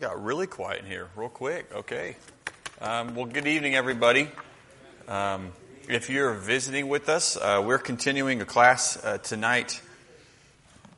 It 0.00 0.04
got 0.04 0.24
really 0.24 0.46
quiet 0.46 0.80
in 0.80 0.86
here, 0.86 1.08
real 1.14 1.28
quick. 1.28 1.70
Okay. 1.74 2.16
Um, 2.80 3.14
well, 3.14 3.26
good 3.26 3.46
evening, 3.46 3.74
everybody. 3.74 4.30
Um, 5.06 5.52
if 5.90 6.08
you're 6.08 6.32
visiting 6.32 6.88
with 6.88 7.10
us, 7.10 7.36
uh, 7.36 7.62
we're 7.62 7.76
continuing 7.76 8.40
a 8.40 8.46
class 8.46 8.96
uh, 9.04 9.18
tonight. 9.18 9.82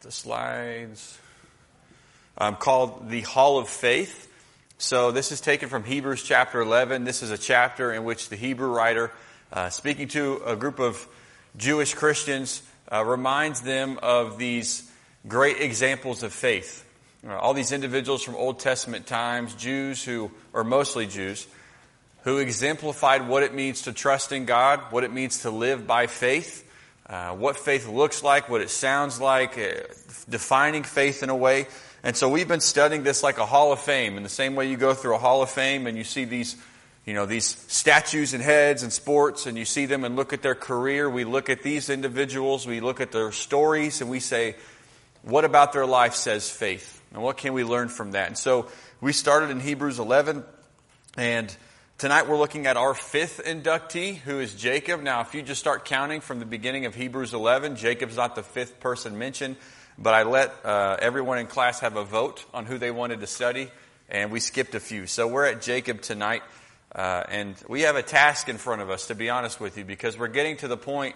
The 0.02 0.12
slides 0.12 1.18
um, 2.38 2.54
called 2.54 3.10
the 3.10 3.22
Hall 3.22 3.58
of 3.58 3.68
Faith. 3.68 4.32
So 4.78 5.10
this 5.10 5.32
is 5.32 5.40
taken 5.40 5.68
from 5.68 5.82
Hebrews 5.82 6.22
chapter 6.22 6.60
11. 6.60 7.02
This 7.02 7.24
is 7.24 7.32
a 7.32 7.38
chapter 7.38 7.92
in 7.92 8.04
which 8.04 8.28
the 8.28 8.36
Hebrew 8.36 8.72
writer, 8.72 9.10
uh, 9.52 9.70
speaking 9.70 10.06
to 10.08 10.42
a 10.46 10.54
group 10.54 10.78
of 10.78 11.08
Jewish 11.56 11.92
Christians, 11.92 12.62
uh, 12.92 13.04
reminds 13.04 13.62
them 13.62 13.98
of 14.00 14.38
these 14.38 14.88
great 15.26 15.60
examples 15.60 16.22
of 16.22 16.32
faith. 16.32 16.86
Uh, 17.24 17.38
all 17.38 17.54
these 17.54 17.70
individuals 17.70 18.20
from 18.20 18.34
Old 18.34 18.58
Testament 18.58 19.06
times, 19.06 19.54
Jews 19.54 20.02
who, 20.04 20.32
or 20.52 20.64
mostly 20.64 21.06
Jews, 21.06 21.46
who 22.24 22.38
exemplified 22.38 23.28
what 23.28 23.44
it 23.44 23.54
means 23.54 23.82
to 23.82 23.92
trust 23.92 24.32
in 24.32 24.44
God, 24.44 24.80
what 24.90 25.04
it 25.04 25.12
means 25.12 25.42
to 25.42 25.50
live 25.50 25.86
by 25.86 26.08
faith, 26.08 26.68
uh, 27.08 27.30
what 27.30 27.56
faith 27.56 27.88
looks 27.88 28.24
like, 28.24 28.48
what 28.48 28.60
it 28.60 28.70
sounds 28.70 29.20
like, 29.20 29.56
uh, 29.56 29.82
defining 30.28 30.82
faith 30.82 31.22
in 31.22 31.30
a 31.30 31.36
way. 31.36 31.68
And 32.02 32.16
so 32.16 32.28
we've 32.28 32.48
been 32.48 32.60
studying 32.60 33.04
this 33.04 33.22
like 33.22 33.38
a 33.38 33.46
hall 33.46 33.72
of 33.72 33.78
fame, 33.78 34.16
in 34.16 34.24
the 34.24 34.28
same 34.28 34.56
way 34.56 34.68
you 34.68 34.76
go 34.76 34.92
through 34.92 35.14
a 35.14 35.18
hall 35.18 35.42
of 35.42 35.50
fame 35.50 35.86
and 35.86 35.96
you 35.96 36.02
see 36.02 36.24
these, 36.24 36.56
you 37.06 37.14
know, 37.14 37.24
these 37.24 37.44
statues 37.44 38.34
and 38.34 38.42
heads 38.42 38.82
and 38.82 38.92
sports 38.92 39.46
and 39.46 39.56
you 39.56 39.64
see 39.64 39.86
them 39.86 40.02
and 40.02 40.16
look 40.16 40.32
at 40.32 40.42
their 40.42 40.56
career. 40.56 41.08
We 41.08 41.22
look 41.22 41.50
at 41.50 41.62
these 41.62 41.88
individuals, 41.88 42.66
we 42.66 42.80
look 42.80 43.00
at 43.00 43.12
their 43.12 43.30
stories 43.30 44.00
and 44.00 44.10
we 44.10 44.18
say, 44.18 44.56
what 45.22 45.44
about 45.44 45.72
their 45.72 45.86
life 45.86 46.14
says 46.14 46.50
faith? 46.50 47.01
And 47.12 47.22
what 47.22 47.36
can 47.36 47.52
we 47.52 47.62
learn 47.62 47.88
from 47.88 48.12
that? 48.12 48.28
And 48.28 48.38
so 48.38 48.68
we 49.00 49.12
started 49.12 49.50
in 49.50 49.60
Hebrews 49.60 49.98
11, 49.98 50.44
and 51.18 51.54
tonight 51.98 52.26
we're 52.26 52.38
looking 52.38 52.66
at 52.66 52.78
our 52.78 52.94
fifth 52.94 53.42
inductee, 53.44 54.16
who 54.16 54.40
is 54.40 54.54
Jacob. 54.54 55.02
Now, 55.02 55.20
if 55.20 55.34
you 55.34 55.42
just 55.42 55.60
start 55.60 55.84
counting 55.84 56.22
from 56.22 56.38
the 56.38 56.46
beginning 56.46 56.86
of 56.86 56.94
Hebrews 56.94 57.34
11, 57.34 57.76
Jacob's 57.76 58.16
not 58.16 58.34
the 58.34 58.42
fifth 58.42 58.80
person 58.80 59.18
mentioned, 59.18 59.56
but 59.98 60.14
I 60.14 60.22
let 60.22 60.54
uh, 60.64 60.96
everyone 61.00 61.38
in 61.38 61.48
class 61.48 61.80
have 61.80 61.96
a 61.96 62.04
vote 62.04 62.46
on 62.54 62.64
who 62.64 62.78
they 62.78 62.90
wanted 62.90 63.20
to 63.20 63.26
study, 63.26 63.70
and 64.08 64.30
we 64.30 64.40
skipped 64.40 64.74
a 64.74 64.80
few. 64.80 65.06
So 65.06 65.28
we're 65.28 65.44
at 65.44 65.60
Jacob 65.60 66.00
tonight, 66.00 66.42
uh, 66.94 67.24
and 67.28 67.56
we 67.68 67.82
have 67.82 67.96
a 67.96 68.02
task 68.02 68.48
in 68.48 68.56
front 68.56 68.80
of 68.80 68.88
us, 68.88 69.08
to 69.08 69.14
be 69.14 69.28
honest 69.28 69.60
with 69.60 69.76
you, 69.76 69.84
because 69.84 70.18
we're 70.18 70.28
getting 70.28 70.56
to 70.58 70.68
the 70.68 70.78
point 70.78 71.14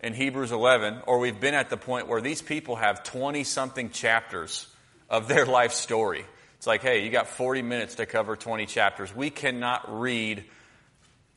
in 0.00 0.14
Hebrews 0.14 0.52
11, 0.52 1.02
or 1.06 1.18
we've 1.18 1.38
been 1.38 1.54
at 1.54 1.68
the 1.68 1.76
point 1.76 2.08
where 2.08 2.22
these 2.22 2.40
people 2.40 2.76
have 2.76 3.02
20 3.02 3.44
something 3.44 3.90
chapters 3.90 4.68
of 5.14 5.28
their 5.28 5.46
life 5.46 5.72
story. 5.72 6.24
It's 6.56 6.66
like, 6.66 6.82
hey, 6.82 7.04
you 7.04 7.10
got 7.10 7.28
40 7.28 7.62
minutes 7.62 7.96
to 7.96 8.06
cover 8.06 8.34
20 8.34 8.66
chapters. 8.66 9.14
We 9.14 9.30
cannot 9.30 10.00
read 10.00 10.44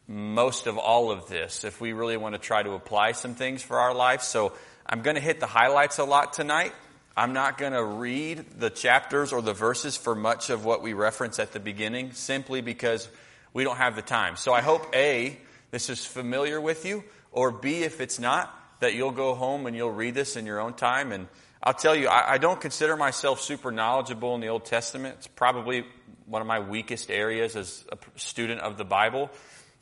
most 0.07 0.65
of 0.65 0.77
all 0.77 1.11
of 1.11 1.27
this 1.27 1.63
if 1.63 1.79
we 1.79 1.93
really 1.93 2.17
want 2.17 2.33
to 2.33 2.39
try 2.39 2.63
to 2.63 2.71
apply 2.71 3.11
some 3.11 3.35
things 3.35 3.61
for 3.61 3.77
our 3.79 3.93
life. 3.93 4.23
So 4.23 4.53
I'm 4.85 5.03
going 5.03 5.15
to 5.15 5.21
hit 5.21 5.39
the 5.39 5.47
highlights 5.47 5.99
a 5.99 6.05
lot 6.05 6.33
tonight. 6.33 6.73
I'm 7.15 7.33
not 7.33 7.59
going 7.59 7.73
to 7.73 7.83
read 7.83 8.45
the 8.57 8.71
chapters 8.71 9.31
or 9.31 9.43
the 9.43 9.53
verses 9.53 9.95
for 9.95 10.15
much 10.15 10.49
of 10.49 10.65
what 10.65 10.81
we 10.81 10.93
reference 10.93 11.37
at 11.37 11.51
the 11.51 11.59
beginning 11.59 12.13
simply 12.13 12.61
because 12.61 13.07
we 13.53 13.63
don't 13.63 13.77
have 13.77 13.95
the 13.95 14.01
time. 14.01 14.37
So 14.37 14.53
I 14.53 14.61
hope 14.61 14.95
A, 14.95 15.37
this 15.69 15.91
is 15.91 16.03
familiar 16.03 16.59
with 16.59 16.83
you, 16.85 17.03
or 17.31 17.51
B, 17.51 17.83
if 17.83 18.01
it's 18.01 18.17
not, 18.17 18.53
that 18.79 18.95
you'll 18.95 19.11
go 19.11 19.35
home 19.35 19.67
and 19.67 19.75
you'll 19.75 19.91
read 19.91 20.15
this 20.15 20.35
in 20.35 20.47
your 20.47 20.59
own 20.59 20.73
time 20.73 21.11
and 21.11 21.27
I'll 21.61 21.73
tell 21.73 21.95
you, 21.95 22.07
I, 22.07 22.33
I, 22.33 22.37
don't 22.37 22.61
consider 22.61 22.95
myself 22.95 23.41
super 23.41 23.71
knowledgeable 23.71 24.35
in 24.35 24.41
the 24.41 24.47
Old 24.47 24.65
Testament. 24.65 25.15
It's 25.17 25.27
probably 25.27 25.85
one 26.25 26.41
of 26.41 26.47
my 26.47 26.59
weakest 26.59 27.09
areas 27.09 27.55
as 27.55 27.83
a 27.91 27.97
student 28.19 28.61
of 28.61 28.77
the 28.77 28.85
Bible. 28.85 29.31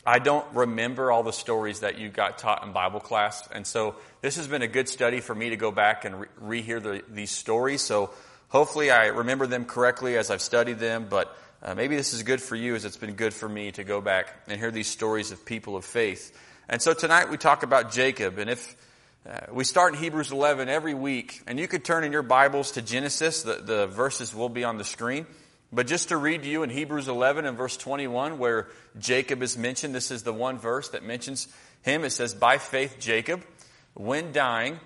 I 0.05 0.19
don't 0.19 0.45
remember 0.53 1.11
all 1.11 1.23
the 1.23 1.33
stories 1.33 1.79
that 1.79 1.97
you 1.97 2.09
got 2.09 2.37
taught 2.37 2.63
in 2.63 2.71
Bible 2.71 2.99
class. 2.99 3.47
And 3.51 3.65
so 3.65 3.95
this 4.21 4.35
has 4.35 4.47
been 4.47 4.61
a 4.61 4.67
good 4.67 4.87
study 4.87 5.19
for 5.19 5.33
me 5.33 5.49
to 5.49 5.57
go 5.57 5.71
back 5.71 6.05
and 6.05 6.21
re- 6.39 6.61
rehear 6.61 6.81
the, 6.81 7.03
these 7.09 7.31
stories. 7.31 7.81
So 7.81 8.11
hopefully 8.49 8.91
I 8.91 9.07
remember 9.07 9.47
them 9.47 9.65
correctly 9.65 10.15
as 10.15 10.29
I've 10.29 10.41
studied 10.41 10.77
them, 10.77 11.07
but 11.09 11.35
uh, 11.63 11.73
maybe 11.73 11.95
this 11.95 12.13
is 12.13 12.21
good 12.21 12.41
for 12.41 12.55
you 12.55 12.75
as 12.75 12.85
it's 12.85 12.97
been 12.97 13.15
good 13.15 13.33
for 13.33 13.49
me 13.49 13.71
to 13.71 13.83
go 13.83 13.99
back 13.99 14.31
and 14.47 14.59
hear 14.59 14.69
these 14.69 14.87
stories 14.87 15.31
of 15.31 15.43
people 15.43 15.75
of 15.75 15.83
faith. 15.83 16.37
And 16.69 16.79
so 16.79 16.93
tonight 16.93 17.31
we 17.31 17.37
talk 17.37 17.63
about 17.63 17.91
Jacob. 17.91 18.37
And 18.37 18.47
if 18.49 18.75
uh, 19.27 19.39
we 19.51 19.63
start 19.63 19.95
in 19.95 19.99
Hebrews 19.99 20.31
11 20.31 20.69
every 20.69 20.93
week, 20.93 21.41
and 21.47 21.59
you 21.59 21.67
could 21.67 21.83
turn 21.83 22.03
in 22.03 22.11
your 22.11 22.21
Bibles 22.21 22.73
to 22.73 22.83
Genesis. 22.83 23.41
The, 23.41 23.55
the 23.55 23.87
verses 23.87 24.35
will 24.35 24.49
be 24.49 24.63
on 24.63 24.77
the 24.77 24.83
screen. 24.83 25.25
But 25.71 25.87
just 25.87 26.09
to 26.09 26.17
read 26.17 26.43
to 26.43 26.49
you 26.49 26.61
in 26.61 26.69
Hebrews 26.69 27.07
11 27.07 27.45
and 27.45 27.57
verse 27.57 27.75
21, 27.75 28.37
where 28.37 28.67
Jacob 28.99 29.41
is 29.41 29.57
mentioned, 29.57 29.95
this 29.95 30.11
is 30.11 30.21
the 30.21 30.31
one 30.31 30.59
verse 30.59 30.89
that 30.89 31.03
mentions 31.03 31.47
him. 31.81 32.03
It 32.03 32.11
says, 32.11 32.35
By 32.35 32.59
faith, 32.59 32.97
Jacob, 32.99 33.43
when 33.95 34.31
dying, 34.31 34.79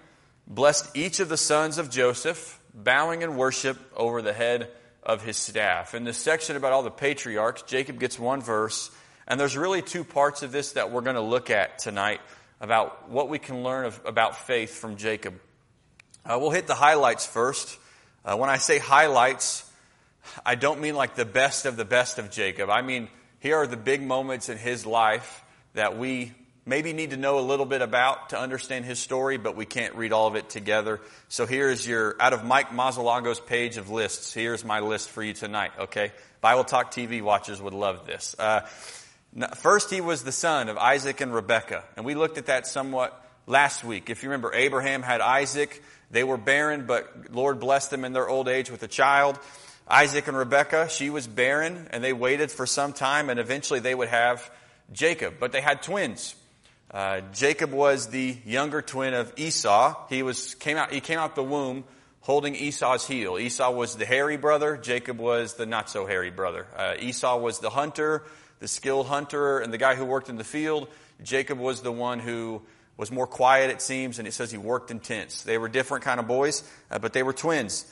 blessed 0.47 0.95
each 0.95 1.19
of 1.19 1.27
the 1.27 1.35
sons 1.35 1.77
of 1.77 1.89
Joseph, 1.89 2.61
bowing 2.73 3.23
in 3.23 3.35
worship 3.35 3.77
over 3.93 4.21
the 4.21 4.31
head 4.31 4.69
of 5.03 5.21
his 5.21 5.35
staff. 5.35 5.93
In 5.93 6.05
this 6.05 6.17
section 6.17 6.55
about 6.55 6.71
all 6.71 6.83
the 6.83 6.91
patriarchs, 6.91 7.63
Jacob 7.63 7.99
gets 7.99 8.17
one 8.17 8.41
verse, 8.41 8.89
and 9.27 9.37
there's 9.37 9.57
really 9.57 9.81
two 9.81 10.05
parts 10.05 10.43
of 10.43 10.53
this 10.53 10.73
that 10.73 10.91
we're 10.91 11.01
going 11.01 11.17
to 11.17 11.21
look 11.21 11.49
at 11.49 11.79
tonight 11.79 12.21
about 12.61 13.09
what 13.09 13.29
we 13.29 13.39
can 13.39 13.63
learn 13.63 13.85
of, 13.85 14.01
about 14.05 14.37
faith 14.37 14.75
from 14.75 14.97
Jacob. 14.97 15.39
Uh, 16.25 16.37
we'll 16.39 16.51
hit 16.51 16.67
the 16.67 16.75
highlights 16.75 17.25
first. 17.25 17.77
Uh, 18.25 18.35
when 18.35 18.49
I 18.49 18.57
say 18.57 18.77
highlights, 18.77 19.69
I 20.45 20.55
don't 20.55 20.81
mean 20.81 20.95
like 20.95 21.15
the 21.15 21.25
best 21.25 21.65
of 21.65 21.77
the 21.77 21.85
best 21.85 22.19
of 22.19 22.31
Jacob. 22.31 22.69
I 22.69 22.81
mean, 22.81 23.07
here 23.39 23.55
are 23.57 23.67
the 23.67 23.77
big 23.77 24.01
moments 24.01 24.49
in 24.49 24.57
his 24.57 24.85
life 24.85 25.43
that 25.73 25.97
we 25.97 26.33
maybe 26.65 26.93
need 26.93 27.11
to 27.11 27.17
know 27.17 27.39
a 27.39 27.41
little 27.41 27.65
bit 27.65 27.81
about 27.81 28.29
to 28.29 28.39
understand 28.39 28.85
his 28.85 28.99
story, 28.99 29.37
but 29.37 29.55
we 29.55 29.65
can't 29.65 29.95
read 29.95 30.13
all 30.13 30.27
of 30.27 30.35
it 30.35 30.49
together. 30.49 31.01
So 31.27 31.45
here's 31.45 31.87
your, 31.87 32.15
out 32.19 32.33
of 32.33 32.45
Mike 32.45 32.69
Mazzalongo's 32.69 33.39
page 33.39 33.77
of 33.77 33.89
lists, 33.89 34.33
here's 34.33 34.63
my 34.63 34.79
list 34.79 35.09
for 35.09 35.23
you 35.23 35.33
tonight, 35.33 35.71
okay? 35.79 36.11
Bible 36.41 36.63
Talk 36.63 36.91
TV 36.91 37.21
watchers 37.21 37.61
would 37.61 37.73
love 37.73 38.05
this. 38.05 38.35
Uh, 38.37 38.67
First, 39.55 39.91
he 39.91 40.01
was 40.01 40.23
the 40.23 40.31
son 40.31 40.69
of 40.69 40.77
Isaac 40.77 41.21
and 41.21 41.33
Rebekah. 41.33 41.83
And 41.95 42.05
we 42.05 42.15
looked 42.15 42.37
at 42.37 42.47
that 42.47 42.65
somewhat 42.65 43.25
last 43.45 43.83
week. 43.83 44.09
If 44.09 44.23
you 44.23 44.29
remember, 44.29 44.53
Abraham 44.53 45.03
had 45.03 45.21
Isaac. 45.21 45.83
They 46.09 46.23
were 46.23 46.37
barren, 46.37 46.85
but 46.87 47.31
Lord 47.31 47.59
blessed 47.59 47.91
them 47.91 48.05
in 48.05 48.13
their 48.13 48.27
old 48.27 48.47
age 48.47 48.71
with 48.71 48.81
a 48.83 48.87
child. 48.87 49.37
Isaac 49.87 50.27
and 50.27 50.37
Rebekah, 50.37 50.89
she 50.89 51.09
was 51.09 51.27
barren, 51.27 51.87
and 51.91 52.03
they 52.03 52.13
waited 52.13 52.51
for 52.51 52.65
some 52.65 52.93
time, 52.93 53.29
and 53.29 53.39
eventually 53.39 53.79
they 53.79 53.95
would 53.95 54.09
have 54.09 54.49
Jacob. 54.91 55.35
But 55.39 55.51
they 55.51 55.61
had 55.61 55.81
twins. 55.81 56.35
Uh, 56.91 57.21
Jacob 57.33 57.71
was 57.71 58.07
the 58.07 58.37
younger 58.45 58.81
twin 58.81 59.13
of 59.13 59.31
Esau. 59.35 60.07
He 60.09 60.23
was 60.23 60.55
came 60.55 60.77
out. 60.77 60.91
He 60.91 61.01
came 61.01 61.19
out 61.19 61.35
the 61.35 61.43
womb 61.43 61.83
holding 62.21 62.55
Esau's 62.55 63.07
heel. 63.07 63.37
Esau 63.37 63.71
was 63.71 63.95
the 63.95 64.05
hairy 64.05 64.37
brother. 64.37 64.77
Jacob 64.77 65.19
was 65.19 65.53
the 65.55 65.65
not 65.65 65.89
so 65.89 66.05
hairy 66.05 66.31
brother. 66.31 66.67
Uh, 66.75 66.95
Esau 66.99 67.37
was 67.37 67.59
the 67.59 67.69
hunter 67.69 68.23
the 68.59 68.67
skilled 68.67 69.07
hunter 69.07 69.59
and 69.59 69.73
the 69.73 69.77
guy 69.77 69.95
who 69.95 70.05
worked 70.05 70.29
in 70.29 70.37
the 70.37 70.43
field. 70.43 70.87
Jacob 71.23 71.59
was 71.59 71.81
the 71.81 71.91
one 71.91 72.19
who 72.19 72.61
was 72.97 73.11
more 73.11 73.27
quiet, 73.27 73.71
it 73.71 73.81
seems, 73.81 74.19
and 74.19 74.27
it 74.27 74.33
says 74.33 74.51
he 74.51 74.57
worked 74.57 74.91
in 74.91 74.99
tents. 74.99 75.43
They 75.43 75.57
were 75.57 75.69
different 75.69 76.03
kind 76.03 76.19
of 76.19 76.27
boys, 76.27 76.63
uh, 76.91 76.99
but 76.99 77.13
they 77.13 77.23
were 77.23 77.33
twins. 77.33 77.85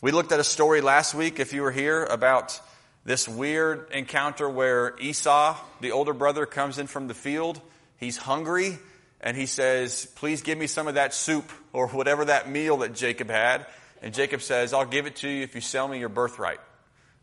We 0.00 0.10
looked 0.10 0.32
at 0.32 0.40
a 0.40 0.44
story 0.44 0.80
last 0.80 1.14
week, 1.14 1.38
if 1.38 1.52
you 1.52 1.62
were 1.62 1.70
here, 1.70 2.04
about 2.04 2.60
this 3.04 3.28
weird 3.28 3.90
encounter 3.92 4.48
where 4.48 4.96
Esau, 5.00 5.56
the 5.80 5.92
older 5.92 6.12
brother, 6.12 6.44
comes 6.44 6.78
in 6.78 6.88
from 6.88 7.08
the 7.08 7.14
field. 7.14 7.60
He's 7.96 8.16
hungry, 8.16 8.78
and 9.20 9.36
he 9.36 9.46
says, 9.46 10.06
Please 10.16 10.42
give 10.42 10.58
me 10.58 10.66
some 10.66 10.88
of 10.88 10.94
that 10.94 11.14
soup 11.14 11.50
or 11.72 11.88
whatever 11.88 12.24
that 12.24 12.50
meal 12.50 12.78
that 12.78 12.94
Jacob 12.94 13.30
had. 13.30 13.66
And 14.02 14.14
Jacob 14.14 14.42
says, 14.42 14.72
I'll 14.72 14.84
give 14.84 15.06
it 15.06 15.16
to 15.16 15.28
you 15.28 15.42
if 15.42 15.54
you 15.54 15.60
sell 15.60 15.88
me 15.88 15.98
your 15.98 16.08
birthright. 16.08 16.60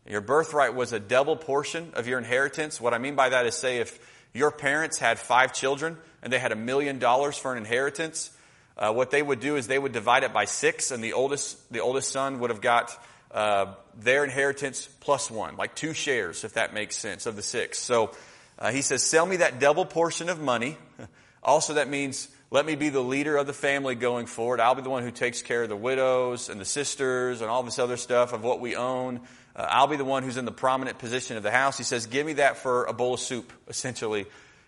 Your 0.08 0.20
birthright 0.20 0.74
was 0.74 0.92
a 0.92 1.00
double 1.00 1.36
portion 1.36 1.90
of 1.94 2.06
your 2.06 2.18
inheritance. 2.18 2.80
What 2.80 2.94
I 2.94 2.98
mean 2.98 3.16
by 3.16 3.30
that 3.30 3.46
is 3.46 3.54
say 3.54 3.78
if 3.78 3.98
your 4.32 4.50
parents 4.50 4.98
had 4.98 5.18
five 5.18 5.52
children 5.52 5.96
and 6.22 6.32
they 6.32 6.38
had 6.38 6.52
a 6.52 6.56
million 6.56 6.98
dollars 6.98 7.36
for 7.36 7.52
an 7.52 7.58
inheritance, 7.58 8.30
uh, 8.78 8.92
what 8.92 9.10
they 9.10 9.22
would 9.22 9.40
do 9.40 9.56
is 9.56 9.66
they 9.66 9.78
would 9.78 9.92
divide 9.92 10.22
it 10.22 10.32
by 10.32 10.44
six 10.44 10.90
and 10.90 11.02
the 11.02 11.14
oldest, 11.14 11.72
the 11.72 11.80
oldest 11.80 12.12
son 12.12 12.38
would 12.40 12.50
have 12.50 12.60
got 12.60 12.96
uh, 13.32 13.74
their 13.98 14.24
inheritance 14.24 14.88
plus 15.00 15.30
one, 15.30 15.56
like 15.56 15.74
two 15.74 15.92
shares, 15.92 16.44
if 16.44 16.54
that 16.54 16.72
makes 16.72 16.96
sense, 16.96 17.26
of 17.26 17.34
the 17.34 17.42
six. 17.42 17.78
So 17.78 18.12
uh, 18.58 18.70
he 18.70 18.82
says, 18.82 19.02
sell 19.02 19.26
me 19.26 19.36
that 19.36 19.58
double 19.58 19.86
portion 19.86 20.28
of 20.28 20.40
money. 20.40 20.76
Also, 21.42 21.74
that 21.74 21.88
means 21.88 22.26
let 22.50 22.66
me 22.66 22.74
be 22.74 22.88
the 22.88 23.00
leader 23.00 23.36
of 23.36 23.46
the 23.46 23.52
family 23.52 23.94
going 23.94 24.26
forward. 24.26 24.58
I'll 24.58 24.74
be 24.74 24.82
the 24.82 24.90
one 24.90 25.04
who 25.04 25.12
takes 25.12 25.42
care 25.42 25.62
of 25.62 25.68
the 25.68 25.76
widows 25.76 26.48
and 26.48 26.60
the 26.60 26.64
sisters 26.64 27.40
and 27.40 27.48
all 27.48 27.62
this 27.62 27.78
other 27.78 27.96
stuff 27.96 28.32
of 28.32 28.42
what 28.42 28.58
we 28.58 28.74
own. 28.74 29.20
Uh, 29.56 29.66
I'll 29.70 29.86
be 29.86 29.96
the 29.96 30.04
one 30.04 30.22
who's 30.22 30.36
in 30.36 30.44
the 30.44 30.52
prominent 30.52 30.98
position 30.98 31.36
of 31.36 31.42
the 31.42 31.50
house. 31.50 31.78
He 31.78 31.84
says, 31.84 32.06
Give 32.06 32.26
me 32.26 32.34
that 32.34 32.58
for 32.58 32.84
a 32.84 32.92
bowl 32.92 33.14
of 33.14 33.20
soup, 33.20 33.52
essentially. 33.66 34.26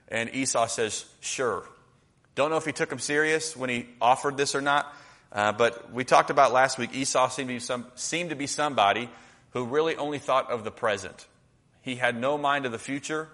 And 0.08 0.35
Esau 0.35 0.67
says, 0.67 1.05
Sure. 1.20 1.69
Don't 2.35 2.50
know 2.50 2.56
if 2.56 2.64
he 2.64 2.73
took 2.73 2.90
him 2.90 2.99
serious 2.99 3.56
when 3.56 3.69
he 3.69 3.87
offered 4.00 4.37
this 4.37 4.55
or 4.55 4.61
not, 4.61 4.94
uh, 5.32 5.52
but 5.52 5.93
we 5.93 6.05
talked 6.05 6.31
about 6.31 6.52
last 6.52 6.79
week 6.79 6.94
Esau 6.94 7.29
seemed 7.29 7.49
to, 7.49 7.55
be 7.55 7.61
some, 7.61 7.87
seemed 7.96 8.31
to 8.31 8.37
be 8.37 8.46
somebody 8.46 9.11
who 9.50 9.64
really 9.64 9.96
only 9.96 10.19
thought 10.19 10.50
of 10.50 10.64
the 10.64 10.70
present. 10.70 11.26
He 11.82 11.96
had 11.96 12.19
no 12.19 12.38
mind 12.38 12.64
of 12.64 12.73
the 12.73 12.79
future. 12.79 13.29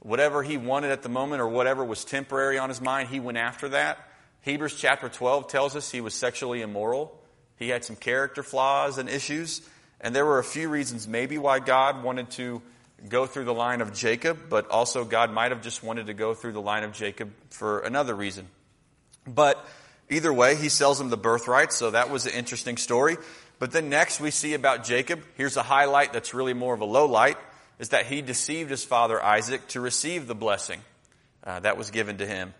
Whatever 0.00 0.42
he 0.42 0.58
wanted 0.58 0.90
at 0.90 1.02
the 1.02 1.08
moment 1.08 1.40
or 1.40 1.48
whatever 1.48 1.82
was 1.84 2.04
temporary 2.04 2.58
on 2.58 2.68
his 2.68 2.80
mind, 2.80 3.08
he 3.08 3.18
went 3.18 3.38
after 3.38 3.70
that. 3.70 3.98
Hebrews 4.42 4.74
chapter 4.78 5.08
12 5.08 5.48
tells 5.48 5.74
us 5.74 5.90
he 5.90 6.02
was 6.02 6.12
sexually 6.12 6.60
immoral. 6.60 7.18
He 7.56 7.70
had 7.70 7.82
some 7.82 7.96
character 7.96 8.42
flaws 8.42 8.98
and 8.98 9.08
issues. 9.08 9.62
And 10.04 10.14
there 10.14 10.26
were 10.26 10.38
a 10.38 10.44
few 10.44 10.68
reasons 10.68 11.08
maybe 11.08 11.38
why 11.38 11.60
God 11.60 12.04
wanted 12.04 12.30
to 12.32 12.60
go 13.08 13.24
through 13.24 13.46
the 13.46 13.54
line 13.54 13.80
of 13.80 13.94
Jacob, 13.94 14.38
but 14.50 14.70
also 14.70 15.02
God 15.02 15.32
might 15.32 15.50
have 15.50 15.62
just 15.62 15.82
wanted 15.82 16.06
to 16.06 16.14
go 16.14 16.34
through 16.34 16.52
the 16.52 16.60
line 16.60 16.84
of 16.84 16.92
Jacob 16.92 17.32
for 17.48 17.80
another 17.80 18.14
reason. 18.14 18.46
But 19.26 19.66
either 20.10 20.30
way, 20.30 20.56
he 20.56 20.68
sells 20.68 21.00
him 21.00 21.08
the 21.08 21.16
birthright, 21.16 21.72
so 21.72 21.90
that 21.90 22.10
was 22.10 22.26
an 22.26 22.34
interesting 22.34 22.76
story. 22.76 23.16
But 23.58 23.72
then 23.72 23.88
next 23.88 24.20
we 24.20 24.30
see 24.30 24.52
about 24.52 24.84
Jacob. 24.84 25.22
Here's 25.38 25.56
a 25.56 25.62
highlight 25.62 26.12
that's 26.12 26.34
really 26.34 26.52
more 26.52 26.74
of 26.74 26.82
a 26.82 26.86
low 26.86 27.06
light, 27.06 27.38
is 27.78 27.88
that 27.88 28.04
he 28.04 28.20
deceived 28.20 28.68
his 28.68 28.84
father 28.84 29.22
Isaac 29.22 29.66
to 29.68 29.80
receive 29.80 30.26
the 30.26 30.34
blessing 30.34 30.80
uh, 31.44 31.60
that 31.60 31.78
was 31.78 31.90
given 31.90 32.18
to 32.18 32.26
him. 32.26 32.52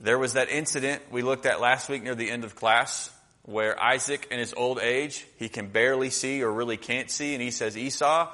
There 0.00 0.18
was 0.18 0.32
that 0.32 0.48
incident 0.48 1.02
we 1.12 1.20
looked 1.20 1.44
at 1.44 1.60
last 1.60 1.90
week 1.90 2.02
near 2.02 2.14
the 2.14 2.30
end 2.30 2.44
of 2.44 2.56
class 2.56 3.10
where 3.42 3.80
Isaac 3.82 4.28
in 4.30 4.38
his 4.38 4.54
old 4.54 4.78
age, 4.78 5.26
he 5.36 5.48
can 5.48 5.68
barely 5.68 6.10
see 6.10 6.42
or 6.42 6.52
really 6.52 6.76
can't 6.76 7.10
see, 7.10 7.34
and 7.34 7.42
he 7.42 7.50
says, 7.50 7.76
Esau, 7.76 8.28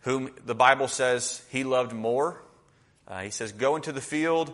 whom 0.00 0.30
the 0.44 0.54
Bible 0.54 0.88
says 0.88 1.42
he 1.50 1.64
loved 1.64 1.92
more, 1.92 2.42
uh, 3.08 3.20
he 3.20 3.30
says, 3.30 3.52
go 3.52 3.76
into 3.76 3.92
the 3.92 4.00
field, 4.00 4.52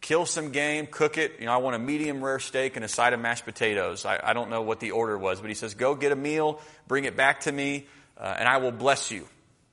kill 0.00 0.26
some 0.26 0.50
game, 0.50 0.86
cook 0.90 1.18
it. 1.18 1.36
You 1.38 1.46
know, 1.46 1.52
I 1.52 1.58
want 1.58 1.76
a 1.76 1.78
medium 1.78 2.22
rare 2.22 2.38
steak 2.38 2.76
and 2.76 2.84
a 2.84 2.88
side 2.88 3.12
of 3.12 3.20
mashed 3.20 3.44
potatoes. 3.44 4.04
I, 4.04 4.20
I 4.22 4.32
don't 4.32 4.50
know 4.50 4.62
what 4.62 4.80
the 4.80 4.92
order 4.92 5.16
was, 5.18 5.40
but 5.40 5.48
he 5.48 5.54
says, 5.54 5.74
go 5.74 5.94
get 5.94 6.12
a 6.12 6.16
meal, 6.16 6.60
bring 6.88 7.04
it 7.04 7.16
back 7.16 7.40
to 7.40 7.52
me, 7.52 7.86
uh, 8.18 8.34
and 8.38 8.48
I 8.48 8.58
will 8.58 8.72
bless 8.72 9.10
you. 9.10 9.26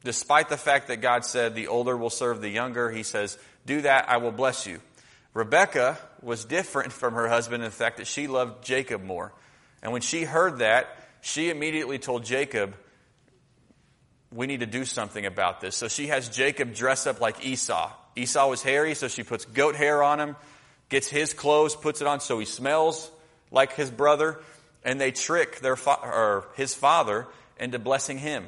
Despite 0.03 0.49
the 0.49 0.57
fact 0.57 0.87
that 0.87 0.97
God 0.97 1.25
said 1.25 1.55
the 1.55 1.67
older 1.67 1.97
will 1.97 2.09
serve 2.09 2.41
the 2.41 2.49
younger, 2.49 2.89
he 2.89 3.03
says, 3.03 3.37
do 3.65 3.81
that, 3.81 4.09
I 4.09 4.17
will 4.17 4.31
bless 4.31 4.65
you. 4.65 4.79
Rebecca 5.33 5.97
was 6.21 6.45
different 6.45 6.91
from 6.93 7.13
her 7.13 7.27
husband 7.27 7.63
in 7.63 7.69
the 7.69 7.75
fact 7.75 7.97
that 7.97 8.07
she 8.07 8.27
loved 8.27 8.63
Jacob 8.63 9.03
more. 9.03 9.33
And 9.81 9.91
when 9.91 10.01
she 10.01 10.23
heard 10.23 10.59
that, 10.59 10.87
she 11.21 11.49
immediately 11.49 11.99
told 11.99 12.23
Jacob, 12.25 12.75
we 14.31 14.47
need 14.47 14.59
to 14.59 14.65
do 14.65 14.85
something 14.85 15.25
about 15.25 15.61
this. 15.61 15.75
So 15.75 15.87
she 15.87 16.07
has 16.07 16.29
Jacob 16.29 16.73
dress 16.73 17.07
up 17.07 17.21
like 17.21 17.45
Esau. 17.45 17.91
Esau 18.15 18.49
was 18.49 18.63
hairy, 18.63 18.95
so 18.95 19.07
she 19.07 19.23
puts 19.23 19.45
goat 19.45 19.75
hair 19.75 20.03
on 20.03 20.19
him, 20.19 20.35
gets 20.89 21.07
his 21.07 21.33
clothes, 21.33 21.75
puts 21.75 22.01
it 22.01 22.07
on 22.07 22.19
so 22.19 22.39
he 22.39 22.45
smells 22.45 23.09
like 23.51 23.73
his 23.73 23.89
brother, 23.89 24.39
and 24.83 24.99
they 24.99 25.11
trick 25.11 25.59
their 25.59 25.75
fa- 25.75 25.99
or 26.01 26.45
his 26.55 26.73
father 26.73 27.27
into 27.59 27.79
blessing 27.79 28.17
him. 28.17 28.45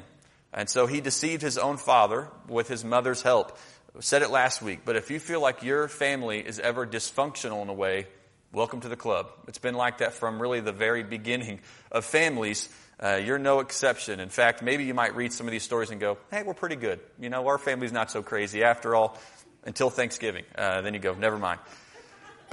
And 0.52 0.68
so 0.68 0.86
he 0.86 1.00
deceived 1.00 1.42
his 1.42 1.58
own 1.58 1.76
father 1.76 2.28
with 2.48 2.68
his 2.68 2.84
mother's 2.84 3.22
help. 3.22 3.56
said 4.00 4.22
it 4.22 4.30
last 4.30 4.62
week, 4.62 4.80
but 4.84 4.96
if 4.96 5.10
you 5.10 5.18
feel 5.18 5.40
like 5.40 5.62
your 5.62 5.88
family 5.88 6.40
is 6.40 6.58
ever 6.58 6.86
dysfunctional 6.86 7.62
in 7.62 7.68
a 7.68 7.74
way, 7.74 8.06
welcome 8.52 8.80
to 8.80 8.88
the 8.88 8.96
club. 8.96 9.30
It's 9.46 9.58
been 9.58 9.74
like 9.74 9.98
that 9.98 10.14
from 10.14 10.42
really 10.42 10.60
the 10.60 10.72
very 10.72 11.04
beginning 11.04 11.60
of 11.92 12.04
families. 12.04 12.68
Uh, 12.98 13.20
you're 13.24 13.38
no 13.38 13.60
exception. 13.60 14.18
In 14.18 14.28
fact, 14.28 14.60
maybe 14.60 14.84
you 14.84 14.94
might 14.94 15.14
read 15.14 15.32
some 15.32 15.46
of 15.46 15.52
these 15.52 15.62
stories 15.62 15.90
and 15.90 16.00
go, 16.00 16.18
hey, 16.30 16.42
we're 16.42 16.54
pretty 16.54 16.76
good. 16.76 16.98
You 17.20 17.30
know, 17.30 17.46
our 17.46 17.58
family's 17.58 17.92
not 17.92 18.10
so 18.10 18.22
crazy 18.22 18.64
after 18.64 18.94
all, 18.94 19.16
until 19.64 19.88
Thanksgiving. 19.88 20.44
Uh, 20.56 20.80
then 20.80 20.94
you 20.94 21.00
go, 21.00 21.14
never 21.14 21.38
mind. 21.38 21.60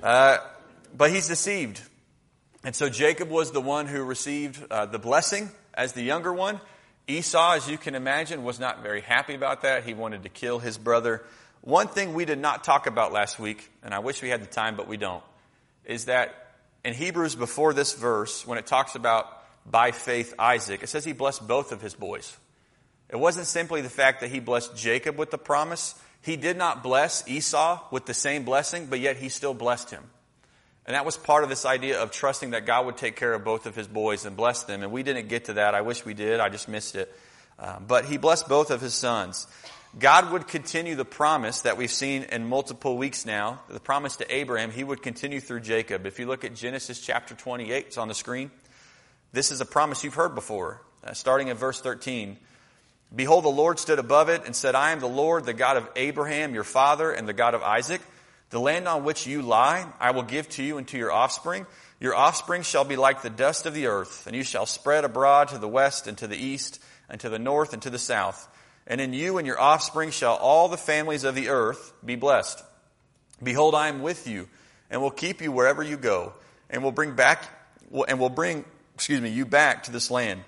Uh, 0.03 0.37
but 0.95 1.09
he's 1.09 1.27
deceived. 1.27 1.81
And 2.63 2.75
so 2.75 2.89
Jacob 2.89 3.29
was 3.29 3.51
the 3.51 3.61
one 3.61 3.87
who 3.87 4.03
received 4.03 4.63
uh, 4.69 4.85
the 4.85 4.99
blessing 4.99 5.49
as 5.73 5.93
the 5.93 6.03
younger 6.03 6.31
one. 6.31 6.61
Esau, 7.07 7.53
as 7.53 7.67
you 7.69 7.77
can 7.77 7.95
imagine, 7.95 8.43
was 8.43 8.59
not 8.59 8.83
very 8.83 9.01
happy 9.01 9.33
about 9.33 9.63
that. 9.63 9.83
He 9.83 9.93
wanted 9.93 10.23
to 10.23 10.29
kill 10.29 10.59
his 10.59 10.77
brother. 10.77 11.23
One 11.61 11.87
thing 11.87 12.13
we 12.13 12.25
did 12.25 12.39
not 12.39 12.63
talk 12.63 12.85
about 12.85 13.13
last 13.13 13.39
week, 13.39 13.69
and 13.81 13.93
I 13.93 13.99
wish 13.99 14.21
we 14.21 14.29
had 14.29 14.41
the 14.41 14.47
time, 14.47 14.75
but 14.75 14.87
we 14.87 14.97
don't, 14.97 15.23
is 15.87 16.05
that 16.05 16.35
in 16.85 16.93
Hebrews 16.93 17.35
before 17.35 17.73
this 17.73 17.95
verse, 17.95 18.45
when 18.45 18.59
it 18.59 18.67
talks 18.67 18.93
about 18.93 19.25
by 19.65 19.91
faith 19.91 20.35
Isaac, 20.37 20.83
it 20.83 20.87
says 20.87 21.03
he 21.03 21.13
blessed 21.13 21.47
both 21.47 21.71
of 21.71 21.81
his 21.81 21.95
boys. 21.95 22.37
It 23.09 23.15
wasn't 23.15 23.47
simply 23.47 23.81
the 23.81 23.89
fact 23.89 24.21
that 24.21 24.29
he 24.29 24.39
blessed 24.39 24.75
Jacob 24.75 25.17
with 25.17 25.31
the 25.31 25.37
promise. 25.37 25.95
He 26.21 26.35
did 26.35 26.57
not 26.57 26.83
bless 26.83 27.27
Esau 27.27 27.81
with 27.89 28.05
the 28.05 28.13
same 28.13 28.43
blessing, 28.43 28.87
but 28.87 28.99
yet 28.99 29.17
he 29.17 29.29
still 29.29 29.53
blessed 29.53 29.89
him. 29.89 30.03
And 30.85 30.95
that 30.95 31.05
was 31.05 31.17
part 31.17 31.43
of 31.43 31.49
this 31.49 31.65
idea 31.65 32.01
of 32.01 32.11
trusting 32.11 32.51
that 32.51 32.65
God 32.65 32.85
would 32.85 32.97
take 32.97 33.15
care 33.15 33.33
of 33.33 33.43
both 33.43 33.65
of 33.65 33.75
his 33.75 33.87
boys 33.87 34.25
and 34.25 34.37
bless 34.37 34.63
them. 34.63 34.83
And 34.83 34.91
we 34.91 35.03
didn't 35.03 35.27
get 35.27 35.45
to 35.45 35.53
that. 35.53 35.75
I 35.75 35.81
wish 35.81 36.05
we 36.05 36.13
did. 36.13 36.39
I 36.39 36.49
just 36.49 36.69
missed 36.69 36.95
it. 36.95 37.13
Uh, 37.59 37.79
but 37.79 38.05
he 38.05 38.17
blessed 38.17 38.47
both 38.47 38.71
of 38.71 38.79
his 38.79 38.93
sons. 38.93 39.47
God 39.99 40.31
would 40.31 40.47
continue 40.47 40.95
the 40.95 41.05
promise 41.05 41.61
that 41.61 41.75
we've 41.75 41.91
seen 41.91 42.23
in 42.23 42.47
multiple 42.47 42.97
weeks 42.97 43.25
now, 43.25 43.61
the 43.67 43.79
promise 43.79 44.17
to 44.17 44.35
Abraham, 44.35 44.69
he 44.69 44.83
would 44.83 45.01
continue 45.01 45.39
through 45.39 45.61
Jacob. 45.61 46.05
If 46.05 46.19
you 46.19 46.27
look 46.27 46.43
at 46.43 46.53
Genesis 46.53 46.99
chapter 46.99 47.33
28, 47.33 47.87
it's 47.87 47.97
on 47.97 48.07
the 48.07 48.13
screen. 48.13 48.51
This 49.31 49.51
is 49.51 49.59
a 49.59 49.65
promise 49.65 50.03
you've 50.03 50.13
heard 50.13 50.35
before, 50.35 50.81
uh, 51.03 51.13
starting 51.13 51.47
in 51.47 51.57
verse 51.57 51.81
13. 51.81 52.37
Behold, 53.15 53.43
the 53.43 53.49
Lord 53.49 53.79
stood 53.79 53.97
above 53.97 54.29
it 54.29 54.43
and 54.45 54.55
said, 54.55 54.75
I 54.75 54.91
am 54.91 54.99
the 54.99 55.07
Lord, 55.07 55.45
the 55.45 55.53
God 55.53 55.77
of 55.77 55.89
Abraham, 55.95 56.53
your 56.53 56.63
father, 56.63 57.11
and 57.11 57.27
the 57.27 57.33
God 57.33 57.55
of 57.55 57.63
Isaac. 57.63 58.01
The 58.51 58.59
land 58.59 58.87
on 58.87 59.03
which 59.03 59.25
you 59.25 59.41
lie, 59.41 59.87
I 59.99 60.11
will 60.11 60.23
give 60.23 60.47
to 60.49 60.63
you 60.63 60.77
and 60.77 60.87
to 60.89 60.97
your 60.97 61.11
offspring. 61.11 61.65
Your 61.99 62.13
offspring 62.13 62.61
shall 62.61 62.83
be 62.83 62.97
like 62.97 63.23
the 63.23 63.31
dust 63.31 63.65
of 63.65 63.73
the 63.73 63.87
earth, 63.87 64.27
and 64.27 64.35
you 64.35 64.43
shall 64.43 64.67
spread 64.67 65.05
abroad 65.05 65.47
to 65.49 65.57
the 65.57 65.67
west 65.67 66.05
and 66.05 66.17
to 66.19 66.27
the 66.27 66.37
east, 66.37 66.79
and 67.09 67.19
to 67.21 67.29
the 67.29 67.39
north 67.39 67.73
and 67.73 67.81
to 67.81 67.89
the 67.89 67.97
south. 67.97 68.47
And 68.87 69.01
in 69.01 69.13
you 69.13 69.37
and 69.37 69.45
your 69.45 69.59
offspring 69.59 70.11
shall 70.11 70.35
all 70.35 70.69
the 70.69 70.77
families 70.77 71.25
of 71.25 71.35
the 71.35 71.49
earth 71.49 71.93
be 72.03 72.15
blessed. 72.15 72.63
Behold, 73.43 73.75
I 73.75 73.89
am 73.89 74.01
with 74.01 74.27
you, 74.27 74.47
and 74.89 75.01
will 75.01 75.11
keep 75.11 75.41
you 75.41 75.51
wherever 75.51 75.83
you 75.83 75.97
go, 75.97 76.33
and 76.69 76.81
will 76.81 76.91
bring 76.91 77.15
back, 77.15 77.43
and 78.07 78.19
will 78.19 78.29
bring 78.29 78.65
excuse 78.97 79.21
me, 79.21 79.29
you 79.29 79.45
back 79.45 79.83
to 79.83 79.91
this 79.91 80.09
land. 80.09 80.41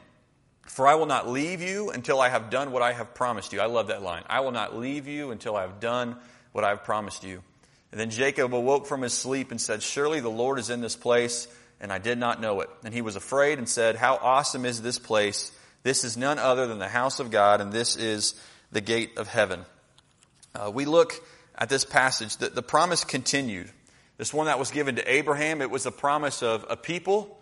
For 0.64 0.88
I 0.88 0.96
will 0.96 1.06
not 1.06 1.30
leave 1.30 1.62
you 1.62 1.92
until 1.92 2.20
I 2.20 2.30
have 2.30 2.50
done 2.50 2.72
what 2.72 2.82
I 2.82 2.94
have 2.94 3.14
promised 3.14 3.54
you. 3.54 3.62
I 3.62 3.68
love 3.68 3.88
that 3.88 4.02
line. 4.02 4.24
I 4.28 4.40
will 4.40 4.52
not 4.52 4.76
leave 4.76 5.08
you 5.08 5.30
until 5.30 5.56
I 5.56 5.62
have 5.62 5.80
done 5.80 6.16
what 6.52 6.64
I 6.64 6.70
have 6.70 6.84
promised 6.84 7.24
you. 7.24 7.44
And 7.92 8.02
then 8.02 8.10
Jacob 8.10 8.56
awoke 8.56 8.88
from 8.88 9.04
his 9.04 9.14
sleep 9.14 9.52
and 9.52 9.62
said, 9.62 9.84
Surely 9.84 10.20
the 10.20 10.30
Lord 10.30 10.58
is 10.58 10.72
in 10.72 10.82
this 10.82 10.96
place, 10.96 11.48
and 11.80 11.94
I 11.94 12.00
did 12.00 12.18
not 12.18 12.42
know 12.42 12.62
it. 12.62 12.72
And 12.84 12.92
he 12.92 13.04
was 13.04 13.16
afraid 13.16 13.60
and 13.60 13.70
said, 13.70 13.96
How 13.96 14.16
awesome 14.16 14.66
is 14.66 14.82
this 14.82 14.98
place! 14.98 15.52
This 15.84 16.04
is 16.04 16.18
none 16.18 16.40
other 16.40 16.68
than 16.68 16.80
the 16.80 16.88
house 16.88 17.20
of 17.20 17.32
God, 17.32 17.62
and 17.62 17.72
this 17.72 17.96
is 17.96 18.36
the 18.72 18.82
gate 18.82 19.18
of 19.18 19.28
heaven. 19.28 19.66
Uh, 20.54 20.72
we 20.74 20.86
look 20.86 21.14
at 21.58 21.70
this 21.70 21.86
passage. 21.86 22.38
The, 22.38 22.50
the 22.50 22.62
promise 22.62 23.04
continued. 23.04 23.72
This 24.18 24.34
one 24.34 24.48
that 24.48 24.60
was 24.60 24.72
given 24.72 24.96
to 24.98 25.12
Abraham, 25.12 25.62
it 25.62 25.72
was 25.72 25.86
a 25.86 25.92
promise 25.92 26.44
of 26.44 26.66
a 26.70 26.76
people 26.76 27.40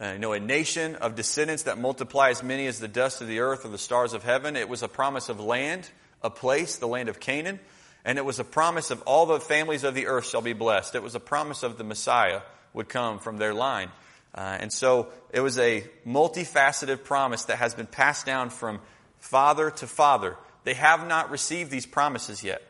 uh, 0.00 0.12
you 0.12 0.18
know, 0.18 0.32
a 0.32 0.40
nation 0.40 0.96
of 0.96 1.14
descendants 1.14 1.64
that 1.64 1.76
multiply 1.78 2.30
as 2.30 2.42
many 2.42 2.66
as 2.66 2.78
the 2.78 2.88
dust 2.88 3.20
of 3.20 3.28
the 3.28 3.40
earth 3.40 3.66
or 3.66 3.68
the 3.68 3.78
stars 3.78 4.14
of 4.14 4.24
heaven. 4.24 4.56
It 4.56 4.68
was 4.68 4.82
a 4.82 4.88
promise 4.88 5.28
of 5.28 5.40
land, 5.40 5.88
a 6.22 6.30
place, 6.30 6.76
the 6.76 6.88
land 6.88 7.10
of 7.10 7.20
Canaan. 7.20 7.60
And 8.02 8.16
it 8.16 8.24
was 8.24 8.38
a 8.38 8.44
promise 8.44 8.90
of 8.90 9.02
all 9.02 9.26
the 9.26 9.40
families 9.40 9.84
of 9.84 9.94
the 9.94 10.06
earth 10.06 10.26
shall 10.26 10.40
be 10.40 10.54
blessed. 10.54 10.94
It 10.94 11.02
was 11.02 11.14
a 11.14 11.20
promise 11.20 11.62
of 11.62 11.76
the 11.76 11.84
Messiah 11.84 12.40
would 12.72 12.88
come 12.88 13.18
from 13.18 13.36
their 13.36 13.52
line. 13.52 13.90
Uh, 14.34 14.58
and 14.60 14.72
so 14.72 15.08
it 15.32 15.40
was 15.40 15.58
a 15.58 15.84
multifaceted 16.06 17.04
promise 17.04 17.44
that 17.44 17.56
has 17.56 17.74
been 17.74 17.86
passed 17.86 18.26
down 18.26 18.50
from 18.50 18.80
father 19.18 19.70
to 19.70 19.86
father. 19.86 20.36
They 20.64 20.74
have 20.74 21.06
not 21.06 21.30
received 21.30 21.70
these 21.70 21.86
promises 21.86 22.44
yet, 22.44 22.62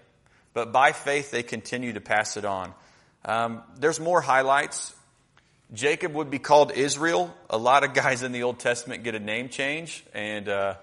but 0.54 0.72
by 0.72 0.92
faith 0.92 1.30
they 1.30 1.42
continue 1.42 1.92
to 1.92 2.00
pass 2.00 2.36
it 2.36 2.44
on. 2.44 2.72
Um, 3.24 3.62
there's 3.78 4.00
more 4.00 4.20
highlights. 4.20 4.94
Jacob 5.72 6.14
would 6.14 6.30
be 6.30 6.38
called 6.38 6.72
Israel. 6.72 7.34
A 7.48 7.58
lot 7.58 7.84
of 7.84 7.94
guys 7.94 8.22
in 8.22 8.32
the 8.32 8.42
Old 8.42 8.58
Testament 8.58 9.04
get 9.04 9.14
a 9.14 9.20
name 9.20 9.48
change, 9.48 10.04
and 10.14 10.48
uh, 10.48 10.74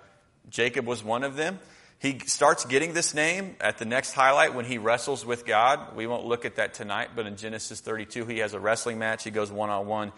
Jacob 0.50 0.86
was 0.86 1.04
one 1.04 1.24
of 1.24 1.36
them. 1.36 1.60
He 2.00 2.20
starts 2.20 2.64
getting 2.66 2.94
this 2.94 3.16
name 3.16 3.56
at 3.60 3.80
the 3.80 3.86
next 3.86 4.14
highlight 4.14 4.54
when 4.54 4.66
he 4.66 4.78
wrestles 4.78 5.26
with 5.26 5.48
God. 5.48 5.96
We 5.96 6.06
won't 6.06 6.26
look 6.26 6.46
at 6.46 6.58
that 6.58 6.76
tonight, 6.76 7.10
but 7.16 7.26
in 7.26 7.38
Genesis 7.38 7.82
32, 7.82 8.28
he 8.28 8.38
has 8.40 8.54
a 8.54 8.60
wrestling 8.60 9.00
match. 9.00 9.24
He 9.24 9.32
goes 9.32 9.52
one 9.52 9.72
on 9.72 9.88
one 9.88 10.12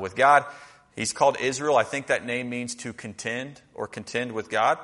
with 0.00 0.16
God. 0.16 0.44
He's 0.96 1.12
called 1.12 1.38
Israel. 1.40 1.76
I 1.76 1.84
think 1.84 2.08
that 2.08 2.24
name 2.24 2.50
means 2.50 2.74
to 2.76 2.92
contend 2.92 3.60
or 3.74 3.86
contend 3.86 4.32
with 4.32 4.50
God. 4.50 4.78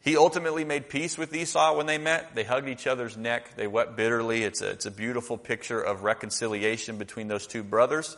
He 0.00 0.16
ultimately 0.16 0.64
made 0.64 0.88
peace 0.88 1.16
with 1.16 1.34
Esau 1.34 1.76
when 1.76 1.86
they 1.86 1.98
met. 1.98 2.34
They 2.34 2.42
hugged 2.42 2.68
each 2.68 2.88
other's 2.88 3.16
neck. 3.16 3.54
They 3.54 3.68
wept 3.68 3.96
bitterly. 3.96 4.42
It's 4.42 4.60
a, 4.60 4.70
it's 4.70 4.86
a 4.86 4.90
beautiful 4.90 5.38
picture 5.38 5.80
of 5.80 6.02
reconciliation 6.02 6.98
between 6.98 7.28
those 7.28 7.46
two 7.46 7.62
brothers. 7.62 8.16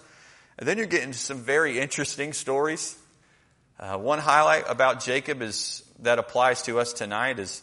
And 0.58 0.66
then 0.66 0.78
you're 0.78 0.86
getting 0.86 1.12
some 1.12 1.38
very 1.38 1.78
interesting 1.78 2.32
stories. 2.32 2.96
Uh, 3.78 3.98
one 3.98 4.18
highlight 4.18 4.64
about 4.68 5.04
Jacob 5.04 5.42
is 5.42 5.82
that 6.00 6.18
applies 6.18 6.62
to 6.62 6.78
us 6.78 6.92
tonight 6.92 7.38
is 7.38 7.62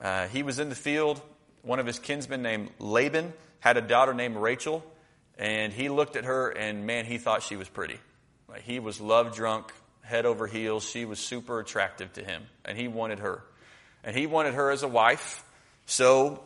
uh, 0.00 0.28
he 0.28 0.42
was 0.42 0.58
in 0.58 0.68
the 0.68 0.74
field. 0.74 1.20
One 1.62 1.80
of 1.80 1.86
his 1.86 1.98
kinsmen 1.98 2.42
named 2.42 2.70
Laban 2.78 3.32
had 3.58 3.76
a 3.76 3.80
daughter 3.80 4.14
named 4.14 4.36
Rachel, 4.36 4.84
and 5.38 5.72
he 5.72 5.88
looked 5.88 6.16
at 6.16 6.24
her 6.24 6.50
and 6.50 6.86
man, 6.86 7.04
he 7.04 7.18
thought 7.18 7.42
she 7.42 7.56
was 7.56 7.68
pretty. 7.68 7.98
Like, 8.48 8.62
he 8.62 8.78
was 8.78 9.00
love 9.00 9.34
drunk. 9.34 9.72
head 10.02 10.24
over 10.24 10.46
heels. 10.46 10.88
She 10.88 11.04
was 11.04 11.18
super 11.18 11.58
attractive 11.60 12.12
to 12.14 12.24
him, 12.24 12.42
and 12.64 12.78
he 12.78 12.88
wanted 12.88 13.18
her. 13.18 13.42
And 14.04 14.16
he 14.16 14.26
wanted 14.26 14.54
her 14.54 14.70
as 14.70 14.82
a 14.82 14.88
wife. 14.88 15.44
So 15.86 16.42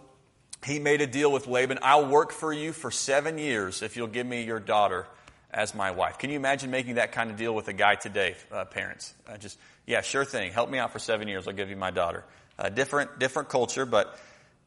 he 0.65 0.79
made 0.79 1.01
a 1.01 1.07
deal 1.07 1.31
with 1.31 1.47
Laban 1.47 1.79
I'll 1.83 2.07
work 2.07 2.33
for 2.33 2.53
you 2.53 2.73
for 2.73 2.91
seven 2.91 3.39
years 3.39 3.83
if 3.83 3.97
you'll 3.97 4.07
give 4.07 4.27
me 4.27 4.45
your 4.45 4.61
daughter 4.61 5.07
as 5.51 5.75
my 5.75 5.91
wife. 5.91 6.19
Can 6.19 6.31
you 6.31 6.37
imagine 6.37 6.71
making 6.71 6.95
that 6.95 7.13
kind 7.13 7.31
of 7.31 7.37
deal 7.37 7.55
with 7.55 7.69
a 7.69 7.73
guy 7.73 7.97
today, 7.97 8.37
uh, 8.53 8.65
parents? 8.65 9.13
Uh, 9.29 9.37
just, 9.37 9.59
yeah, 9.87 10.01
sure 10.01 10.25
thing. 10.25 10.53
Help 10.53 10.71
me 10.71 10.79
out 10.79 10.93
for 10.93 10.99
seven 10.99 11.29
years. 11.29 11.47
I'll 11.49 11.55
give 11.55 11.71
you 11.71 11.77
my 11.77 11.91
daughter. 11.91 12.25
Uh, 12.59 12.69
different, 12.69 13.19
different 13.19 13.49
culture, 13.49 13.85
but 13.85 14.19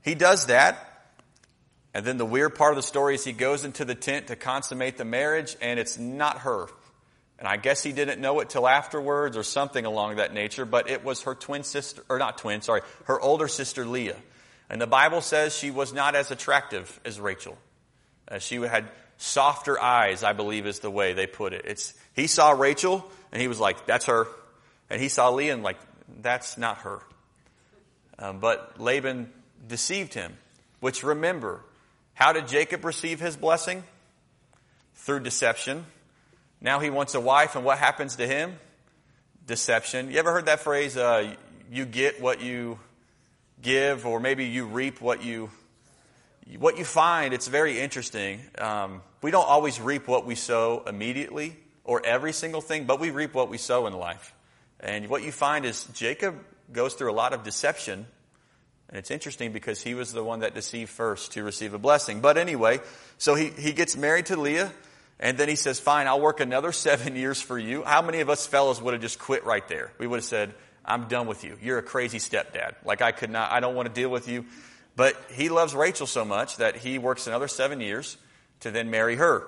he 0.01 0.15
does 0.15 0.47
that. 0.47 0.92
And 1.93 2.05
then 2.05 2.17
the 2.17 2.25
weird 2.25 2.55
part 2.55 2.71
of 2.71 2.75
the 2.75 2.83
story 2.83 3.15
is 3.15 3.23
he 3.23 3.33
goes 3.33 3.65
into 3.65 3.85
the 3.85 3.95
tent 3.95 4.27
to 4.27 4.35
consummate 4.35 4.97
the 4.97 5.05
marriage, 5.05 5.55
and 5.61 5.79
it's 5.79 5.97
not 5.97 6.39
her. 6.39 6.67
And 7.37 7.47
I 7.47 7.57
guess 7.57 7.83
he 7.83 7.91
didn't 7.91 8.21
know 8.21 8.39
it 8.39 8.49
till 8.49 8.67
afterwards 8.67 9.37
or 9.37 9.43
something 9.43 9.85
along 9.85 10.15
that 10.15 10.33
nature, 10.33 10.65
but 10.65 10.89
it 10.89 11.03
was 11.03 11.23
her 11.23 11.35
twin 11.35 11.63
sister, 11.63 12.03
or 12.09 12.17
not 12.17 12.37
twin, 12.37 12.61
sorry, 12.61 12.81
her 13.05 13.19
older 13.19 13.47
sister 13.47 13.85
Leah. 13.85 14.17
And 14.69 14.81
the 14.81 14.87
Bible 14.87 15.21
says 15.21 15.55
she 15.55 15.69
was 15.69 15.93
not 15.93 16.15
as 16.15 16.31
attractive 16.31 16.99
as 17.05 17.19
Rachel. 17.19 17.57
Uh, 18.27 18.39
she 18.39 18.55
had 18.55 18.85
softer 19.17 19.79
eyes, 19.79 20.23
I 20.23 20.33
believe 20.33 20.65
is 20.65 20.79
the 20.79 20.89
way 20.89 21.13
they 21.13 21.27
put 21.27 21.53
it. 21.53 21.65
It's, 21.65 21.93
he 22.15 22.27
saw 22.27 22.51
Rachel 22.51 23.05
and 23.31 23.41
he 23.41 23.47
was 23.47 23.59
like, 23.59 23.85
that's 23.85 24.05
her. 24.05 24.27
And 24.89 25.01
he 25.01 25.09
saw 25.09 25.29
Leah 25.29 25.53
and 25.53 25.63
like, 25.63 25.77
that's 26.21 26.57
not 26.57 26.79
her. 26.79 27.01
Um, 28.17 28.39
but 28.39 28.79
Laban 28.79 29.31
deceived 29.67 30.13
him, 30.13 30.33
which 30.79 31.03
remember, 31.03 31.61
how 32.13 32.33
did 32.33 32.47
Jacob 32.47 32.85
receive 32.85 33.19
his 33.19 33.35
blessing? 33.35 33.83
Through 34.95 35.21
deception. 35.21 35.85
Now 36.61 36.79
he 36.79 36.89
wants 36.89 37.15
a 37.15 37.19
wife, 37.19 37.55
and 37.55 37.65
what 37.65 37.77
happens 37.77 38.15
to 38.17 38.27
him? 38.27 38.57
Deception. 39.45 40.11
You 40.11 40.19
ever 40.19 40.31
heard 40.31 40.45
that 40.45 40.61
phrase, 40.61 40.95
uh, 40.95 41.35
you 41.71 41.85
get 41.85 42.21
what 42.21 42.41
you 42.41 42.79
give, 43.61 44.05
or 44.05 44.19
maybe 44.19 44.45
you 44.45 44.65
reap 44.65 45.01
what 45.01 45.23
you 45.23 45.49
what 46.59 46.77
you 46.77 46.85
find, 46.85 47.33
it's 47.33 47.47
very 47.47 47.79
interesting. 47.79 48.41
Um, 48.57 49.01
we 49.21 49.31
don't 49.31 49.47
always 49.47 49.79
reap 49.79 50.07
what 50.07 50.25
we 50.25 50.35
sow 50.35 50.83
immediately 50.85 51.55
or 51.83 52.05
every 52.05 52.33
single 52.33 52.61
thing, 52.61 52.85
but 52.85 52.99
we 52.99 53.11
reap 53.11 53.33
what 53.33 53.49
we 53.49 53.57
sow 53.57 53.87
in 53.87 53.93
life. 53.93 54.33
And 54.79 55.07
what 55.07 55.23
you 55.23 55.31
find 55.31 55.65
is 55.65 55.85
Jacob 55.93 56.35
goes 56.71 56.93
through 56.93 57.11
a 57.11 57.15
lot 57.15 57.33
of 57.33 57.43
deception. 57.43 58.07
And 58.93 58.99
it's 58.99 59.09
interesting 59.09 59.53
because 59.53 59.81
he 59.81 59.95
was 59.95 60.13
the 60.13 60.23
one 60.23 60.41
that 60.41 60.53
deceived 60.53 60.91
first 60.91 61.31
to 61.31 61.43
receive 61.43 61.73
a 61.73 61.79
blessing. 61.79 62.21
But 62.21 62.37
anyway, 62.37 62.79
so 63.17 63.33
he, 63.33 63.47
he 63.49 63.71
gets 63.73 63.97
married 63.97 64.27
to 64.27 64.39
Leah. 64.39 64.71
And 65.19 65.35
then 65.35 65.49
he 65.49 65.55
says, 65.55 65.79
fine, 65.79 66.05
I'll 66.05 66.21
work 66.21 66.39
another 66.39 66.71
seven 66.71 67.15
years 67.15 67.41
for 67.41 67.57
you. 67.57 67.81
How 67.83 68.03
many 68.03 68.19
of 68.19 68.29
us 68.29 68.45
fellows 68.45 68.79
would 68.79 68.93
have 68.93 69.01
just 69.01 69.17
quit 69.17 69.45
right 69.45 69.67
there? 69.67 69.91
We 69.97 70.05
would 70.05 70.17
have 70.17 70.25
said, 70.25 70.53
I'm 70.85 71.07
done 71.07 71.25
with 71.25 71.43
you. 71.43 71.57
You're 71.59 71.79
a 71.79 71.83
crazy 71.83 72.19
stepdad. 72.19 72.75
Like 72.85 73.01
I 73.01 73.11
could 73.11 73.31
not, 73.31 73.51
I 73.51 73.61
don't 73.61 73.73
want 73.73 73.87
to 73.87 73.93
deal 73.99 74.09
with 74.09 74.27
you. 74.27 74.45
But 74.95 75.19
he 75.31 75.49
loves 75.49 75.73
Rachel 75.73 76.05
so 76.05 76.23
much 76.23 76.57
that 76.57 76.75
he 76.75 76.99
works 76.99 77.25
another 77.25 77.47
seven 77.47 77.81
years 77.81 78.15
to 78.59 78.69
then 78.69 78.91
marry 78.91 79.15
her. 79.15 79.47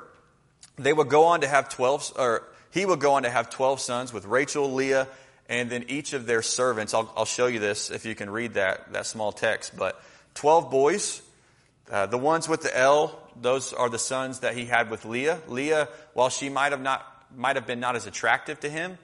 They 0.77 0.91
would 0.91 1.09
go 1.09 1.25
on 1.25 1.41
to 1.41 1.47
have 1.47 1.69
12, 1.69 2.13
or 2.17 2.47
he 2.71 2.83
would 2.83 2.99
go 2.99 3.13
on 3.13 3.23
to 3.23 3.29
have 3.29 3.51
12 3.51 3.79
sons 3.79 4.11
with 4.11 4.25
Rachel, 4.25 4.73
Leah, 4.73 5.07
and 5.49 5.69
then 5.69 5.85
each 5.87 6.13
of 6.13 6.25
their 6.25 6.41
servants. 6.41 6.93
I'll, 6.93 7.11
I'll 7.15 7.25
show 7.25 7.47
you 7.47 7.59
this 7.59 7.91
if 7.91 8.05
you 8.05 8.15
can 8.15 8.29
read 8.29 8.55
that, 8.55 8.93
that 8.93 9.05
small 9.05 9.31
text. 9.31 9.75
But 9.77 10.01
12 10.35 10.69
boys. 10.69 11.21
Uh, 11.89 12.07
the 12.07 12.17
ones 12.17 12.49
with 12.49 12.61
the 12.61 12.75
L, 12.75 13.19
those 13.39 13.71
are 13.71 13.89
the 13.89 13.99
sons 13.99 14.39
that 14.39 14.55
he 14.55 14.65
had 14.65 14.89
with 14.89 15.05
Leah. 15.05 15.39
Leah, 15.47 15.87
while 16.13 16.29
she 16.29 16.49
might 16.49 16.71
have 16.71 16.81
not, 16.81 17.05
might 17.35 17.55
have 17.57 17.67
been 17.67 17.79
not 17.79 17.95
as 17.95 18.07
attractive 18.07 18.59
to 18.61 18.69
him, 18.69 18.97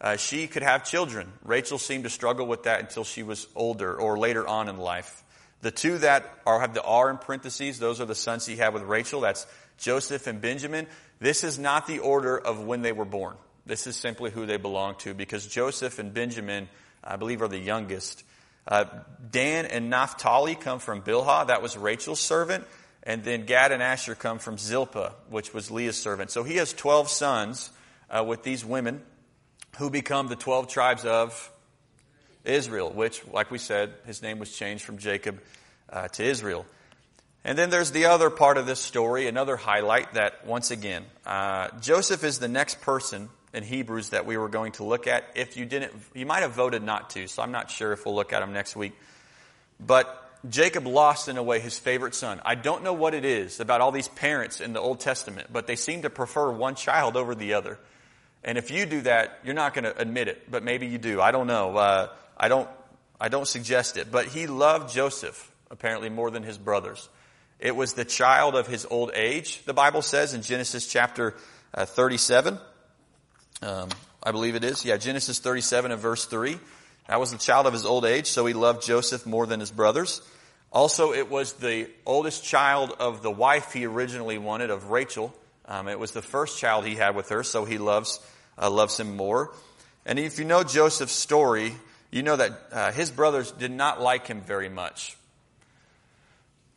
uh, 0.00 0.16
she 0.16 0.46
could 0.46 0.62
have 0.62 0.84
children. 0.84 1.32
Rachel 1.44 1.78
seemed 1.78 2.04
to 2.04 2.10
struggle 2.10 2.46
with 2.46 2.62
that 2.62 2.80
until 2.80 3.02
she 3.02 3.24
was 3.24 3.48
older 3.56 3.94
or 3.96 4.16
later 4.16 4.46
on 4.46 4.68
in 4.68 4.76
life. 4.76 5.24
The 5.62 5.72
two 5.72 5.98
that 5.98 6.24
are, 6.46 6.60
have 6.60 6.74
the 6.74 6.82
R 6.82 7.10
in 7.10 7.18
parentheses, 7.18 7.80
those 7.80 8.00
are 8.00 8.04
the 8.04 8.14
sons 8.14 8.46
he 8.46 8.54
had 8.54 8.72
with 8.72 8.84
Rachel. 8.84 9.20
That's 9.20 9.44
Joseph 9.76 10.28
and 10.28 10.40
Benjamin. 10.40 10.86
This 11.18 11.42
is 11.42 11.58
not 11.58 11.88
the 11.88 11.98
order 11.98 12.38
of 12.38 12.60
when 12.60 12.82
they 12.82 12.92
were 12.92 13.04
born. 13.04 13.34
This 13.68 13.86
is 13.86 13.96
simply 13.96 14.30
who 14.30 14.46
they 14.46 14.56
belong 14.56 14.94
to 15.00 15.12
because 15.12 15.46
Joseph 15.46 15.98
and 15.98 16.14
Benjamin, 16.14 16.70
I 17.04 17.16
believe, 17.16 17.42
are 17.42 17.48
the 17.48 17.58
youngest. 17.58 18.24
Uh, 18.66 18.86
Dan 19.30 19.66
and 19.66 19.90
Naphtali 19.90 20.54
come 20.54 20.78
from 20.78 21.02
Bilhah. 21.02 21.48
That 21.48 21.60
was 21.60 21.76
Rachel's 21.76 22.18
servant. 22.18 22.64
And 23.02 23.22
then 23.22 23.44
Gad 23.44 23.70
and 23.70 23.82
Asher 23.82 24.14
come 24.14 24.38
from 24.38 24.56
Zilpah, 24.56 25.12
which 25.28 25.52
was 25.52 25.70
Leah's 25.70 25.98
servant. 25.98 26.30
So 26.30 26.44
he 26.44 26.56
has 26.56 26.72
12 26.72 27.10
sons 27.10 27.68
uh, 28.08 28.24
with 28.26 28.42
these 28.42 28.64
women 28.64 29.02
who 29.76 29.90
become 29.90 30.28
the 30.28 30.36
12 30.36 30.68
tribes 30.68 31.04
of 31.04 31.52
Israel, 32.46 32.90
which, 32.90 33.22
like 33.28 33.50
we 33.50 33.58
said, 33.58 33.92
his 34.06 34.22
name 34.22 34.38
was 34.38 34.50
changed 34.50 34.82
from 34.82 34.96
Jacob 34.96 35.40
uh, 35.90 36.08
to 36.08 36.24
Israel. 36.24 36.64
And 37.44 37.58
then 37.58 37.68
there's 37.68 37.90
the 37.90 38.06
other 38.06 38.30
part 38.30 38.56
of 38.56 38.64
this 38.64 38.80
story, 38.80 39.26
another 39.26 39.58
highlight 39.58 40.14
that, 40.14 40.46
once 40.46 40.70
again, 40.70 41.04
uh, 41.26 41.68
Joseph 41.80 42.24
is 42.24 42.38
the 42.38 42.48
next 42.48 42.80
person 42.80 43.28
in 43.58 43.64
Hebrews 43.64 44.10
that 44.10 44.24
we 44.24 44.36
were 44.36 44.48
going 44.48 44.72
to 44.72 44.84
look 44.84 45.06
at. 45.06 45.24
If 45.34 45.56
you 45.56 45.66
didn't, 45.66 45.92
you 46.14 46.24
might 46.24 46.40
have 46.40 46.52
voted 46.52 46.82
not 46.82 47.10
to, 47.10 47.26
so 47.26 47.42
I'm 47.42 47.52
not 47.52 47.70
sure 47.70 47.92
if 47.92 48.06
we'll 48.06 48.14
look 48.14 48.32
at 48.32 48.40
them 48.40 48.52
next 48.52 48.76
week. 48.76 48.94
But 49.78 50.06
Jacob 50.48 50.86
lost, 50.86 51.28
in 51.28 51.36
a 51.36 51.42
way, 51.42 51.58
his 51.58 51.78
favorite 51.78 52.14
son. 52.14 52.40
I 52.44 52.54
don't 52.54 52.84
know 52.84 52.92
what 52.92 53.14
it 53.14 53.24
is 53.24 53.58
about 53.60 53.80
all 53.80 53.90
these 53.90 54.08
parents 54.08 54.60
in 54.60 54.72
the 54.72 54.80
Old 54.80 55.00
Testament, 55.00 55.48
but 55.52 55.66
they 55.66 55.76
seem 55.76 56.02
to 56.02 56.10
prefer 56.10 56.50
one 56.50 56.76
child 56.76 57.16
over 57.16 57.34
the 57.34 57.54
other. 57.54 57.78
And 58.44 58.56
if 58.56 58.70
you 58.70 58.86
do 58.86 59.00
that, 59.02 59.40
you're 59.44 59.54
not 59.54 59.74
going 59.74 59.84
to 59.84 59.98
admit 59.98 60.28
it, 60.28 60.48
but 60.50 60.62
maybe 60.62 60.86
you 60.86 60.98
do. 60.98 61.20
I 61.20 61.32
don't 61.32 61.48
know. 61.48 61.76
Uh, 61.76 62.08
I 62.36 62.46
don't, 62.48 62.68
I 63.20 63.28
don't 63.28 63.48
suggest 63.48 63.96
it, 63.96 64.12
but 64.12 64.26
he 64.26 64.46
loved 64.46 64.94
Joseph 64.94 65.52
apparently 65.70 66.08
more 66.08 66.30
than 66.30 66.44
his 66.44 66.56
brothers. 66.56 67.08
It 67.58 67.74
was 67.74 67.94
the 67.94 68.04
child 68.04 68.54
of 68.54 68.68
his 68.68 68.86
old 68.88 69.10
age, 69.14 69.64
the 69.64 69.74
Bible 69.74 70.02
says 70.02 70.32
in 70.32 70.42
Genesis 70.42 70.86
chapter 70.86 71.34
uh, 71.74 71.84
37. 71.84 72.58
Um, 73.60 73.88
I 74.22 74.30
believe 74.30 74.54
it 74.54 74.64
is. 74.64 74.84
Yeah, 74.84 74.96
Genesis 74.96 75.38
37 75.40 75.90
and 75.90 76.00
verse 76.00 76.24
3. 76.26 76.58
That 77.08 77.18
was 77.18 77.32
the 77.32 77.38
child 77.38 77.66
of 77.66 77.72
his 77.72 77.86
old 77.86 78.04
age, 78.04 78.26
so 78.26 78.46
he 78.46 78.54
loved 78.54 78.84
Joseph 78.84 79.26
more 79.26 79.46
than 79.46 79.60
his 79.60 79.70
brothers. 79.70 80.20
Also, 80.70 81.12
it 81.12 81.30
was 81.30 81.54
the 81.54 81.88
oldest 82.04 82.44
child 82.44 82.94
of 83.00 83.22
the 83.22 83.30
wife 83.30 83.72
he 83.72 83.86
originally 83.86 84.38
wanted, 84.38 84.70
of 84.70 84.90
Rachel. 84.90 85.34
Um, 85.66 85.88
it 85.88 85.98
was 85.98 86.12
the 86.12 86.22
first 86.22 86.58
child 86.58 86.84
he 86.84 86.94
had 86.94 87.16
with 87.16 87.30
her, 87.30 87.42
so 87.42 87.64
he 87.64 87.78
loves, 87.78 88.20
uh, 88.60 88.70
loves 88.70 89.00
him 89.00 89.16
more. 89.16 89.50
And 90.04 90.18
if 90.18 90.38
you 90.38 90.44
know 90.44 90.62
Joseph's 90.62 91.12
story, 91.12 91.72
you 92.10 92.22
know 92.22 92.36
that 92.36 92.52
uh, 92.70 92.92
his 92.92 93.10
brothers 93.10 93.50
did 93.52 93.70
not 93.70 94.00
like 94.00 94.26
him 94.26 94.42
very 94.42 94.68
much. 94.68 95.16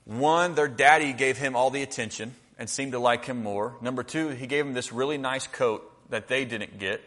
One, 0.06 0.56
their 0.56 0.68
daddy 0.68 1.14
gave 1.14 1.38
him 1.38 1.56
all 1.56 1.70
the 1.70 1.84
attention 1.84 2.34
and 2.58 2.70
seemed 2.70 2.94
to 2.94 3.00
like 3.00 3.26
him 3.26 3.44
more. 3.44 3.76
Number 3.82 4.04
two, 4.04 4.30
he 4.30 4.48
gave 4.48 4.66
him 4.66 4.74
this 4.74 4.92
really 4.92 5.18
nice 5.18 5.48
coat 5.48 5.91
that 6.12 6.27
they 6.27 6.46
didn't 6.46 6.80
get. 6.80 7.01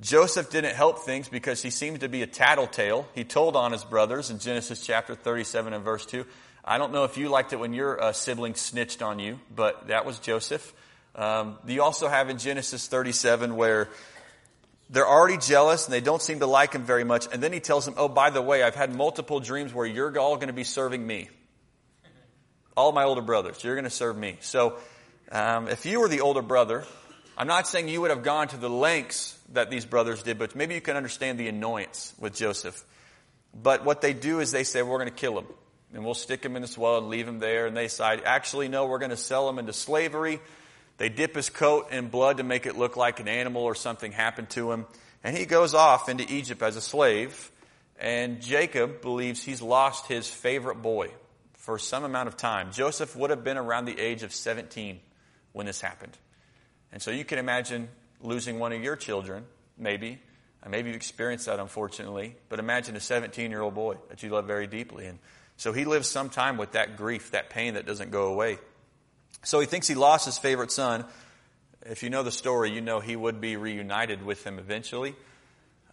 Joseph 0.00 0.50
didn't 0.50 0.76
help 0.76 1.00
things 1.00 1.28
because 1.28 1.60
he 1.60 1.70
seemed 1.70 2.00
to 2.00 2.08
be 2.08 2.22
a 2.22 2.26
tattletale. 2.26 3.08
He 3.14 3.24
told 3.24 3.56
on 3.56 3.72
his 3.72 3.84
brothers 3.84 4.30
in 4.30 4.38
Genesis 4.38 4.86
chapter 4.86 5.16
37 5.16 5.72
and 5.72 5.84
verse 5.84 6.06
2. 6.06 6.24
I 6.64 6.78
don't 6.78 6.92
know 6.92 7.04
if 7.04 7.16
you 7.16 7.28
liked 7.30 7.52
it 7.52 7.56
when 7.56 7.72
your 7.72 8.00
uh, 8.00 8.12
sibling 8.12 8.54
snitched 8.54 9.02
on 9.02 9.18
you, 9.18 9.40
but 9.54 9.88
that 9.88 10.04
was 10.04 10.20
Joseph. 10.20 10.72
Um, 11.16 11.58
you 11.66 11.82
also 11.82 12.06
have 12.06 12.30
in 12.30 12.38
Genesis 12.38 12.86
37 12.86 13.56
where 13.56 13.88
they're 14.90 15.08
already 15.08 15.36
jealous 15.36 15.86
and 15.86 15.92
they 15.92 16.00
don't 16.00 16.22
seem 16.22 16.38
to 16.40 16.46
like 16.46 16.74
him 16.74 16.84
very 16.84 17.04
much. 17.04 17.26
And 17.32 17.42
then 17.42 17.52
he 17.52 17.58
tells 17.58 17.84
them, 17.84 17.94
Oh, 17.96 18.08
by 18.08 18.30
the 18.30 18.40
way, 18.40 18.62
I've 18.62 18.76
had 18.76 18.94
multiple 18.94 19.40
dreams 19.40 19.74
where 19.74 19.86
you're 19.86 20.16
all 20.18 20.36
going 20.36 20.48
to 20.48 20.54
be 20.54 20.64
serving 20.64 21.04
me. 21.04 21.28
All 22.76 22.92
my 22.92 23.02
older 23.02 23.22
brothers, 23.22 23.64
you're 23.64 23.74
going 23.74 23.84
to 23.84 23.90
serve 23.90 24.16
me. 24.16 24.36
So, 24.40 24.78
um, 25.32 25.68
if 25.68 25.84
you 25.84 26.00
were 26.00 26.08
the 26.08 26.20
older 26.20 26.40
brother, 26.40 26.84
I'm 27.38 27.46
not 27.46 27.68
saying 27.68 27.88
you 27.88 28.00
would 28.00 28.10
have 28.10 28.24
gone 28.24 28.48
to 28.48 28.56
the 28.56 28.68
lengths 28.68 29.38
that 29.52 29.70
these 29.70 29.86
brothers 29.86 30.24
did, 30.24 30.40
but 30.40 30.56
maybe 30.56 30.74
you 30.74 30.80
can 30.80 30.96
understand 30.96 31.38
the 31.38 31.46
annoyance 31.46 32.12
with 32.18 32.34
Joseph. 32.34 32.84
But 33.54 33.84
what 33.84 34.00
they 34.00 34.12
do 34.12 34.40
is 34.40 34.50
they 34.50 34.64
say, 34.64 34.82
We're 34.82 34.98
going 34.98 35.08
to 35.08 35.14
kill 35.14 35.38
him. 35.38 35.46
And 35.94 36.04
we'll 36.04 36.14
stick 36.14 36.44
him 36.44 36.56
in 36.56 36.62
this 36.62 36.76
well 36.76 36.98
and 36.98 37.08
leave 37.08 37.28
him 37.28 37.38
there. 37.38 37.66
And 37.66 37.76
they 37.76 37.84
decide, 37.84 38.22
actually, 38.24 38.68
no, 38.68 38.86
we're 38.86 38.98
going 38.98 39.10
to 39.10 39.16
sell 39.16 39.48
him 39.48 39.58
into 39.58 39.72
slavery. 39.72 40.40
They 40.98 41.08
dip 41.08 41.34
his 41.34 41.48
coat 41.48 41.92
in 41.92 42.08
blood 42.08 42.38
to 42.38 42.42
make 42.42 42.66
it 42.66 42.76
look 42.76 42.96
like 42.96 43.20
an 43.20 43.28
animal 43.28 43.62
or 43.62 43.74
something 43.76 44.10
happened 44.10 44.50
to 44.50 44.72
him. 44.72 44.86
And 45.22 45.36
he 45.36 45.46
goes 45.46 45.74
off 45.74 46.08
into 46.08 46.30
Egypt 46.30 46.60
as 46.60 46.76
a 46.76 46.80
slave. 46.80 47.52
And 48.00 48.42
Jacob 48.42 49.00
believes 49.00 49.42
he's 49.42 49.62
lost 49.62 50.08
his 50.08 50.28
favorite 50.28 50.82
boy 50.82 51.10
for 51.54 51.78
some 51.78 52.04
amount 52.04 52.28
of 52.28 52.36
time. 52.36 52.72
Joseph 52.72 53.14
would 53.16 53.30
have 53.30 53.44
been 53.44 53.56
around 53.56 53.84
the 53.84 53.98
age 53.98 54.24
of 54.24 54.34
17 54.34 54.98
when 55.52 55.66
this 55.66 55.80
happened. 55.80 56.18
And 56.92 57.02
so 57.02 57.10
you 57.10 57.24
can 57.24 57.38
imagine 57.38 57.88
losing 58.20 58.58
one 58.58 58.72
of 58.72 58.82
your 58.82 58.96
children, 58.96 59.44
maybe. 59.76 60.20
Maybe 60.68 60.88
you've 60.88 60.96
experienced 60.96 61.46
that, 61.46 61.60
unfortunately. 61.60 62.36
But 62.48 62.58
imagine 62.58 62.94
a 62.96 63.00
17 63.00 63.50
year 63.50 63.62
old 63.62 63.74
boy 63.74 63.96
that 64.10 64.22
you 64.22 64.30
love 64.30 64.46
very 64.46 64.66
deeply. 64.66 65.06
And 65.06 65.18
so 65.56 65.72
he 65.72 65.84
lives 65.84 66.08
some 66.08 66.28
time 66.28 66.56
with 66.56 66.72
that 66.72 66.96
grief, 66.96 67.30
that 67.30 67.50
pain 67.50 67.74
that 67.74 67.86
doesn't 67.86 68.10
go 68.10 68.26
away. 68.26 68.58
So 69.44 69.60
he 69.60 69.66
thinks 69.66 69.88
he 69.88 69.94
lost 69.94 70.26
his 70.26 70.36
favorite 70.36 70.70
son. 70.70 71.04
if 71.86 72.02
you 72.02 72.10
know 72.10 72.22
the 72.22 72.32
story, 72.32 72.70
you 72.70 72.80
know 72.80 73.00
he 73.00 73.16
would 73.16 73.40
be 73.40 73.56
reunited 73.56 74.22
with 74.22 74.44
him 74.44 74.58
eventually. 74.58 75.14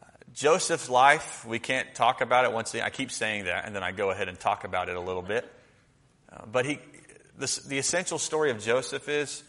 Uh, 0.02 0.08
Joseph's 0.34 0.90
life, 0.90 1.46
we 1.46 1.60
can't 1.60 1.94
talk 1.96 2.22
about 2.22 2.44
it 2.44 2.52
once. 2.52 2.74
again. 2.74 2.86
I 2.86 2.90
keep 2.90 3.12
saying 3.12 3.46
that, 3.46 3.66
and 3.66 3.75
then 3.75 3.84
I 3.84 3.92
go 3.92 4.10
ahead 4.10 4.28
and 4.28 4.38
talk 4.38 4.66
about 4.66 4.90
it 4.90 4.98
a 4.98 5.02
little 5.02 5.22
bit. 5.22 5.50
Uh, 6.32 6.46
but 6.52 6.66
he, 6.66 6.80
the, 7.38 7.62
the 7.68 7.78
essential 7.78 8.20
story 8.20 8.52
of 8.52 8.60
Joseph 8.60 9.08
is 9.08 9.44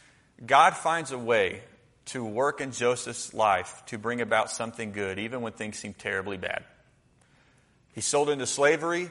God 0.44 0.76
finds 0.76 1.12
a 1.12 1.18
way 1.18 1.62
to 2.06 2.24
work 2.24 2.60
in 2.60 2.72
Joseph's 2.72 3.32
life 3.34 3.82
to 3.86 3.98
bring 3.98 4.20
about 4.20 4.50
something 4.50 4.92
good, 4.92 5.18
even 5.18 5.40
when 5.40 5.52
things 5.52 5.78
seem 5.78 5.94
terribly 5.94 6.36
bad. 6.36 6.64
He's 7.94 8.06
sold 8.06 8.28
into 8.28 8.46
slavery. 8.46 9.10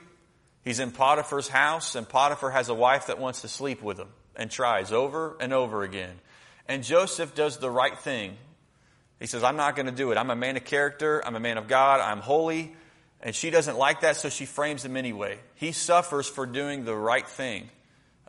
He's 0.64 0.80
in 0.80 0.92
Potiphar's 0.92 1.48
house, 1.48 1.96
and 1.96 2.08
Potiphar 2.08 2.52
has 2.52 2.70
a 2.70 2.74
wife 2.74 3.08
that 3.08 3.20
wants 3.20 3.42
to 3.42 3.48
sleep 3.48 3.82
with 3.82 4.00
him 4.00 4.10
and 4.36 4.50
tries 4.50 4.92
over 4.92 5.36
and 5.40 5.54
over 5.54 5.84
again. 5.84 6.14
And 6.68 6.84
Joseph 6.84 7.36
does 7.36 7.58
the 7.58 7.70
right 7.70 7.98
thing. 7.98 8.38
He 9.20 9.28
says, 9.28 9.44
I'm 9.44 9.58
not 9.58 9.76
going 9.76 9.86
to 9.86 9.92
do 9.92 10.12
it. 10.12 10.18
I'm 10.18 10.30
a 10.30 10.36
man 10.36 10.58
of 10.58 10.66
character. 10.66 11.22
I'm 11.26 11.36
a 11.36 11.40
man 11.40 11.58
of 11.58 11.68
God. 11.68 12.02
I'm 12.02 12.20
holy. 12.20 12.76
And 13.22 13.34
she 13.36 13.50
doesn't 13.50 13.78
like 13.78 14.02
that, 14.02 14.18
so 14.18 14.30
she 14.30 14.46
frames 14.46 14.84
him 14.84 14.98
anyway. 14.98 15.40
He 15.56 15.72
suffers 15.72 16.28
for 16.28 16.46
doing 16.46 16.86
the 16.86 16.96
right 16.96 17.28
thing. 17.28 17.70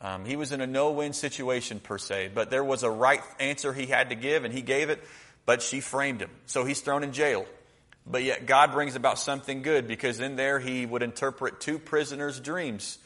Um, 0.01 0.25
he 0.25 0.37
was 0.37 0.53
in 0.53 0.61
a 0.61 0.67
no-win 0.67 1.13
situation 1.13 1.81
per 1.81 1.99
se, 1.99 2.31
but 2.35 2.51
there 2.51 2.65
was 2.65 2.83
a 2.83 2.91
right 2.91 3.23
answer 3.41 3.73
he 3.73 3.87
had 3.87 4.11
to 4.11 4.15
give, 4.15 4.45
and 4.45 4.53
he 4.53 4.63
gave 4.63 4.91
it, 4.91 5.03
but 5.47 5.63
she 5.63 5.81
framed 5.81 6.21
him. 6.21 6.31
So 6.47 6.65
he's 6.65 6.81
thrown 6.81 7.03
in 7.03 7.13
jail. 7.13 7.47
But 8.07 8.23
yet 8.23 8.47
God 8.47 8.73
brings 8.73 8.95
about 8.95 9.19
something 9.19 9.63
good 9.63 9.89
because 9.89 10.21
in 10.21 10.37
there 10.37 10.61
he 10.61 10.87
would 10.87 11.03
interpret 11.03 11.61
two 11.61 11.79
prisoners' 11.79 12.39
dreams 12.39 12.99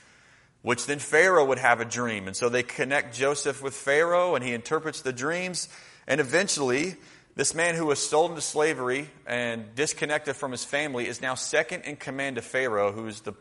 which 0.63 0.87
then 0.87 0.99
Pharaoh 0.99 1.47
would 1.47 1.59
have 1.59 1.81
a 1.81 1.85
dream. 1.85 2.27
And 2.27 2.37
so 2.37 2.49
they 2.49 2.63
connect 2.63 3.15
Joseph 3.15 3.63
with 3.63 3.75
Pharaoh 3.75 4.35
and 4.35 4.45
he 4.45 4.53
interprets 4.53 5.01
the 5.01 5.13
dreams. 5.13 5.69
And 6.07 6.21
eventually, 6.21 6.97
this 7.35 7.55
man 7.55 7.75
who 7.75 7.87
was 7.87 7.99
sold 7.99 8.31
into 8.31 8.43
slavery 8.43 9.09
and 9.27 9.75
disconnected 9.75 10.37
from 10.37 10.53
his 10.53 10.65
family 10.65 11.07
is 11.07 11.23
now 11.23 11.35
second 11.35 11.83
in 11.85 11.97
command 11.97 12.37
to 12.37 12.43
Pharaoh, 12.43 12.93
who 12.93 13.07
is 13.07 13.21
the, 13.23 13.33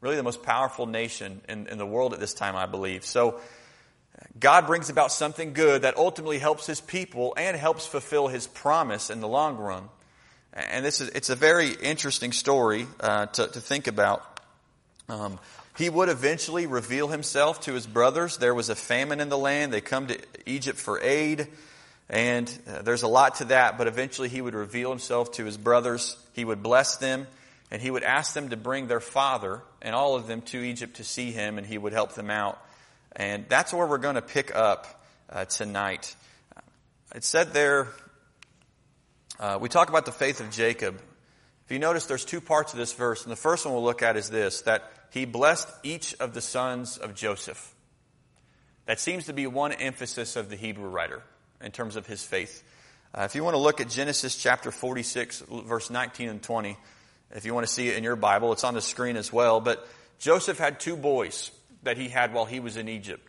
really 0.00 0.16
the 0.16 0.22
most 0.22 0.42
powerful 0.42 0.86
nation 0.86 1.40
in, 1.48 1.66
in 1.66 1.78
the 1.78 1.86
world 1.86 2.14
at 2.14 2.20
this 2.20 2.34
time, 2.34 2.56
I 2.56 2.66
believe. 2.66 3.04
So, 3.04 3.40
God 4.38 4.66
brings 4.66 4.90
about 4.90 5.12
something 5.12 5.52
good 5.52 5.82
that 5.82 5.96
ultimately 5.96 6.38
helps 6.38 6.66
his 6.66 6.80
people 6.80 7.34
and 7.36 7.56
helps 7.56 7.86
fulfill 7.86 8.28
his 8.28 8.46
promise 8.46 9.10
in 9.10 9.20
the 9.20 9.28
long 9.28 9.56
run. 9.56 9.88
And 10.52 10.84
this 10.84 11.00
is, 11.00 11.08
it's 11.10 11.30
a 11.30 11.36
very 11.36 11.70
interesting 11.70 12.32
story 12.32 12.86
uh, 13.00 13.26
to, 13.26 13.46
to 13.46 13.60
think 13.60 13.86
about. 13.86 14.40
Um, 15.08 15.38
he 15.76 15.88
would 15.88 16.08
eventually 16.08 16.66
reveal 16.66 17.06
himself 17.06 17.60
to 17.62 17.74
his 17.74 17.86
brothers. 17.86 18.38
There 18.38 18.54
was 18.54 18.68
a 18.68 18.74
famine 18.74 19.20
in 19.20 19.28
the 19.28 19.38
land. 19.38 19.72
They 19.72 19.80
come 19.80 20.08
to 20.08 20.18
Egypt 20.46 20.78
for 20.78 21.00
aid. 21.00 21.46
And 22.10 22.52
uh, 22.68 22.82
there's 22.82 23.02
a 23.02 23.08
lot 23.08 23.36
to 23.36 23.44
that, 23.46 23.78
but 23.78 23.86
eventually 23.86 24.28
he 24.28 24.40
would 24.40 24.54
reveal 24.54 24.90
himself 24.90 25.32
to 25.32 25.44
his 25.44 25.56
brothers. 25.56 26.16
He 26.32 26.44
would 26.44 26.62
bless 26.62 26.96
them, 26.96 27.26
and 27.70 27.82
he 27.82 27.90
would 27.90 28.02
ask 28.02 28.34
them 28.34 28.48
to 28.50 28.56
bring 28.56 28.86
their 28.86 29.00
father 29.00 29.62
and 29.82 29.94
all 29.94 30.14
of 30.14 30.26
them 30.26 30.40
to 30.42 30.58
Egypt 30.58 30.96
to 30.96 31.04
see 31.04 31.30
him, 31.32 31.58
and 31.58 31.66
he 31.66 31.78
would 31.78 31.92
help 31.92 32.14
them 32.14 32.30
out. 32.30 32.58
And 33.14 33.46
that's 33.48 33.72
where 33.72 33.86
we're 33.86 33.98
going 33.98 34.14
to 34.14 34.22
pick 34.22 34.54
up 34.54 35.04
uh, 35.30 35.44
tonight. 35.44 36.14
It 37.14 37.24
said 37.24 37.52
there, 37.52 37.88
uh, 39.38 39.58
we 39.60 39.68
talk 39.68 39.88
about 39.88 40.04
the 40.04 40.12
faith 40.12 40.40
of 40.40 40.50
Jacob. 40.50 41.00
If 41.66 41.72
you 41.72 41.78
notice, 41.78 42.06
there's 42.06 42.24
two 42.24 42.40
parts 42.40 42.72
of 42.72 42.78
this 42.78 42.92
verse, 42.92 43.22
and 43.22 43.32
the 43.32 43.36
first 43.36 43.64
one 43.64 43.74
we'll 43.74 43.84
look 43.84 44.02
at 44.02 44.16
is 44.16 44.30
this, 44.30 44.62
that 44.62 44.90
he 45.10 45.24
blessed 45.24 45.68
each 45.82 46.14
of 46.20 46.34
the 46.34 46.40
sons 46.40 46.96
of 46.96 47.14
Joseph. 47.14 47.74
That 48.86 49.00
seems 49.00 49.26
to 49.26 49.34
be 49.34 49.46
one 49.46 49.72
emphasis 49.72 50.36
of 50.36 50.48
the 50.48 50.56
Hebrew 50.56 50.88
writer 50.88 51.22
in 51.62 51.72
terms 51.72 51.96
of 51.96 52.06
his 52.06 52.24
faith. 52.24 52.64
Uh, 53.14 53.22
if 53.22 53.34
you 53.34 53.44
want 53.44 53.54
to 53.54 53.58
look 53.58 53.80
at 53.80 53.88
Genesis 53.88 54.36
chapter 54.36 54.70
46, 54.70 55.44
verse 55.66 55.90
19 55.90 56.28
and 56.28 56.42
20, 56.42 56.76
if 57.34 57.44
you 57.44 57.54
want 57.54 57.66
to 57.66 57.72
see 57.72 57.88
it 57.88 57.96
in 57.96 58.04
your 58.04 58.16
Bible, 58.16 58.52
it's 58.52 58.64
on 58.64 58.74
the 58.74 58.80
screen 58.80 59.16
as 59.16 59.32
well. 59.32 59.60
But 59.60 59.86
Joseph 60.18 60.58
had 60.58 60.80
two 60.80 60.96
boys 60.96 61.50
that 61.82 61.96
he 61.96 62.08
had 62.08 62.32
while 62.32 62.44
he 62.44 62.60
was 62.60 62.76
in 62.76 62.88
Egypt. 62.88 63.26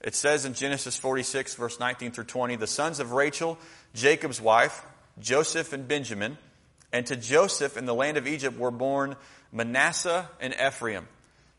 It 0.00 0.14
says 0.14 0.44
in 0.44 0.54
Genesis 0.54 0.96
46, 0.96 1.54
verse 1.54 1.80
19 1.80 2.12
through 2.12 2.24
20, 2.24 2.56
the 2.56 2.66
sons 2.66 3.00
of 3.00 3.12
Rachel, 3.12 3.58
Jacob's 3.94 4.40
wife, 4.40 4.84
Joseph 5.18 5.72
and 5.72 5.88
Benjamin, 5.88 6.36
and 6.92 7.06
to 7.06 7.16
Joseph 7.16 7.76
in 7.76 7.86
the 7.86 7.94
land 7.94 8.16
of 8.16 8.26
Egypt 8.26 8.58
were 8.58 8.70
born 8.70 9.16
Manasseh 9.52 10.28
and 10.40 10.54
Ephraim 10.54 11.06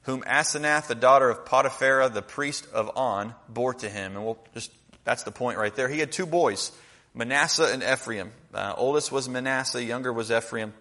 whom 0.06 0.22
Asenath, 0.22 0.88
the 0.88 0.96
daughter 0.96 1.30
of 1.30 1.46
Potiphera, 1.46 2.10
the 2.10 2.22
priest 2.22 2.68
of 2.72 2.92
On, 2.96 3.34
bore 3.50 3.74
to 3.74 3.90
him. 3.90 4.16
And 4.16 4.24
we'll 4.24 4.38
just, 4.54 4.72
that's 5.04 5.24
the 5.24 5.32
point 5.32 5.58
right 5.58 5.76
there. 5.76 5.90
He 5.90 6.00
had 6.00 6.12
two 6.12 6.28
boys, 6.28 6.72
Manasseh 7.16 7.72
and 7.74 7.84
Ephraim. 7.84 8.32
Uh, 8.54 8.74
oldest 8.78 9.12
was 9.12 9.28
Manasseh, 9.28 9.84
younger 9.84 10.14
was 10.14 10.32
Ephraim. 10.32 10.74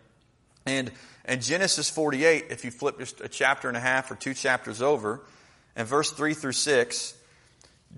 And 0.67 0.91
in 1.27 1.41
Genesis 1.41 1.91
48, 1.91 2.47
if 2.51 2.65
you 2.65 2.71
flip 2.71 2.99
just 2.99 3.21
a 3.21 3.29
chapter 3.29 3.69
and 3.69 3.77
a 3.77 3.81
half 3.81 4.11
or 4.11 4.15
two 4.15 4.35
chapters 4.35 4.83
over, 4.83 5.21
in 5.77 5.85
verse 5.85 6.11
3 6.11 6.35
through 6.35 6.53
6, 6.53 7.15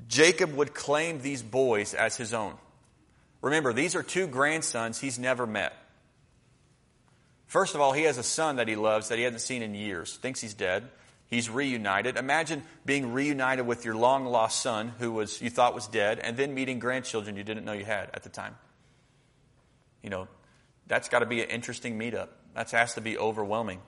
Jacob 0.09 0.55
would 0.55 0.75
claim 0.75 1.21
these 1.21 1.43
boys 1.43 1.95
as 1.95 2.17
his 2.17 2.35
own. 2.35 2.55
Remember, 3.43 3.73
these 3.73 3.95
are 3.95 4.03
two 4.03 4.27
grandsons 4.27 4.99
he's 4.99 5.19
never 5.19 5.47
met. 5.47 5.73
First 7.47 7.75
of 7.75 7.81
all, 7.81 7.93
he 7.93 8.03
has 8.03 8.19
a 8.19 8.23
son 8.23 8.57
that 8.57 8.69
he 8.69 8.77
loves 8.77 9.09
that 9.09 9.19
he 9.19 9.25
hasn't 9.25 9.43
seen 9.43 9.63
in 9.63 9.75
years, 9.75 10.17
thinks 10.17 10.41
he's 10.41 10.55
dead. 10.55 10.89
He's 11.29 11.51
reunited. 11.51 12.17
Imagine 12.17 12.63
being 12.85 13.13
reunited 13.13 13.67
with 13.67 13.85
your 13.85 13.97
long 13.97 14.27
lost 14.27 14.61
son 14.61 14.93
who 14.99 15.13
was 15.13 15.43
you 15.43 15.51
thought 15.51 15.75
was 15.75 15.89
dead 15.89 16.21
and 16.21 16.37
then 16.37 16.55
meeting 16.55 16.79
grandchildren 16.79 17.37
you 17.37 17.43
didn't 17.43 17.65
know 17.65 17.73
you 17.73 17.85
had 17.85 18.11
at 18.15 18.23
the 18.23 18.29
time. 18.29 18.55
You 20.03 20.11
know, 20.11 20.29
that's 20.87 21.09
got 21.09 21.21
to 21.21 21.27
be 21.27 21.43
an 21.43 21.51
interesting 21.51 21.99
meetup. 21.99 22.29
That 22.57 22.71
has 22.71 22.95
to 22.95 23.01
be 23.01 23.19
overwhelming. 23.19 23.81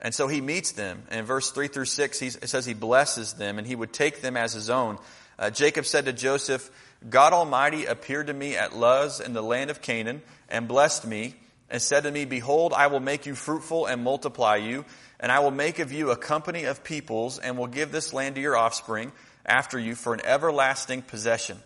And 0.00 0.14
so 0.14 0.26
he 0.26 0.40
meets 0.40 0.72
them. 0.72 1.02
And 1.10 1.20
in 1.20 1.26
verse 1.26 1.50
3 1.50 1.68
through 1.68 1.84
6, 1.84 2.22
it 2.22 2.48
says 2.48 2.64
he 2.64 2.74
blesses 2.74 3.34
them 3.34 3.58
and 3.58 3.66
he 3.66 3.76
would 3.76 3.92
take 3.92 4.22
them 4.22 4.36
as 4.36 4.54
his 4.54 4.70
own. 4.70 4.98
Uh, 5.38 5.50
Jacob 5.50 5.84
said 5.84 6.06
to 6.06 6.12
Joseph, 6.12 6.70
God 7.08 7.32
Almighty 7.32 7.84
appeared 7.84 8.28
to 8.28 8.34
me 8.34 8.56
at 8.56 8.74
Luz 8.74 9.20
in 9.20 9.34
the 9.34 9.42
land 9.42 9.70
of 9.70 9.82
Canaan 9.82 10.22
and 10.48 10.66
blessed 10.66 11.06
me 11.06 11.34
and 11.68 11.80
said 11.80 12.04
to 12.04 12.10
me, 12.10 12.24
Behold, 12.24 12.72
I 12.72 12.86
will 12.86 13.00
make 13.00 13.26
you 13.26 13.34
fruitful 13.34 13.86
and 13.86 14.02
multiply 14.02 14.56
you 14.56 14.86
and 15.20 15.30
I 15.30 15.40
will 15.40 15.50
make 15.50 15.78
of 15.78 15.92
you 15.92 16.10
a 16.10 16.16
company 16.16 16.64
of 16.64 16.82
peoples 16.82 17.38
and 17.38 17.58
will 17.58 17.66
give 17.66 17.92
this 17.92 18.14
land 18.14 18.34
to 18.36 18.40
your 18.40 18.56
offspring 18.56 19.12
after 19.44 19.78
you 19.78 19.94
for 19.94 20.14
an 20.14 20.20
everlasting 20.24 21.02
possession. 21.02 21.58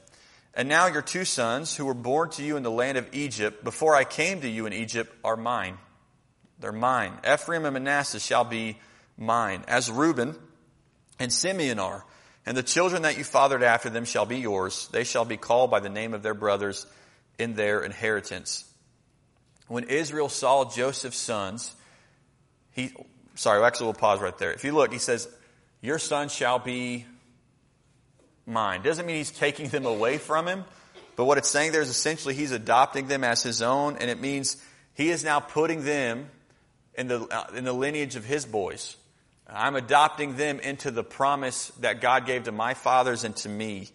And 0.55 0.69
now 0.69 0.89
your 0.89 1.03
two 1.03 1.25
sons 1.25 1.77
who 1.77 1.85
were 1.87 1.95
born 1.95 2.31
to 2.31 2.45
you 2.45 2.57
in 2.57 2.65
the 2.65 2.71
land 2.71 2.99
of 2.99 3.09
Egypt 3.13 3.63
before 3.63 3.95
I 3.95 4.03
came 4.05 4.41
to 4.41 4.49
you 4.49 4.67
in 4.67 4.73
Egypt 4.73 5.15
are 5.25 5.37
mine. 5.37 5.79
They're 6.65 6.73
mine. 6.73 7.13
Ephraim 7.31 7.67
and 7.67 7.75
Manasseh 7.75 8.19
shall 8.19 8.45
be 8.45 8.79
mine, 9.19 9.65
as 9.69 9.91
Reuben 9.91 10.35
and 11.19 11.31
Simeon 11.31 11.79
are. 11.79 12.07
And 12.47 12.57
the 12.57 12.63
children 12.63 13.03
that 13.03 13.19
you 13.19 13.25
fathered 13.25 13.63
after 13.63 13.91
them 13.91 14.07
shall 14.07 14.25
be 14.25 14.39
yours. 14.39 14.89
They 14.91 15.05
shall 15.05 15.27
be 15.27 15.37
called 15.37 15.71
by 15.71 15.81
the 15.81 15.91
name 15.91 16.15
of 16.15 16.23
their 16.23 16.33
brothers 16.33 16.87
in 17.39 17.53
their 17.53 17.83
inheritance. 17.83 18.65
When 19.69 19.85
Israel 19.85 20.31
saw 20.31 20.65
Joseph's 20.65 21.19
sons, 21.19 21.71
he, 22.73 22.93
sorry, 23.35 23.63
actually 23.63 23.89
we'll 23.89 23.95
pause 23.95 24.23
right 24.23 24.39
there. 24.39 24.55
If 24.55 24.65
you 24.65 24.73
look, 24.73 24.91
he 24.91 24.99
says, 24.99 25.29
your 25.83 25.99
son 25.99 26.31
shall 26.31 26.59
be 26.61 27.05
mine. 28.47 28.81
Doesn't 28.81 29.05
mean 29.05 29.17
he's 29.17 29.31
taking 29.31 29.69
them 29.69 29.85
away 29.85 30.17
from 30.17 30.49
him, 30.49 30.65
but 31.15 31.27
what 31.27 31.37
it's 31.37 31.51
saying 31.51 31.73
there 31.73 31.83
is 31.83 31.91
essentially 31.91 32.33
he's 32.33 32.53
adopting 32.53 33.07
them 33.07 33.23
as 33.23 33.43
his 33.43 33.61
own, 33.61 33.99
and 33.99 34.09
it 34.09 34.19
means 34.19 34.57
he 34.95 35.11
is 35.11 35.25
now 35.25 35.41
putting 35.41 35.85
them 35.85 36.31
in 36.97 37.09
the, 37.09 37.21
uh, 37.23 37.47
in 37.55 37.65
the 37.65 37.73
lineage 37.73 38.17
of 38.17 38.25
his 38.25 38.45
boys. 38.45 38.97
I'm 39.49 39.77
adopting 39.77 40.37
them 40.37 40.61
into 40.61 40.91
the 40.91 41.05
promise 41.05 41.69
that 41.81 42.01
God 42.01 42.27
gave 42.27 42.45
to 42.45 42.53
my 42.53 42.75
fathers 42.75 43.25
and 43.25 43.37
to 43.37 43.49
me. 43.49 43.89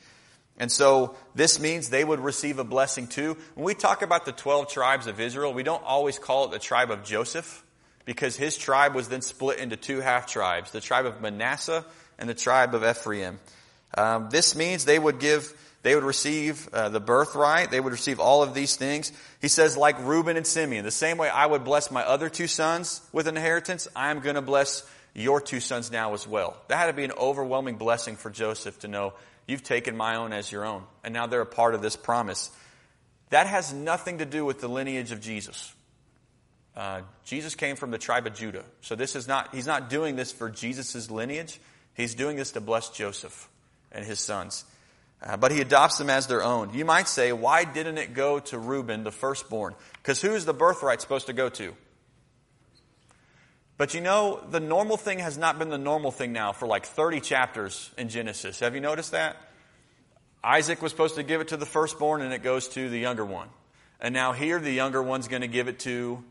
And 0.57 0.71
so 0.71 1.15
this 1.33 1.59
means 1.59 1.89
they 1.89 2.03
would 2.03 2.19
receive 2.19 2.59
a 2.59 2.63
blessing 2.63 3.07
too. 3.07 3.37
When 3.55 3.65
we 3.65 3.73
talk 3.73 4.01
about 4.01 4.25
the 4.25 4.31
12 4.33 4.69
tribes 4.69 5.07
of 5.07 5.19
Israel, 5.19 5.53
we 5.53 5.63
don't 5.63 5.83
always 5.83 6.19
call 6.19 6.45
it 6.45 6.51
the 6.51 6.59
tribe 6.59 6.91
of 6.91 7.03
Joseph 7.03 7.63
because 8.05 8.35
his 8.35 8.57
tribe 8.57 8.93
was 8.93 9.07
then 9.07 9.21
split 9.21 9.59
into 9.59 9.77
two 9.77 10.01
half 10.01 10.27
tribes, 10.27 10.71
the 10.71 10.81
tribe 10.81 11.05
of 11.05 11.21
Manasseh 11.21 11.85
and 12.17 12.29
the 12.29 12.35
tribe 12.35 12.75
of 12.75 12.83
Ephraim. 12.83 13.39
Um, 13.97 14.29
this 14.29 14.55
means 14.55 14.85
they 14.85 14.99
would 14.99 15.19
give, 15.19 15.53
they 15.81 15.95
would 15.95 16.03
receive 16.03 16.67
uh, 16.73 16.89
the 16.89 16.99
birthright, 16.99 17.71
they 17.71 17.79
would 17.79 17.93
receive 17.93 18.19
all 18.19 18.43
of 18.43 18.53
these 18.53 18.75
things. 18.75 19.11
He 19.41 19.47
says, 19.47 19.77
like 19.77 19.97
Reuben 20.05 20.35
and 20.35 20.45
Simeon, 20.45 20.83
the 20.83 20.91
same 20.91 21.17
way 21.17 21.29
I 21.29 21.45
would 21.45 21.63
bless 21.63 21.89
my 21.89 22.03
other 22.03 22.29
two 22.29 22.47
sons 22.47 23.01
with 23.13 23.27
an 23.27 23.37
inheritance, 23.37 23.87
I 23.95 24.11
am 24.11 24.19
going 24.19 24.35
to 24.35 24.41
bless 24.41 24.83
your 25.13 25.39
two 25.39 25.59
sons 25.59 25.91
now 25.91 26.13
as 26.13 26.27
well. 26.27 26.57
That 26.67 26.77
had 26.77 26.87
to 26.87 26.93
be 26.93 27.05
an 27.05 27.13
overwhelming 27.13 27.77
blessing 27.77 28.17
for 28.17 28.29
Joseph 28.29 28.79
to 28.79 28.87
know 28.87 29.13
you've 29.47 29.63
taken 29.63 29.95
my 29.95 30.15
own 30.15 30.33
as 30.33 30.51
your 30.51 30.65
own, 30.65 30.83
and 31.03 31.13
now 31.13 31.27
they're 31.27 31.41
a 31.41 31.45
part 31.45 31.75
of 31.75 31.81
this 31.81 31.95
promise. 31.95 32.49
That 33.29 33.47
has 33.47 33.73
nothing 33.73 34.17
to 34.17 34.25
do 34.25 34.43
with 34.43 34.59
the 34.59 34.67
lineage 34.67 35.11
of 35.11 35.21
Jesus. 35.21 35.73
Uh, 36.75 37.01
Jesus 37.25 37.55
came 37.55 37.75
from 37.75 37.91
the 37.91 37.97
tribe 37.97 38.25
of 38.27 38.33
Judah. 38.33 38.63
So 38.81 38.95
this 38.95 39.15
is 39.15 39.27
not, 39.27 39.53
he's 39.53 39.67
not 39.67 39.89
doing 39.89 40.15
this 40.15 40.31
for 40.31 40.49
Jesus' 40.49 41.11
lineage. 41.11 41.59
He's 41.93 42.15
doing 42.15 42.37
this 42.37 42.51
to 42.53 42.61
bless 42.61 42.89
Joseph 42.89 43.49
and 43.91 44.05
his 44.05 44.19
sons. 44.19 44.63
Uh, 45.21 45.35
but 45.35 45.51
he 45.51 45.59
adopts 45.59 45.97
them 45.97 46.09
as 46.09 46.27
their 46.27 46.43
own. 46.43 46.73
You 46.73 46.85
might 46.85 47.07
say, 47.07 47.33
why 47.33 47.65
didn't 47.65 47.97
it 47.97 48.13
go 48.13 48.39
to 48.39 48.57
Reuben, 48.57 49.03
the 49.03 49.11
firstborn? 49.11 49.75
Because 49.93 50.21
who 50.21 50.33
is 50.33 50.45
the 50.45 50.53
birthright 50.53 51.01
supposed 51.01 51.27
to 51.27 51.33
go 51.33 51.49
to? 51.49 51.73
But 53.77 53.93
you 53.93 54.01
know, 54.01 54.41
the 54.49 54.59
normal 54.59 54.97
thing 54.97 55.19
has 55.19 55.37
not 55.37 55.57
been 55.57 55.69
the 55.69 55.77
normal 55.77 56.11
thing 56.11 56.33
now 56.33 56.51
for 56.51 56.67
like 56.67 56.85
30 56.85 57.21
chapters 57.21 57.91
in 57.97 58.09
Genesis. 58.09 58.59
Have 58.59 58.75
you 58.75 58.81
noticed 58.81 59.11
that? 59.11 59.37
Isaac 60.43 60.81
was 60.81 60.91
supposed 60.91 61.15
to 61.15 61.23
give 61.23 61.41
it 61.41 61.49
to 61.49 61.57
the 61.57 61.65
firstborn 61.65 62.21
and 62.21 62.33
it 62.33 62.43
goes 62.43 62.67
to 62.69 62.89
the 62.89 62.99
younger 62.99 63.25
one. 63.25 63.49
And 63.99 64.13
now 64.13 64.31
here 64.31 64.59
the 64.59 64.71
younger 64.71 65.01
one's 65.01 65.27
going 65.27 65.41
to 65.41 65.47
give 65.47 65.67
it 65.67 65.79
to, 65.79 66.23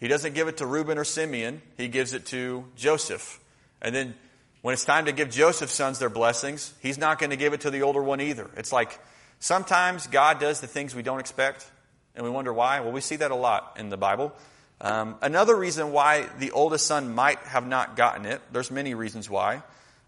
he 0.00 0.08
doesn't 0.08 0.34
give 0.34 0.48
it 0.48 0.56
to 0.56 0.66
Reuben 0.66 0.98
or 0.98 1.04
Simeon, 1.04 1.62
he 1.76 1.88
gives 1.88 2.12
it 2.12 2.26
to 2.26 2.64
Joseph. 2.76 3.40
And 3.80 3.94
then 3.94 4.14
when 4.62 4.72
it's 4.72 4.84
time 4.84 5.06
to 5.06 5.12
give 5.12 5.30
Joseph's 5.30 5.74
sons 5.74 5.98
their 5.98 6.08
blessings, 6.08 6.72
he's 6.80 6.96
not 6.96 7.18
going 7.18 7.30
to 7.30 7.36
give 7.36 7.52
it 7.52 7.62
to 7.62 7.70
the 7.70 7.82
older 7.82 8.02
one 8.02 8.20
either. 8.20 8.48
It's 8.56 8.72
like 8.72 8.98
sometimes 9.40 10.06
God 10.06 10.40
does 10.40 10.60
the 10.60 10.68
things 10.68 10.94
we 10.94 11.02
don't 11.02 11.20
expect, 11.20 11.68
and 12.14 12.24
we 12.24 12.30
wonder 12.30 12.52
why. 12.52 12.80
Well, 12.80 12.92
we 12.92 13.00
see 13.00 13.16
that 13.16 13.32
a 13.32 13.36
lot 13.36 13.76
in 13.78 13.88
the 13.88 13.96
Bible. 13.96 14.32
Um, 14.80 15.16
another 15.20 15.56
reason 15.56 15.92
why 15.92 16.28
the 16.38 16.52
oldest 16.52 16.86
son 16.86 17.14
might 17.14 17.38
have 17.40 17.66
not 17.66 17.96
gotten 17.96 18.24
it, 18.24 18.40
there's 18.52 18.70
many 18.70 18.94
reasons 18.94 19.28
why. 19.28 19.62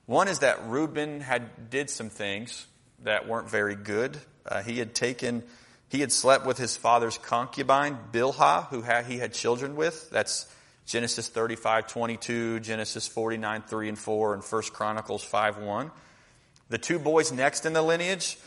One 0.07 0.29
is 0.29 0.41
that 0.41 0.67
Reuben 0.67 1.21
had 1.21 1.71
did 1.71 1.91
some 1.91 2.11
things 2.11 2.67
that 3.03 3.27
weren't 3.27 3.49
very 3.49 3.75
good. 3.75 4.19
Uh, 4.47 4.63
he 4.63 4.79
had 4.79 4.95
taken, 4.95 5.43
he 5.89 6.01
had 6.01 6.13
slept 6.13 6.47
with 6.47 6.59
his 6.59 6.77
father's 6.77 7.19
concubine, 7.19 7.99
Bilhah, 8.13 8.69
who 8.69 8.83
had, 8.83 9.07
he 9.07 9.19
had 9.19 9.33
children 9.33 9.77
with. 9.77 10.11
That's 10.11 10.47
Genesis 10.87 11.29
35, 11.29 11.87
22, 11.87 12.61
Genesis 12.61 13.09
49, 13.09 13.63
3 13.63 13.89
and 13.89 13.99
4, 13.99 14.35
and 14.35 14.43
1 14.43 14.63
Chronicles 14.73 15.25
5, 15.25 15.59
1. 15.59 15.91
The 16.69 16.79
two 16.79 16.99
boys 16.99 17.33
next 17.33 17.67
in 17.67 17.73
the 17.73 17.83
lineage, 17.83 18.39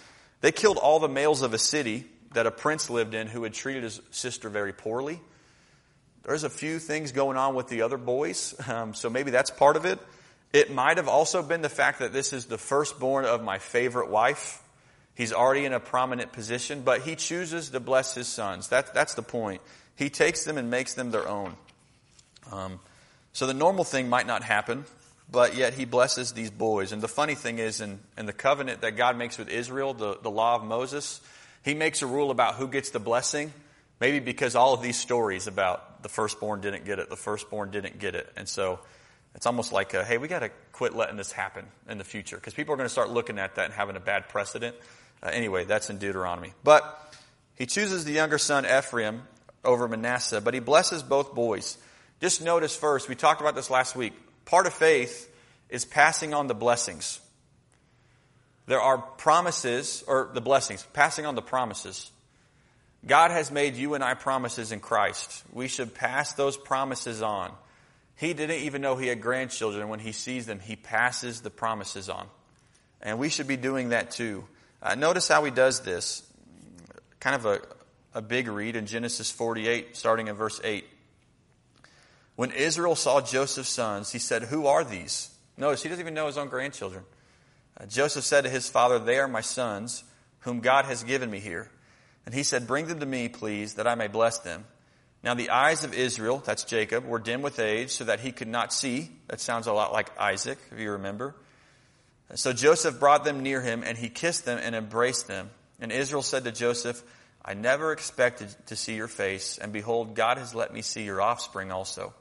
they 0.42 0.52
killed 0.52 0.78
all 0.78 1.00
the 1.00 1.10
males 1.10 1.42
of 1.42 1.54
a 1.54 1.58
city 1.58 2.06
that 2.34 2.46
a 2.46 2.52
prince 2.52 2.90
lived 2.90 3.14
in 3.14 3.28
who 3.28 3.44
had 3.44 3.54
treated 3.54 3.84
his 3.84 4.02
sister 4.12 4.50
very 4.50 4.74
poorly. 4.74 5.20
There's 6.24 6.44
a 6.44 6.50
few 6.50 6.78
things 6.78 7.12
going 7.12 7.38
on 7.38 7.56
with 7.56 7.70
the 7.70 7.82
other 7.82 7.98
boys, 7.98 8.54
um, 8.70 8.94
so 8.94 9.10
maybe 9.10 9.32
that's 9.32 9.50
part 9.50 9.76
of 9.76 9.86
it. 9.86 10.00
It 10.54 10.72
might 10.72 10.98
have 10.98 11.08
also 11.08 11.44
been 11.44 11.62
the 11.62 11.70
fact 11.70 12.00
that 12.00 12.14
this 12.14 12.34
is 12.34 12.46
the 12.46 12.58
firstborn 12.58 13.26
of 13.26 13.44
my 13.44 13.58
favorite 13.58 14.10
wife. 14.10 14.62
He's 15.16 15.34
already 15.34 15.66
in 15.66 15.74
a 15.74 15.80
prominent 15.80 16.32
position, 16.32 16.82
but 16.82 17.02
he 17.02 17.16
chooses 17.16 17.72
to 17.72 17.80
bless 17.80 18.14
his 18.14 18.28
sons. 18.28 18.70
That, 18.70 18.94
that's 18.94 19.16
the 19.16 19.24
point. 19.24 19.62
He 19.96 20.10
takes 20.10 20.46
them 20.46 20.58
and 20.58 20.70
makes 20.70 20.94
them 20.94 21.12
their 21.12 21.28
own. 21.28 21.56
Um, 22.52 22.80
so 23.34 23.46
the 23.48 23.54
normal 23.54 23.84
thing 23.84 24.10
might 24.10 24.28
not 24.28 24.44
happen, 24.44 24.86
but 25.32 25.56
yet 25.56 25.74
he 25.74 25.86
blesses 25.86 26.32
these 26.32 26.50
boys. 26.50 26.92
And 26.92 27.02
the 27.02 27.08
funny 27.08 27.36
thing 27.36 27.60
is, 27.60 27.82
in, 27.82 28.00
in 28.18 28.26
the 28.26 28.34
covenant 28.34 28.82
that 28.82 28.96
God 28.96 29.18
makes 29.18 29.38
with 29.38 29.50
Israel, 29.50 29.94
the, 29.94 30.18
the 30.22 30.32
law 30.32 30.56
of 30.56 30.64
Moses, 30.64 31.22
he 31.64 31.74
makes 31.74 32.02
a 32.02 32.08
rule 32.08 32.32
about 32.32 32.56
who 32.56 32.68
gets 32.68 32.92
the 32.92 33.00
blessing. 33.00 33.54
Maybe 34.00 34.20
because 34.20 34.56
all 34.56 34.74
of 34.74 34.82
these 34.82 34.98
stories 35.00 35.48
about 35.48 36.04
the 36.04 36.10
firstborn 36.10 36.62
didn't 36.62 36.86
get 36.86 37.00
it, 37.00 37.10
the 37.10 37.16
firstborn 37.16 37.72
didn't 37.72 38.00
get 38.00 38.16
it. 38.16 38.32
And 38.38 38.48
so 38.48 38.80
it's 39.36 39.46
almost 39.46 39.72
like, 39.72 39.94
a, 39.94 40.04
hey, 40.04 40.18
we 40.18 40.28
got 40.28 40.40
to 40.40 40.52
quit 40.72 40.96
letting 40.96 41.18
this 41.18 41.32
happen 41.32 41.66
in 41.90 41.98
the 41.98 42.04
future 42.04 42.38
because 42.38 42.54
people 42.54 42.74
are 42.74 42.78
going 42.78 42.86
to 42.86 42.92
start 42.92 43.10
looking 43.10 43.40
at 43.40 43.56
that 43.56 43.66
and 43.66 43.74
having 43.74 43.96
a 43.96 44.00
bad 44.00 44.30
precedent. 44.30 44.76
Uh, 45.22 45.30
anyway, 45.30 45.66
that's 45.66 45.90
in 45.90 45.98
Deuteronomy. 45.98 46.54
But 46.64 47.16
he 47.56 47.66
chooses 47.66 48.06
the 48.06 48.14
younger 48.14 48.38
son 48.38 48.66
Ephraim 48.66 49.24
over 49.64 49.88
Manasseh, 49.88 50.42
but 50.42 50.54
he 50.54 50.60
blesses 50.60 51.04
both 51.04 51.34
boys. 51.34 51.78
Just 52.20 52.42
notice 52.42 52.76
first, 52.76 53.08
we 53.08 53.16
talked 53.16 53.42
about 53.42 53.56
this 53.56 53.70
last 53.70 53.96
week. 53.96 54.14
Part 54.46 54.66
of 54.66 54.74
faith 54.74 55.32
is 55.70 55.86
passing 55.86 56.34
on 56.34 56.48
the 56.48 56.56
blessings. 56.56 57.20
There 58.66 58.82
are 58.82 58.98
promises, 58.98 60.04
or 60.08 60.30
the 60.34 60.42
blessings, 60.42 60.86
passing 60.94 61.26
on 61.26 61.36
the 61.36 61.42
promises. 61.42 62.12
God 63.06 63.32
has 63.32 63.52
made 63.52 63.76
you 63.76 63.94
and 63.94 64.04
I 64.04 64.16
promises 64.16 64.72
in 64.72 64.80
Christ. 64.80 65.44
We 65.54 65.68
should 65.68 65.94
pass 65.94 66.34
those 66.34 66.58
promises 66.58 67.22
on. 67.22 67.52
He 68.16 68.34
didn't 68.34 68.64
even 68.64 68.82
know 68.82 68.96
he 68.96 69.08
had 69.08 69.22
grandchildren. 69.22 69.88
When 69.90 70.00
he 70.00 70.12
sees 70.12 70.46
them, 70.46 70.60
he 70.60 70.76
passes 70.76 71.42
the 71.42 71.52
promises 71.52 72.10
on. 72.10 72.28
And 73.02 73.20
we 73.20 73.30
should 73.30 73.48
be 73.48 73.58
doing 73.58 73.90
that 73.90 74.12
too. 74.12 74.44
Uh, 74.82 74.96
notice 74.96 75.28
how 75.28 75.44
he 75.44 75.52
does 75.52 75.82
this. 75.82 76.24
Kind 77.20 77.36
of 77.36 77.46
a, 77.46 77.62
a 78.16 78.22
big 78.22 78.48
read 78.48 78.76
in 78.76 78.88
Genesis 78.88 79.30
48, 79.30 79.96
starting 79.96 80.28
in 80.28 80.36
verse 80.36 80.60
8. 80.64 80.84
When 82.38 82.52
Israel 82.52 82.96
saw 82.96 83.20
Joseph's 83.20 83.70
sons, 83.70 84.12
he 84.12 84.20
said, 84.20 84.44
Who 84.44 84.68
are 84.68 84.84
these? 84.84 85.32
Notice, 85.58 85.82
he 85.82 85.90
doesn't 85.90 86.04
even 86.04 86.14
know 86.14 86.28
his 86.28 86.38
own 86.38 86.50
grandchildren. 86.50 87.04
Uh, 87.76 87.88
Joseph 87.88 88.24
said 88.24 88.44
to 88.44 88.50
his 88.50 88.70
father, 88.70 89.00
They 89.00 89.18
are 89.18 89.28
my 89.28 89.42
sons, 89.42 90.04
whom 90.42 90.60
God 90.60 90.86
has 90.86 91.04
given 91.04 91.32
me 91.32 91.40
here. 91.40 91.72
And 92.28 92.36
he 92.36 92.44
said, 92.44 92.68
Bring 92.68 92.86
them 92.86 93.00
to 93.00 93.08
me, 93.08 93.28
please, 93.28 93.74
that 93.74 93.88
I 93.88 93.96
may 93.96 94.08
bless 94.08 94.38
them. 94.38 94.66
Now 95.24 95.34
the 95.34 95.50
eyes 95.50 95.84
of 95.84 95.96
Israel, 95.96 96.44
that's 96.46 96.64
Jacob, 96.64 97.06
were 97.06 97.18
dim 97.18 97.42
with 97.42 97.58
age, 97.58 97.90
so 97.90 98.04
that 98.04 98.20
he 98.20 98.32
could 98.32 98.48
not 98.48 98.72
see. 98.72 99.10
That 99.30 99.42
sounds 99.42 99.66
a 99.66 99.74
lot 99.74 99.92
like 99.92 100.16
Isaac, 100.20 100.60
if 100.72 100.80
you 100.80 100.92
remember. 100.92 101.34
So 102.36 102.54
Joseph 102.54 103.00
brought 103.00 103.24
them 103.24 103.42
near 103.42 103.62
him, 103.62 103.82
and 103.84 103.98
he 103.98 104.10
kissed 104.10 104.46
them 104.46 104.60
and 104.62 104.76
embraced 104.76 105.28
them. 105.28 105.50
And 105.80 105.92
Israel 105.92 106.22
said 106.22 106.44
to 106.44 106.52
Joseph, 106.52 107.02
I 107.44 107.56
never 107.56 107.94
expected 107.94 108.54
to 108.68 108.76
see 108.76 108.96
your 108.96 109.08
face, 109.08 109.58
and 109.58 109.74
behold, 109.74 110.14
God 110.14 110.38
has 110.38 110.54
let 110.54 110.72
me 110.72 110.84
see 110.84 111.04
your 111.04 111.20
offspring 111.20 111.72
also. 111.72 112.14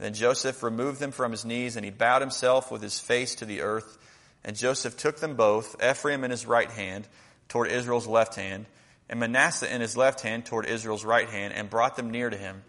Then 0.00 0.14
Joseph 0.14 0.62
removed 0.62 0.98
them 0.98 1.12
from 1.12 1.30
his 1.30 1.44
knees, 1.44 1.76
and 1.76 1.84
he 1.84 1.90
bowed 1.90 2.22
himself 2.22 2.72
with 2.72 2.80
his 2.80 2.98
face 2.98 3.34
to 3.36 3.44
the 3.44 3.60
earth. 3.60 3.98
And 4.42 4.56
Joseph 4.56 4.96
took 4.96 5.20
them 5.20 5.36
both, 5.36 5.76
Ephraim 5.84 6.24
in 6.24 6.30
his 6.30 6.46
right 6.46 6.70
hand, 6.70 7.06
toward 7.48 7.70
Israel's 7.70 8.06
left 8.06 8.34
hand, 8.34 8.64
and 9.10 9.20
Manasseh 9.20 9.72
in 9.72 9.82
his 9.82 9.98
left 9.98 10.22
hand 10.22 10.46
toward 10.46 10.64
Israel's 10.64 11.04
right 11.04 11.28
hand, 11.28 11.52
and 11.52 11.68
brought 11.68 11.96
them 11.96 12.10
near 12.10 12.30
to 12.30 12.36
him. 12.36 12.62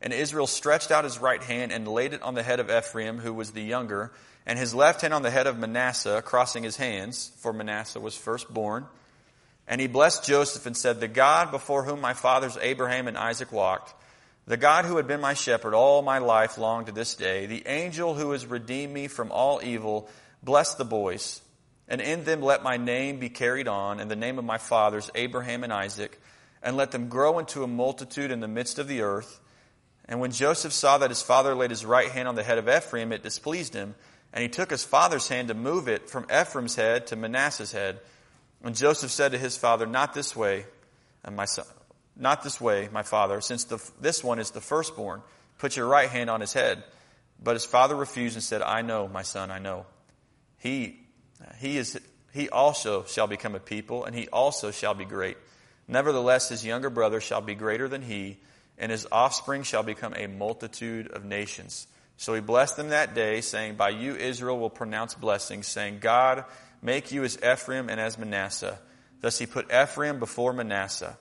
And 0.00 0.12
Israel 0.12 0.46
stretched 0.46 0.92
out 0.92 1.02
his 1.02 1.18
right 1.18 1.42
hand 1.42 1.72
and 1.72 1.88
laid 1.88 2.12
it 2.12 2.22
on 2.22 2.34
the 2.34 2.44
head 2.44 2.60
of 2.60 2.70
Ephraim, 2.70 3.18
who 3.18 3.34
was 3.34 3.50
the 3.50 3.62
younger, 3.62 4.12
and 4.46 4.56
his 4.56 4.72
left 4.72 5.00
hand 5.00 5.12
on 5.12 5.22
the 5.22 5.30
head 5.32 5.48
of 5.48 5.58
Manasseh, 5.58 6.22
crossing 6.24 6.62
his 6.62 6.76
hands, 6.76 7.32
for 7.38 7.52
Manasseh 7.52 7.98
was 7.98 8.16
firstborn. 8.16 8.86
And 9.66 9.80
he 9.80 9.88
blessed 9.88 10.24
Joseph 10.24 10.64
and 10.64 10.76
said, 10.76 11.00
The 11.00 11.08
God 11.08 11.50
before 11.50 11.82
whom 11.82 12.00
my 12.00 12.14
fathers 12.14 12.56
Abraham 12.62 13.08
and 13.08 13.18
Isaac 13.18 13.50
walked, 13.50 13.94
the 14.48 14.56
God 14.56 14.86
who 14.86 14.96
had 14.96 15.06
been 15.06 15.20
my 15.20 15.34
shepherd 15.34 15.74
all 15.74 16.00
my 16.00 16.18
life 16.18 16.56
long 16.56 16.86
to 16.86 16.92
this 16.92 17.14
day, 17.14 17.44
the 17.44 17.66
angel 17.66 18.14
who 18.14 18.30
has 18.30 18.46
redeemed 18.46 18.94
me 18.94 19.06
from 19.06 19.30
all 19.30 19.60
evil, 19.62 20.08
bless 20.42 20.74
the 20.74 20.86
boys. 20.86 21.42
And 21.86 22.00
in 22.00 22.24
them 22.24 22.40
let 22.40 22.62
my 22.62 22.78
name 22.78 23.18
be 23.18 23.28
carried 23.28 23.68
on, 23.68 24.00
and 24.00 24.10
the 24.10 24.16
name 24.16 24.38
of 24.38 24.46
my 24.46 24.56
fathers, 24.56 25.10
Abraham 25.14 25.64
and 25.64 25.72
Isaac, 25.72 26.18
and 26.62 26.78
let 26.78 26.92
them 26.92 27.10
grow 27.10 27.38
into 27.38 27.62
a 27.62 27.66
multitude 27.66 28.30
in 28.30 28.40
the 28.40 28.48
midst 28.48 28.78
of 28.78 28.88
the 28.88 29.02
earth. 29.02 29.38
And 30.06 30.18
when 30.18 30.32
Joseph 30.32 30.72
saw 30.72 30.96
that 30.96 31.10
his 31.10 31.22
father 31.22 31.54
laid 31.54 31.70
his 31.70 31.84
right 31.84 32.10
hand 32.10 32.26
on 32.26 32.34
the 32.34 32.42
head 32.42 32.56
of 32.56 32.70
Ephraim, 32.70 33.12
it 33.12 33.22
displeased 33.22 33.74
him, 33.74 33.94
and 34.32 34.40
he 34.40 34.48
took 34.48 34.70
his 34.70 34.84
father's 34.84 35.28
hand 35.28 35.48
to 35.48 35.54
move 35.54 35.88
it 35.88 36.08
from 36.08 36.26
Ephraim's 36.34 36.74
head 36.74 37.06
to 37.08 37.16
Manasseh's 37.16 37.72
head. 37.72 38.00
And 38.64 38.74
Joseph 38.74 39.10
said 39.10 39.32
to 39.32 39.38
his 39.38 39.58
father, 39.58 39.84
Not 39.84 40.14
this 40.14 40.34
way, 40.34 40.64
and 41.22 41.36
my 41.36 41.44
son, 41.44 41.66
not 42.18 42.42
this 42.42 42.60
way, 42.60 42.88
my 42.92 43.02
father, 43.02 43.40
since 43.40 43.64
the, 43.64 43.78
this 44.00 44.24
one 44.24 44.38
is 44.38 44.50
the 44.50 44.60
firstborn. 44.60 45.22
Put 45.58 45.76
your 45.76 45.86
right 45.86 46.08
hand 46.08 46.28
on 46.28 46.40
his 46.40 46.52
head. 46.52 46.82
But 47.42 47.54
his 47.54 47.64
father 47.64 47.94
refused 47.94 48.34
and 48.34 48.42
said, 48.42 48.62
I 48.62 48.82
know, 48.82 49.08
my 49.08 49.22
son, 49.22 49.50
I 49.50 49.60
know. 49.60 49.86
He, 50.58 50.98
he 51.58 51.78
is, 51.78 51.98
he 52.32 52.48
also 52.48 53.04
shall 53.04 53.28
become 53.28 53.54
a 53.54 53.60
people, 53.60 54.04
and 54.04 54.14
he 54.14 54.28
also 54.28 54.72
shall 54.72 54.94
be 54.94 55.04
great. 55.04 55.36
Nevertheless, 55.86 56.48
his 56.48 56.66
younger 56.66 56.90
brother 56.90 57.20
shall 57.20 57.40
be 57.40 57.54
greater 57.54 57.88
than 57.88 58.02
he, 58.02 58.38
and 58.76 58.90
his 58.90 59.06
offspring 59.10 59.62
shall 59.62 59.84
become 59.84 60.14
a 60.16 60.26
multitude 60.26 61.08
of 61.08 61.24
nations. 61.24 61.86
So 62.16 62.34
he 62.34 62.40
blessed 62.40 62.76
them 62.76 62.88
that 62.88 63.14
day, 63.14 63.40
saying, 63.40 63.76
By 63.76 63.90
you 63.90 64.16
Israel 64.16 64.58
will 64.58 64.70
pronounce 64.70 65.14
blessings, 65.14 65.68
saying, 65.68 66.00
God, 66.00 66.44
make 66.82 67.12
you 67.12 67.22
as 67.22 67.38
Ephraim 67.38 67.88
and 67.88 68.00
as 68.00 68.18
Manasseh. 68.18 68.78
Thus 69.20 69.38
he 69.38 69.46
put 69.46 69.72
Ephraim 69.72 70.18
before 70.18 70.52
Manasseh. 70.52 71.16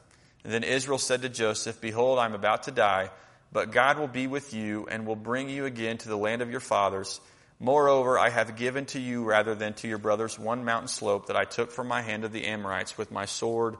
And 0.48 0.54
then 0.54 0.64
Israel 0.64 0.98
said 0.98 1.24
to 1.24 1.30
Joseph, 1.30 1.82
Behold, 1.82 2.20
I 2.20 2.26
am 2.26 2.34
about 2.34 2.64
to 2.64 2.72
die, 2.72 3.10
but 3.52 3.72
God 3.72 4.00
will 4.00 4.08
be 4.08 4.28
with 4.28 4.54
you 4.54 4.88
and 4.90 5.06
will 5.06 5.18
bring 5.18 5.50
you 5.50 5.66
again 5.66 5.98
to 5.98 6.08
the 6.08 6.16
land 6.16 6.42
of 6.42 6.50
your 6.50 6.62
fathers. 6.62 7.20
Moreover, 7.60 8.18
I 8.18 8.30
have 8.30 8.56
given 8.56 8.86
to 8.86 9.00
you 9.02 9.26
rather 9.26 9.56
than 9.56 9.74
to 9.74 9.90
your 9.90 9.98
brothers 9.98 10.40
one 10.40 10.64
mountain 10.64 10.88
slope 10.88 11.28
that 11.28 11.36
I 11.36 11.44
took 11.44 11.70
from 11.70 11.90
my 11.90 12.02
hand 12.02 12.24
of 12.24 12.32
the 12.32 12.46
Amorites 12.46 12.98
with 12.98 13.12
my 13.12 13.26
sword 13.26 13.76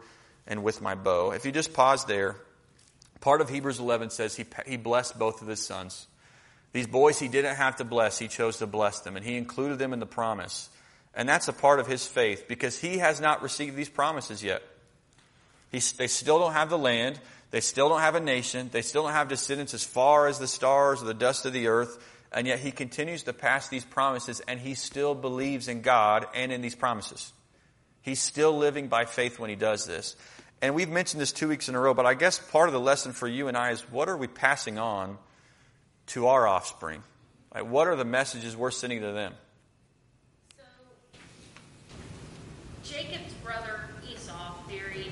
and 0.46 0.62
with 0.62 0.82
my 0.82 0.94
bow. 0.94 1.32
If 1.32 1.46
you 1.46 1.54
just 1.54 1.72
pause 1.72 2.04
there, 2.04 2.36
part 3.22 3.40
of 3.40 3.50
Hebrews 3.50 3.80
11 3.80 4.10
says 4.10 4.36
he, 4.36 4.44
he 4.66 4.76
blessed 4.76 5.18
both 5.18 5.42
of 5.42 5.48
his 5.48 5.66
sons. 5.66 6.06
These 6.74 6.88
boys 6.88 7.18
he 7.18 7.30
didn't 7.30 7.56
have 7.56 7.78
to 7.78 7.86
bless, 7.86 8.20
he 8.20 8.28
chose 8.28 8.58
to 8.58 8.68
bless 8.68 9.00
them, 9.00 9.16
and 9.16 9.26
he 9.26 9.38
included 9.38 9.80
them 9.80 9.94
in 9.94 10.02
the 10.02 10.06
promise. 10.06 10.68
And 11.16 11.30
that's 11.30 11.48
a 11.48 11.54
part 11.54 11.80
of 11.80 11.88
his 11.88 12.06
faith 12.06 12.44
because 12.50 12.78
he 12.78 12.98
has 12.98 13.22
not 13.22 13.42
received 13.42 13.78
these 13.78 13.88
promises 13.88 14.44
yet. 14.44 14.62
He, 15.72 15.80
they 15.98 16.08
still 16.08 16.40
don't 16.40 16.54
have 16.54 16.70
the 16.70 16.78
land. 16.78 17.20
They 17.52 17.62
still 17.62 17.90
don't 17.90 18.02
have 18.02 18.16
a 18.16 18.20
nation. 18.20 18.70
They 18.72 18.82
still 18.82 19.04
don't 19.04 19.14
have 19.14 19.28
descendants 19.28 19.74
as 19.74 19.84
far 19.84 20.28
as 20.28 20.40
the 20.40 20.48
stars 20.48 21.02
or 21.02 21.06
the 21.06 21.14
dust 21.14 21.46
of 21.46 21.54
the 21.54 21.68
earth. 21.68 21.98
And 22.32 22.46
yet 22.46 22.60
he 22.60 22.72
continues 22.72 23.24
to 23.24 23.34
pass 23.34 23.70
these 23.70 23.86
promises 23.86 24.42
and 24.48 24.60
he 24.60 24.74
still 24.74 25.16
believes 25.16 25.68
in 25.68 25.82
God 25.82 26.28
and 26.36 26.52
in 26.52 26.62
these 26.62 26.76
promises. 26.76 27.32
He's 28.02 28.22
still 28.22 28.58
living 28.58 28.88
by 28.88 29.06
faith 29.06 29.40
when 29.40 29.50
he 29.50 29.56
does 29.56 29.86
this. 29.86 30.16
And 30.62 30.74
we've 30.74 30.90
mentioned 30.90 31.22
this 31.22 31.32
two 31.32 31.48
weeks 31.48 31.70
in 31.70 31.76
a 31.76 31.80
row, 31.80 31.94
but 31.94 32.06
I 32.06 32.16
guess 32.16 32.40
part 32.40 32.68
of 32.68 32.74
the 32.74 32.80
lesson 32.80 33.14
for 33.14 33.28
you 33.28 33.48
and 33.48 33.56
I 33.56 33.72
is 33.72 33.82
what 33.92 34.10
are 34.10 34.18
we 34.18 34.28
passing 34.28 34.80
on 34.80 35.18
to 36.08 36.28
our 36.28 36.48
offspring? 36.48 37.04
Like, 37.54 37.70
what 37.70 37.88
are 37.88 37.96
the 37.96 38.06
messages 38.06 38.58
we're 38.58 38.72
sending 38.72 39.02
to 39.02 39.12
them? 39.12 39.34
So, 40.58 40.64
Jacob's 42.84 43.34
brother 43.44 43.82
Esau 44.10 44.54
married 44.68 45.12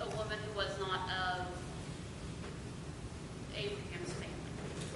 a 0.00 0.06
woman 0.10 0.38
who 0.46 0.58
was 0.58 0.78
not 0.78 1.08
of 1.08 1.46
Abraham's 3.56 4.12
family. 4.12 4.28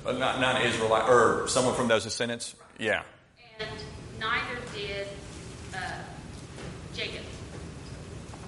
Uh, 0.05 0.13
not, 0.13 0.41
not 0.41 0.63
Israelite, 0.65 1.09
or 1.09 1.47
someone 1.49 1.75
from 1.75 1.89
those 1.89 2.05
descendants? 2.05 2.55
Yeah. 2.79 3.03
And 3.61 3.69
neither 4.19 4.59
did 4.75 5.07
uh, 5.75 5.79
Jacob. 6.95 7.21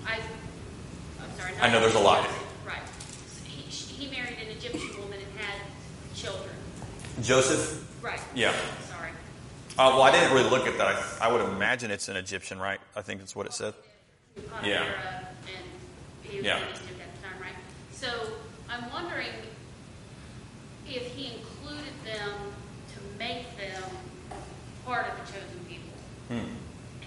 I, 0.06 0.14
I'm 1.22 1.38
sorry. 1.38 1.52
I 1.60 1.70
know 1.72 1.80
there's 1.80 1.94
a 1.94 1.98
lot. 2.00 2.24
Joseph. 2.24 2.66
Right. 2.66 2.82
He, 3.44 3.62
he 3.70 4.10
married 4.10 4.36
an 4.42 4.48
Egyptian 4.56 5.00
woman 5.00 5.18
and 5.20 5.38
had 5.40 5.60
children. 6.14 6.50
Joseph? 7.22 7.88
Right. 8.02 8.20
Yeah. 8.34 8.52
Sorry. 8.90 9.10
Uh, 9.78 9.92
well, 9.94 10.02
I 10.02 10.10
didn't 10.10 10.32
really 10.34 10.50
look 10.50 10.66
at 10.66 10.76
that. 10.78 10.88
I, 11.20 11.28
I 11.28 11.32
would 11.32 11.42
imagine 11.42 11.90
it's 11.92 12.08
an 12.08 12.16
Egyptian, 12.16 12.58
right? 12.58 12.80
I 12.96 13.02
think 13.02 13.20
that's 13.20 13.36
what 13.36 13.46
it 13.46 13.52
said. 13.52 13.74
Yeah. 14.64 14.82
And 14.82 14.86
he 16.22 16.38
was 16.38 16.46
Yeah. 16.46 16.56
in 16.58 16.62
Egypt 16.64 16.80
at 17.00 17.22
the 17.22 17.28
time, 17.28 17.40
right? 17.40 17.54
So 17.92 18.08
I'm 18.68 18.90
wondering 18.92 19.28
if 20.86 21.14
he 21.14 21.32
included 21.36 21.94
them 22.04 22.30
to 22.94 23.18
make 23.18 23.44
them 23.56 23.82
part 24.84 25.06
of 25.08 25.26
the 25.26 25.32
chosen 25.32 25.64
people. 25.68 25.90
Hmm. 26.28 26.54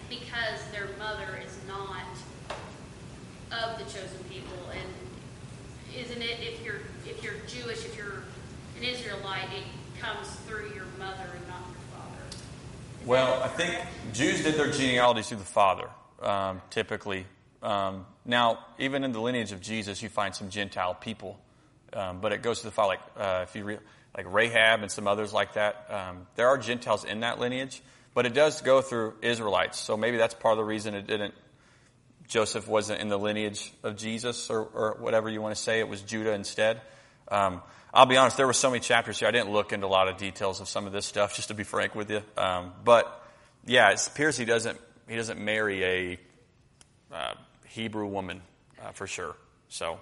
Because 0.09 0.59
their 0.71 0.89
mother 0.97 1.39
is 1.45 1.57
not 1.67 2.07
of 3.51 3.77
the 3.77 3.85
chosen 3.85 4.23
people. 4.29 4.57
And 4.71 5.97
isn't 5.97 6.21
it, 6.21 6.39
if 6.41 6.63
you're, 6.63 6.81
if 7.05 7.23
you're 7.23 7.33
Jewish, 7.47 7.85
if 7.85 7.95
you're 7.97 8.23
an 8.77 8.83
Israelite, 8.83 9.49
it 9.53 10.01
comes 10.01 10.27
through 10.47 10.71
your 10.75 10.85
mother 10.97 11.29
and 11.35 11.47
not 11.47 11.61
your 11.67 11.99
father? 11.99 12.21
Is 13.01 13.07
Well, 13.07 13.41
I 13.43 13.47
think? 13.47 13.75
Jews 14.13 14.43
did 14.43 14.55
their 14.55 14.71
genealogies 14.71 15.29
through 15.29 15.37
the 15.37 15.43
father, 15.43 15.89
um, 16.21 16.61
typically. 16.69 17.25
Um, 17.63 18.05
now, 18.25 18.59
even 18.79 19.03
in 19.03 19.11
the 19.11 19.21
lineage 19.21 19.51
of 19.51 19.61
Jesus, 19.61 20.01
you 20.01 20.09
find 20.09 20.35
some 20.35 20.49
Gentile 20.49 20.93
people, 20.93 21.39
um, 21.93 22.19
but 22.19 22.33
it 22.33 22.41
goes 22.41 22.59
to 22.59 22.65
the 22.65 22.71
father. 22.71 22.89
Like 22.89 22.99
uh, 23.17 23.43
if 23.43 23.55
you 23.55 23.63
re- 23.63 23.79
like 24.15 24.25
Rahab 24.31 24.81
and 24.81 24.91
some 24.91 25.07
others 25.07 25.33
like 25.33 25.53
that, 25.53 25.87
um, 25.89 26.27
there 26.35 26.47
are 26.47 26.57
Gentiles 26.57 27.03
in 27.03 27.21
that 27.21 27.39
lineage, 27.39 27.81
but 28.13 28.25
it 28.25 28.33
does 28.33 28.61
go 28.61 28.81
through 28.81 29.15
Israelites. 29.21 29.79
So 29.79 29.95
maybe 29.97 30.17
that's 30.17 30.33
part 30.33 30.53
of 30.53 30.57
the 30.57 30.63
reason 30.63 30.95
it 30.95 31.07
didn't. 31.07 31.33
Joseph 32.27 32.67
wasn't 32.67 32.99
in 32.99 33.07
the 33.07 33.17
lineage 33.17 33.71
of 33.83 33.95
Jesus, 33.95 34.49
or, 34.49 34.61
or 34.61 34.97
whatever 34.99 35.29
you 35.29 35.41
want 35.41 35.55
to 35.55 35.61
say. 35.61 35.79
It 35.79 35.87
was 35.87 36.01
Judah 36.01 36.33
instead. 36.33 36.81
Um, 37.29 37.61
I'll 37.93 38.05
be 38.05 38.17
honest, 38.17 38.35
there 38.35 38.47
were 38.47 38.53
so 38.53 38.69
many 38.69 38.81
chapters 38.81 39.17
here. 39.19 39.27
I 39.27 39.31
didn't 39.31 39.51
look 39.51 39.71
into 39.71 39.85
a 39.85 39.87
lot 39.87 40.09
of 40.09 40.17
details 40.17 40.59
of 40.59 40.67
some 40.67 40.85
of 40.87 40.93
this 40.93 41.05
stuff, 41.05 41.35
just 41.35 41.47
to 41.47 41.53
be 41.53 41.63
frank 41.63 41.95
with 41.95 42.11
you. 42.11 42.21
Um, 42.37 42.73
but 42.83 43.25
yeah, 43.65 43.91
it 43.91 44.05
appears 44.07 44.37
he 44.37 44.45
doesn't 44.45 44.79
he 45.07 45.15
doesn't 45.15 45.39
marry 45.39 45.83
a 45.83 46.19
uh, 47.13 47.33
Hebrew 47.67 48.07
woman 48.07 48.41
uh, 48.83 48.91
for 48.91 49.07
sure. 49.07 49.35
So 49.69 49.99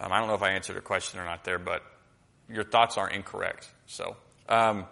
um, 0.00 0.12
I 0.12 0.18
don't 0.18 0.28
know 0.28 0.34
if 0.34 0.42
I 0.42 0.52
answered 0.52 0.72
your 0.72 0.82
question 0.82 1.20
or 1.20 1.24
not 1.24 1.44
there, 1.44 1.58
but 1.58 1.82
your 2.48 2.64
thoughts 2.64 2.96
aren't 2.96 3.14
incorrect. 3.14 3.68
So, 3.86 4.16
um, 4.48 4.86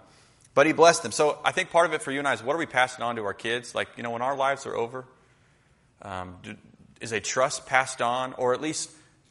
but 0.54 0.66
he 0.66 0.72
blessed 0.72 1.02
them. 1.02 1.12
So 1.12 1.38
I 1.44 1.52
think 1.52 1.70
part 1.70 1.86
of 1.86 1.94
it 1.94 2.02
for 2.02 2.12
you 2.12 2.18
and 2.18 2.28
I 2.28 2.34
is 2.34 2.42
what 2.42 2.54
are 2.54 2.58
we 2.58 2.66
passing 2.66 3.02
on 3.02 3.16
to 3.16 3.24
our 3.24 3.34
kids? 3.34 3.74
Like 3.74 3.88
you 3.96 4.02
know, 4.02 4.10
when 4.10 4.22
our 4.22 4.36
lives 4.36 4.66
are 4.66 4.76
over, 4.76 5.06
um, 6.02 6.36
do, 6.42 6.56
is 7.00 7.12
a 7.12 7.20
trust 7.20 7.66
passed 7.66 8.02
on, 8.02 8.34
or 8.34 8.54
at 8.54 8.60
least 8.60 8.90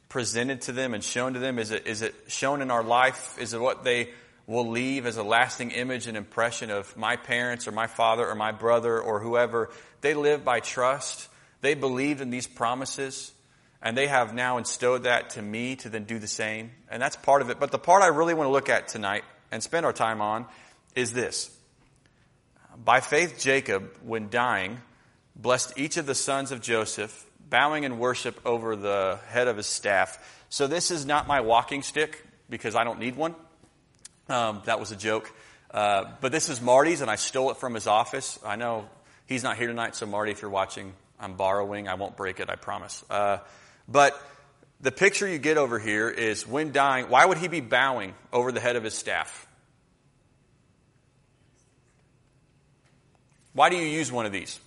presented 0.09 0.61
to 0.61 0.71
them 0.71 0.93
and 0.93 1.03
shown 1.03 1.33
to 1.33 1.39
them? 1.39 1.59
Is 1.59 1.71
it 1.71 1.85
is 1.85 2.01
it 2.01 2.15
shown 2.27 2.61
in 2.61 2.71
our 2.71 2.83
life? 2.83 3.37
Is 3.39 3.53
it 3.53 3.61
what 3.61 3.83
they 3.83 4.09
will 4.47 4.69
leave 4.69 5.05
as 5.05 5.17
a 5.17 5.23
lasting 5.23 5.71
image 5.71 6.07
and 6.07 6.17
impression 6.17 6.71
of 6.71 6.95
my 6.97 7.17
parents 7.17 7.67
or 7.67 7.71
my 7.71 7.87
father 7.87 8.27
or 8.27 8.33
my 8.33 8.51
brother 8.51 8.99
or 8.99 9.19
whoever? 9.19 9.69
They 10.01 10.15
live 10.15 10.43
by 10.43 10.59
trust. 10.59 11.27
They 11.61 11.75
believed 11.75 12.21
in 12.21 12.29
these 12.29 12.47
promises. 12.47 13.31
And 13.81 13.95
they 13.95 14.07
have 14.07 14.33
now 14.33 14.57
instilled 14.57 15.03
that 15.03 15.31
to 15.31 15.41
me 15.41 15.75
to 15.77 15.89
then 15.89 16.05
do 16.05 16.19
the 16.19 16.27
same. 16.27 16.71
And 16.89 17.01
that's 17.01 17.15
part 17.15 17.41
of 17.41 17.49
it. 17.49 17.59
But 17.59 17.71
the 17.71 17.79
part 17.79 18.01
I 18.01 18.07
really 18.07 18.33
want 18.33 18.47
to 18.47 18.51
look 18.51 18.69
at 18.69 18.87
tonight 18.87 19.23
and 19.51 19.61
spend 19.61 19.85
our 19.85 19.93
time 19.93 20.21
on 20.21 20.45
is 20.95 21.13
this. 21.13 21.51
By 22.83 22.99
faith, 22.99 23.39
Jacob, 23.39 23.89
when 24.03 24.29
dying, 24.29 24.79
blessed 25.35 25.73
each 25.77 25.97
of 25.97 26.05
the 26.05 26.15
sons 26.15 26.51
of 26.51 26.61
Joseph, 26.61 27.25
bowing 27.49 27.83
in 27.83 27.99
worship 27.99 28.39
over 28.45 28.75
the 28.75 29.19
head 29.27 29.47
of 29.47 29.57
his 29.57 29.67
staff. 29.67 30.43
So 30.49 30.67
this 30.67 30.91
is 30.91 31.05
not 31.05 31.27
my 31.27 31.41
walking 31.41 31.81
stick 31.81 32.25
because 32.49 32.75
I 32.75 32.83
don't 32.83 32.99
need 32.99 33.15
one. 33.15 33.35
Um, 34.29 34.61
that 34.65 34.79
was 34.79 34.91
a 34.91 34.95
joke. 34.95 35.31
Uh, 35.71 36.05
but 36.21 36.31
this 36.31 36.49
is 36.49 36.61
Marty's, 36.61 37.01
and 37.01 37.11
I 37.11 37.15
stole 37.15 37.51
it 37.51 37.57
from 37.57 37.73
his 37.73 37.87
office. 37.87 38.39
I 38.45 38.55
know 38.55 38.87
he's 39.25 39.43
not 39.43 39.57
here 39.57 39.67
tonight, 39.67 39.95
so 39.95 40.05
Marty, 40.05 40.31
if 40.31 40.41
you're 40.41 40.51
watching, 40.51 40.93
I'm 41.19 41.33
borrowing. 41.33 41.87
I 41.87 41.95
won't 41.95 42.15
break 42.15 42.39
it, 42.39 42.49
I 42.49 42.55
promise. 42.55 43.03
Uh, 43.09 43.39
but 43.87 44.21
the 44.79 44.91
picture 44.91 45.27
you 45.27 45.37
get 45.37 45.57
over 45.57 45.79
here 45.79 46.09
is 46.09 46.45
when 46.45 46.71
dying, 46.71 47.09
why 47.09 47.25
would 47.25 47.37
he 47.37 47.47
be 47.47 47.61
bowing 47.61 48.13
over 48.31 48.51
the 48.51 48.59
head 48.59 48.75
of 48.75 48.83
his 48.83 48.93
staff? 48.93 49.47
Why 53.53 53.69
do 53.69 53.75
you 53.75 53.87
use 53.87 54.11
one 54.11 54.27
of 54.27 54.31
these? 54.31 54.59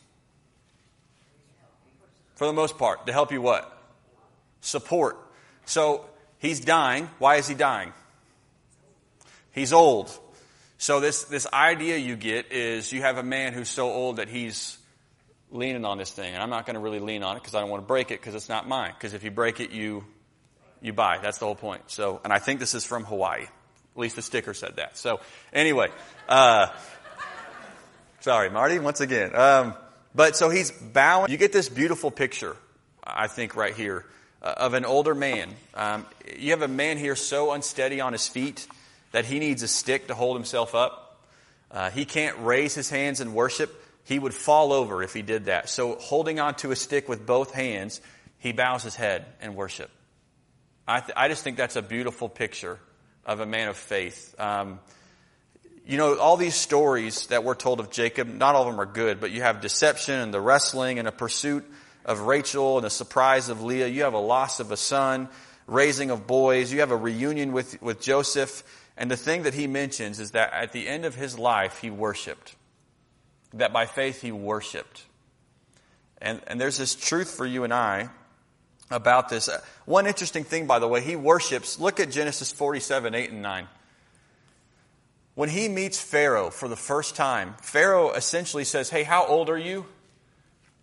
For 2.34 2.46
the 2.46 2.52
most 2.52 2.76
part, 2.76 3.06
to 3.06 3.12
help 3.12 3.30
you 3.30 3.40
what? 3.40 3.70
Support. 4.62 5.16
So 5.64 6.06
he's 6.38 6.58
dying. 6.58 7.08
Why 7.18 7.36
is 7.36 7.46
he 7.46 7.54
dying? 7.54 7.92
He's 9.52 9.72
old. 9.72 10.10
So 10.78 10.98
this, 10.98 11.24
this 11.24 11.46
idea 11.52 11.98
you 11.98 12.16
get 12.16 12.50
is 12.50 12.92
you 12.92 13.02
have 13.02 13.18
a 13.18 13.22
man 13.22 13.52
who's 13.52 13.68
so 13.68 13.90
old 13.90 14.16
that 14.16 14.28
he's 14.28 14.78
leaning 15.50 15.84
on 15.84 15.98
this 15.98 16.10
thing. 16.10 16.34
And 16.34 16.42
I'm 16.42 16.50
not 16.50 16.66
going 16.66 16.74
to 16.74 16.80
really 16.80 17.00
lean 17.00 17.22
on 17.22 17.36
it 17.36 17.40
because 17.40 17.54
I 17.54 17.60
don't 17.60 17.70
want 17.70 17.82
to 17.82 17.86
break 17.86 18.10
it 18.10 18.20
because 18.20 18.34
it's 18.34 18.48
not 18.48 18.68
mine. 18.68 18.92
Because 18.94 19.14
if 19.14 19.24
you 19.24 19.30
break 19.30 19.60
it, 19.60 19.70
you, 19.70 20.04
you 20.80 20.92
buy. 20.92 21.18
That's 21.18 21.38
the 21.38 21.46
whole 21.46 21.54
point. 21.54 21.82
So, 21.88 22.20
and 22.24 22.32
I 22.32 22.38
think 22.38 22.60
this 22.60 22.74
is 22.74 22.84
from 22.84 23.04
Hawaii. 23.04 23.42
At 23.42 23.50
least 23.96 24.16
the 24.16 24.22
sticker 24.22 24.54
said 24.54 24.76
that. 24.76 24.96
So 24.96 25.20
anyway, 25.52 25.88
uh, 26.28 26.68
sorry, 28.20 28.50
Marty, 28.50 28.78
once 28.78 29.00
again. 29.00 29.34
Um, 29.34 29.74
but 30.14 30.36
so 30.36 30.48
he's 30.48 30.70
bowing. 30.70 31.30
You 31.30 31.36
get 31.36 31.52
this 31.52 31.68
beautiful 31.68 32.10
picture, 32.10 32.56
I 33.04 33.26
think, 33.26 33.56
right 33.56 33.74
here, 33.74 34.04
uh, 34.42 34.54
of 34.56 34.74
an 34.74 34.84
older 34.84 35.14
man. 35.14 35.50
Um, 35.74 36.06
you 36.36 36.50
have 36.50 36.62
a 36.62 36.68
man 36.68 36.98
here 36.98 37.16
so 37.16 37.52
unsteady 37.52 38.00
on 38.00 38.12
his 38.12 38.26
feet 38.28 38.66
that 39.12 39.24
he 39.24 39.38
needs 39.38 39.62
a 39.62 39.68
stick 39.68 40.06
to 40.08 40.14
hold 40.14 40.36
himself 40.36 40.74
up. 40.74 41.20
Uh, 41.70 41.90
he 41.90 42.04
can't 42.04 42.36
raise 42.40 42.74
his 42.74 42.90
hands 42.90 43.20
in 43.20 43.34
worship. 43.34 43.79
He 44.10 44.18
would 44.18 44.34
fall 44.34 44.72
over 44.72 45.04
if 45.04 45.14
he 45.14 45.22
did 45.22 45.44
that. 45.44 45.68
So, 45.68 45.94
holding 45.94 46.40
onto 46.40 46.72
a 46.72 46.76
stick 46.76 47.08
with 47.08 47.24
both 47.24 47.52
hands, 47.52 48.00
he 48.38 48.50
bows 48.50 48.82
his 48.82 48.96
head 48.96 49.24
in 49.40 49.54
worship. 49.54 49.88
I, 50.88 50.98
th- 50.98 51.12
I 51.16 51.28
just 51.28 51.44
think 51.44 51.56
that's 51.56 51.76
a 51.76 51.82
beautiful 51.82 52.28
picture 52.28 52.80
of 53.24 53.38
a 53.38 53.46
man 53.46 53.68
of 53.68 53.76
faith. 53.76 54.34
Um, 54.36 54.80
you 55.86 55.96
know, 55.96 56.18
all 56.18 56.36
these 56.36 56.56
stories 56.56 57.28
that 57.28 57.44
we're 57.44 57.54
told 57.54 57.78
of 57.78 57.92
Jacob, 57.92 58.26
not 58.26 58.56
all 58.56 58.62
of 58.62 58.72
them 58.72 58.80
are 58.80 58.92
good, 58.92 59.20
but 59.20 59.30
you 59.30 59.42
have 59.42 59.60
deception 59.60 60.16
and 60.16 60.34
the 60.34 60.40
wrestling 60.40 60.98
and 60.98 61.06
a 61.06 61.12
pursuit 61.12 61.64
of 62.04 62.22
Rachel 62.22 62.78
and 62.78 62.86
a 62.88 62.90
surprise 62.90 63.48
of 63.48 63.62
Leah. 63.62 63.86
You 63.86 64.02
have 64.02 64.14
a 64.14 64.18
loss 64.18 64.58
of 64.58 64.72
a 64.72 64.76
son, 64.76 65.28
raising 65.68 66.10
of 66.10 66.26
boys. 66.26 66.72
You 66.72 66.80
have 66.80 66.90
a 66.90 66.96
reunion 66.96 67.52
with, 67.52 67.80
with 67.80 68.00
Joseph. 68.00 68.64
And 68.96 69.08
the 69.08 69.16
thing 69.16 69.44
that 69.44 69.54
he 69.54 69.68
mentions 69.68 70.18
is 70.18 70.32
that 70.32 70.52
at 70.52 70.72
the 70.72 70.88
end 70.88 71.04
of 71.04 71.14
his 71.14 71.38
life, 71.38 71.78
he 71.78 71.90
worshiped. 71.90 72.56
That 73.54 73.72
by 73.72 73.86
faith 73.86 74.22
he 74.22 74.32
worshiped. 74.32 75.04
And, 76.20 76.40
and 76.46 76.60
there's 76.60 76.78
this 76.78 76.94
truth 76.94 77.30
for 77.30 77.46
you 77.46 77.64
and 77.64 77.72
I 77.72 78.10
about 78.90 79.28
this. 79.28 79.48
Uh, 79.48 79.60
One 79.84 80.06
interesting 80.06 80.44
thing, 80.44 80.66
by 80.66 80.78
the 80.78 80.88
way, 80.88 81.00
he 81.00 81.16
worships. 81.16 81.78
Look 81.78 82.00
at 82.00 82.10
Genesis 82.10 82.52
47, 82.52 83.14
8 83.14 83.30
and 83.30 83.42
9. 83.42 83.68
When 85.34 85.48
he 85.48 85.68
meets 85.68 85.98
Pharaoh 85.98 86.50
for 86.50 86.68
the 86.68 86.76
first 86.76 87.16
time, 87.16 87.54
Pharaoh 87.62 88.12
essentially 88.12 88.64
says, 88.64 88.90
Hey, 88.90 89.04
how 89.04 89.26
old 89.26 89.48
are 89.48 89.58
you? 89.58 89.86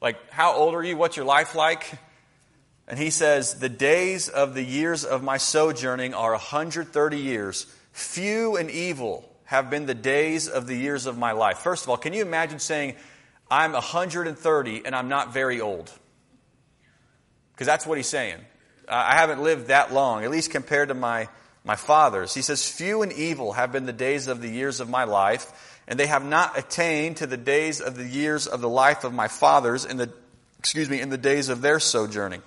Like, 0.02 0.32
how 0.32 0.54
old 0.54 0.74
are 0.74 0.84
you? 0.84 0.98
What's 0.98 1.18
your 1.18 1.26
life 1.26 1.54
like? 1.54 1.92
And 2.88 2.98
he 2.98 3.10
says, 3.10 3.56
The 3.56 3.70
days 3.70 4.30
of 4.30 4.56
the 4.56 4.64
years 4.64 5.04
of 5.04 5.22
my 5.22 5.38
sojourning 5.38 6.14
are 6.14 6.32
130 6.32 7.18
years. 7.18 7.68
Few 7.92 8.56
and 8.56 8.72
evil 8.72 9.30
have 9.48 9.70
been 9.70 9.86
the 9.86 9.96
days 9.96 10.50
of 10.50 10.68
the 10.68 10.76
years 10.76 11.06
of 11.06 11.18
my 11.18 11.32
life. 11.32 11.60
First 11.60 11.86
of 11.86 11.90
all, 11.90 11.98
can 11.98 12.12
you 12.12 12.22
imagine 12.22 12.60
saying, 12.60 12.96
I'm 13.50 13.72
130 13.72 14.86
and 14.86 14.94
I'm 14.94 15.08
not 15.08 15.34
very 15.34 15.62
old? 15.62 15.92
Because 17.54 17.66
that's 17.66 17.88
what 17.88 17.98
he's 17.98 18.10
saying. 18.10 18.40
I 18.90 19.16
haven't 19.16 19.42
lived 19.42 19.68
that 19.68 19.94
long, 19.94 20.26
at 20.26 20.32
least 20.32 20.52
compared 20.52 20.90
to 20.90 20.94
my, 20.94 21.30
my 21.64 21.78
fathers. 21.78 22.34
He 22.34 22.42
says, 22.42 22.70
Few 22.70 23.02
and 23.02 23.14
evil 23.14 23.54
have 23.54 23.72
been 23.72 23.86
the 23.86 23.94
days 23.94 24.28
of 24.28 24.42
the 24.42 24.50
years 24.50 24.82
of 24.82 24.90
my 24.90 25.06
life, 25.06 25.80
and 25.88 25.98
they 25.98 26.08
have 26.08 26.26
not 26.26 26.58
attained 26.58 27.18
to 27.18 27.28
the 27.28 27.38
days 27.38 27.80
of 27.80 27.96
the 27.96 28.06
years 28.06 28.48
of 28.48 28.60
the 28.60 28.70
life 28.70 29.06
of 29.06 29.14
my 29.14 29.30
fathers 29.30 29.86
in 29.86 29.96
the, 29.96 30.12
excuse 30.60 30.90
me, 30.90 31.00
in 31.00 31.10
the 31.10 31.18
days 31.18 31.48
of 31.48 31.62
their 31.62 31.80
sojourning. 31.80 32.42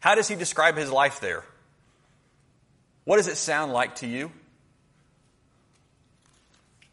How 0.00 0.14
does 0.14 0.28
he 0.28 0.34
describe 0.34 0.78
his 0.78 0.90
life 0.90 1.20
there? 1.20 1.44
What 3.04 3.18
does 3.18 3.28
it 3.28 3.36
sound 3.36 3.72
like 3.72 3.96
to 3.96 4.06
you? 4.06 4.32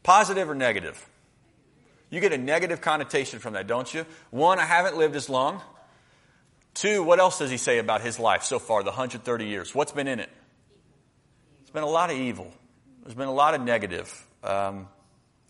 Positive 0.04 0.50
or 0.50 0.56
negative? 0.56 1.08
You 2.10 2.20
get 2.20 2.34
a 2.34 2.38
negative 2.38 2.82
connotation 2.82 3.40
from 3.40 3.54
that, 3.54 3.68
don't 3.68 3.92
you? 3.94 4.06
One, 4.32 4.60
I 4.60 4.66
haven't 4.66 4.98
lived 4.98 5.16
as 5.16 5.30
long. 5.30 5.62
Two, 6.74 7.04
what 7.04 7.20
else 7.20 7.40
does 7.40 7.50
he 7.50 7.58
say 7.58 7.80
about 7.80 8.02
his 8.02 8.20
life 8.20 8.44
so 8.44 8.60
far, 8.60 8.84
the 8.84 8.90
130 8.90 9.46
years? 9.46 9.76
What's 9.76 9.92
been 9.92 10.08
in 10.08 10.20
it? 10.20 10.30
It's 11.62 11.72
been 11.72 11.84
a 11.84 11.90
lot 11.90 12.12
of 12.12 12.18
evil. 12.18 12.52
There's 13.04 13.16
been 13.16 13.28
a 13.28 13.34
lot 13.34 13.56
of 13.56 13.62
negative. 13.62 14.28
Um, 14.44 14.88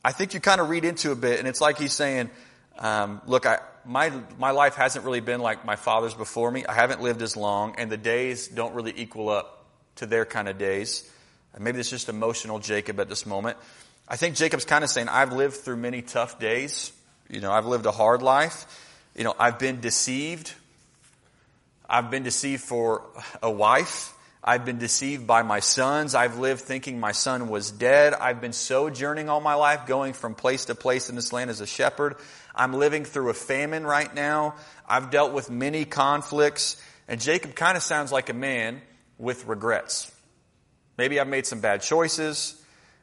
I 0.03 0.11
think 0.11 0.33
you 0.33 0.39
kind 0.39 0.61
of 0.61 0.69
read 0.69 0.85
into 0.85 1.11
a 1.11 1.15
bit, 1.15 1.39
and 1.39 1.47
it's 1.47 1.61
like 1.61 1.77
he's 1.77 1.93
saying, 1.93 2.29
um, 2.77 3.21
look, 3.25 3.45
I, 3.45 3.59
my, 3.85 4.11
my 4.37 4.51
life 4.51 4.75
hasn't 4.75 5.05
really 5.05 5.19
been 5.19 5.41
like 5.41 5.65
my 5.65 5.75
father's 5.75 6.13
before 6.13 6.49
me. 6.51 6.65
I 6.65 6.73
haven't 6.73 7.01
lived 7.01 7.21
as 7.21 7.35
long, 7.35 7.75
and 7.77 7.91
the 7.91 7.97
days 7.97 8.47
don't 8.47 8.73
really 8.73 8.93
equal 8.95 9.29
up 9.29 9.65
to 9.95 10.05
their 10.05 10.25
kind 10.25 10.47
of 10.47 10.57
days. 10.57 11.09
Maybe 11.59 11.79
it's 11.79 11.89
just 11.89 12.07
emotional 12.07 12.59
Jacob 12.59 12.99
at 12.99 13.09
this 13.09 13.25
moment. 13.25 13.57
I 14.11 14.17
think 14.17 14.35
Jacob's 14.35 14.65
kind 14.65 14.83
of 14.83 14.89
saying, 14.89 15.07
I've 15.07 15.31
lived 15.31 15.55
through 15.55 15.77
many 15.77 16.01
tough 16.01 16.37
days. 16.37 16.91
You 17.29 17.39
know, 17.39 17.49
I've 17.49 17.65
lived 17.65 17.85
a 17.85 17.91
hard 17.91 18.21
life. 18.21 18.65
You 19.15 19.23
know, 19.23 19.33
I've 19.39 19.57
been 19.57 19.79
deceived. 19.79 20.53
I've 21.89 22.11
been 22.11 22.23
deceived 22.23 22.61
for 22.61 23.03
a 23.41 23.49
wife. 23.49 24.13
I've 24.43 24.65
been 24.65 24.79
deceived 24.79 25.25
by 25.25 25.43
my 25.43 25.61
sons. 25.61 26.13
I've 26.13 26.39
lived 26.39 26.59
thinking 26.59 26.99
my 26.99 27.13
son 27.13 27.47
was 27.47 27.71
dead. 27.71 28.13
I've 28.13 28.41
been 28.41 28.51
sojourning 28.51 29.29
all 29.29 29.39
my 29.39 29.53
life, 29.53 29.87
going 29.87 30.11
from 30.11 30.35
place 30.35 30.65
to 30.65 30.75
place 30.75 31.09
in 31.09 31.15
this 31.15 31.31
land 31.31 31.49
as 31.49 31.61
a 31.61 31.65
shepherd. 31.65 32.17
I'm 32.53 32.73
living 32.73 33.05
through 33.05 33.29
a 33.29 33.33
famine 33.33 33.85
right 33.85 34.13
now. 34.13 34.55
I've 34.89 35.09
dealt 35.09 35.31
with 35.31 35.49
many 35.49 35.85
conflicts. 35.85 36.75
And 37.07 37.21
Jacob 37.21 37.55
kind 37.55 37.77
of 37.77 37.83
sounds 37.83 38.11
like 38.11 38.27
a 38.27 38.33
man 38.33 38.81
with 39.17 39.47
regrets. 39.47 40.11
Maybe 40.97 41.17
I've 41.17 41.29
made 41.29 41.47
some 41.47 41.61
bad 41.61 41.81
choices. 41.81 42.60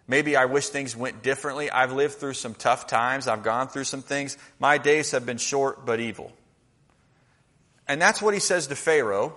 Maybe 0.09 0.37
I 0.37 0.47
wish 0.47 0.68
things 0.68 0.97
went 0.97 1.23
differently. 1.23 1.71
I've 1.71 1.92
lived 1.92 2.14
through 2.14 2.33
some 2.33 2.55
tough 2.55 2.87
times. 2.87 3.29
I've 3.29 3.42
gone 3.42 3.68
through 3.68 3.85
some 3.85 4.01
things. 4.01 4.38
My 4.59 4.79
days 4.79 5.11
have 5.11 5.27
been 5.27 5.37
short 5.37 5.85
but 5.85 6.01
evil. 6.01 6.33
And 7.87 8.01
that's 8.01 8.23
what 8.23 8.33
he 8.33 8.40
says 8.40 8.68
to 8.68 8.75
Pharaoh. 8.77 9.37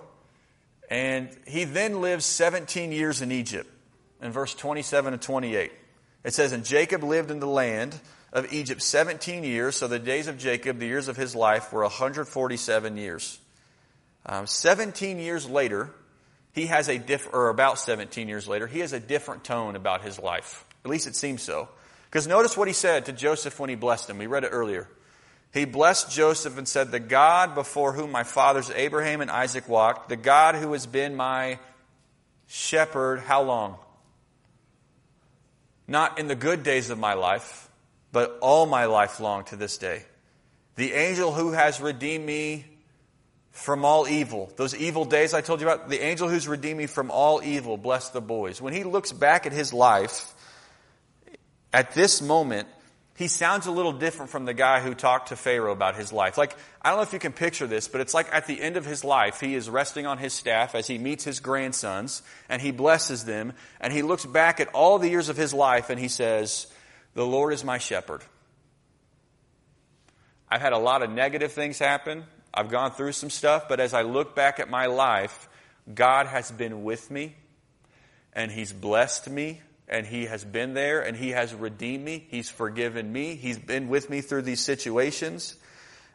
And 0.90 1.28
he 1.46 1.64
then 1.64 2.00
lives 2.00 2.24
17 2.24 2.90
years 2.90 3.20
in 3.20 3.30
Egypt 3.30 3.68
in 4.22 4.32
verse 4.32 4.54
27 4.54 5.12
and 5.12 5.22
28. 5.22 5.72
It 6.24 6.34
says, 6.34 6.52
And 6.52 6.64
Jacob 6.64 7.02
lived 7.02 7.30
in 7.30 7.38
the 7.38 7.46
land 7.46 7.98
of 8.32 8.50
Egypt 8.52 8.80
17 8.80 9.44
years. 9.44 9.76
So 9.76 9.88
the 9.88 9.98
days 9.98 10.26
of 10.26 10.38
Jacob, 10.38 10.78
the 10.78 10.86
years 10.86 11.08
of 11.08 11.16
his 11.16 11.34
life, 11.34 11.70
were 11.72 11.82
147 11.82 12.96
years. 12.96 13.38
Um, 14.24 14.46
17 14.46 15.18
years 15.18 15.48
later, 15.48 15.90
he 16.52 16.66
has 16.66 16.88
a 16.88 16.98
diff, 16.98 17.28
or 17.32 17.48
about 17.48 17.78
17 17.78 18.28
years 18.28 18.46
later, 18.46 18.66
he 18.66 18.80
has 18.80 18.92
a 18.92 19.00
different 19.00 19.44
tone 19.44 19.74
about 19.74 20.02
his 20.02 20.18
life. 20.18 20.64
At 20.84 20.90
least 20.90 21.06
it 21.06 21.16
seems 21.16 21.42
so. 21.42 21.68
Because 22.06 22.26
notice 22.26 22.56
what 22.56 22.68
he 22.68 22.74
said 22.74 23.06
to 23.06 23.12
Joseph 23.12 23.58
when 23.58 23.70
he 23.70 23.76
blessed 23.76 24.10
him. 24.10 24.18
We 24.18 24.26
read 24.26 24.44
it 24.44 24.48
earlier. 24.48 24.86
He 25.52 25.64
blessed 25.64 26.10
Joseph 26.10 26.58
and 26.58 26.68
said, 26.68 26.90
The 26.90 27.00
God 27.00 27.54
before 27.54 27.92
whom 27.92 28.10
my 28.10 28.22
fathers 28.22 28.70
Abraham 28.70 29.20
and 29.20 29.30
Isaac 29.30 29.68
walked, 29.68 30.08
the 30.08 30.16
God 30.16 30.54
who 30.54 30.72
has 30.72 30.86
been 30.86 31.14
my 31.14 31.58
shepherd, 32.46 33.20
how 33.20 33.42
long? 33.42 33.76
Not 35.88 36.18
in 36.18 36.26
the 36.26 36.34
good 36.34 36.62
days 36.62 36.90
of 36.90 36.98
my 36.98 37.14
life, 37.14 37.68
but 38.12 38.38
all 38.40 38.66
my 38.66 38.84
life 38.86 39.20
long 39.20 39.44
to 39.44 39.56
this 39.56 39.78
day. 39.78 40.04
The 40.76 40.92
angel 40.92 41.32
who 41.32 41.52
has 41.52 41.80
redeemed 41.80 42.24
me 42.24 42.64
from 43.52 43.84
all 43.84 44.08
evil. 44.08 44.50
Those 44.56 44.74
evil 44.74 45.04
days 45.04 45.34
I 45.34 45.42
told 45.42 45.60
you 45.60 45.68
about, 45.68 45.88
the 45.88 46.02
angel 46.02 46.28
who's 46.28 46.48
redeemed 46.48 46.78
me 46.78 46.86
from 46.86 47.10
all 47.10 47.42
evil, 47.42 47.76
bless 47.76 48.08
the 48.08 48.20
boys. 48.20 48.60
When 48.60 48.72
he 48.72 48.82
looks 48.82 49.12
back 49.12 49.46
at 49.46 49.52
his 49.52 49.72
life, 49.72 50.34
at 51.72 51.92
this 51.92 52.20
moment, 52.20 52.66
he 53.14 53.28
sounds 53.28 53.66
a 53.66 53.70
little 53.70 53.92
different 53.92 54.30
from 54.30 54.46
the 54.46 54.54
guy 54.54 54.80
who 54.80 54.94
talked 54.94 55.28
to 55.28 55.36
Pharaoh 55.36 55.72
about 55.72 55.96
his 55.96 56.12
life. 56.12 56.38
Like, 56.38 56.56
I 56.80 56.88
don't 56.88 56.98
know 56.98 57.02
if 57.02 57.12
you 57.12 57.18
can 57.18 57.32
picture 57.32 57.66
this, 57.66 57.88
but 57.88 58.00
it's 58.00 58.14
like 58.14 58.26
at 58.32 58.46
the 58.46 58.60
end 58.60 58.78
of 58.78 58.86
his 58.86 59.04
life, 59.04 59.38
he 59.38 59.54
is 59.54 59.68
resting 59.68 60.06
on 60.06 60.16
his 60.16 60.32
staff 60.32 60.74
as 60.74 60.86
he 60.86 60.96
meets 60.96 61.22
his 61.22 61.38
grandsons 61.38 62.22
and 62.48 62.60
he 62.60 62.70
blesses 62.70 63.24
them 63.26 63.52
and 63.80 63.92
he 63.92 64.00
looks 64.00 64.24
back 64.24 64.60
at 64.60 64.68
all 64.68 64.98
the 64.98 65.10
years 65.10 65.28
of 65.28 65.36
his 65.36 65.52
life 65.52 65.90
and 65.90 66.00
he 66.00 66.08
says, 66.08 66.66
the 67.14 67.26
Lord 67.26 67.52
is 67.52 67.64
my 67.64 67.76
shepherd. 67.76 68.22
I've 70.48 70.62
had 70.62 70.72
a 70.72 70.78
lot 70.78 71.02
of 71.02 71.10
negative 71.10 71.52
things 71.52 71.78
happen. 71.78 72.24
I've 72.54 72.68
gone 72.68 72.90
through 72.92 73.12
some 73.12 73.30
stuff, 73.30 73.68
but 73.68 73.80
as 73.80 73.94
I 73.94 74.02
look 74.02 74.34
back 74.34 74.60
at 74.60 74.68
my 74.68 74.86
life, 74.86 75.48
God 75.92 76.26
has 76.26 76.50
been 76.50 76.84
with 76.84 77.10
me 77.10 77.34
and 78.32 78.50
He's 78.50 78.72
blessed 78.72 79.30
me 79.30 79.60
and 79.88 80.06
He 80.06 80.26
has 80.26 80.44
been 80.44 80.74
there 80.74 81.00
and 81.00 81.16
He 81.16 81.30
has 81.30 81.54
redeemed 81.54 82.04
me. 82.04 82.26
He's 82.28 82.50
forgiven 82.50 83.10
me. 83.10 83.36
He's 83.36 83.58
been 83.58 83.88
with 83.88 84.10
me 84.10 84.20
through 84.20 84.42
these 84.42 84.60
situations. 84.60 85.56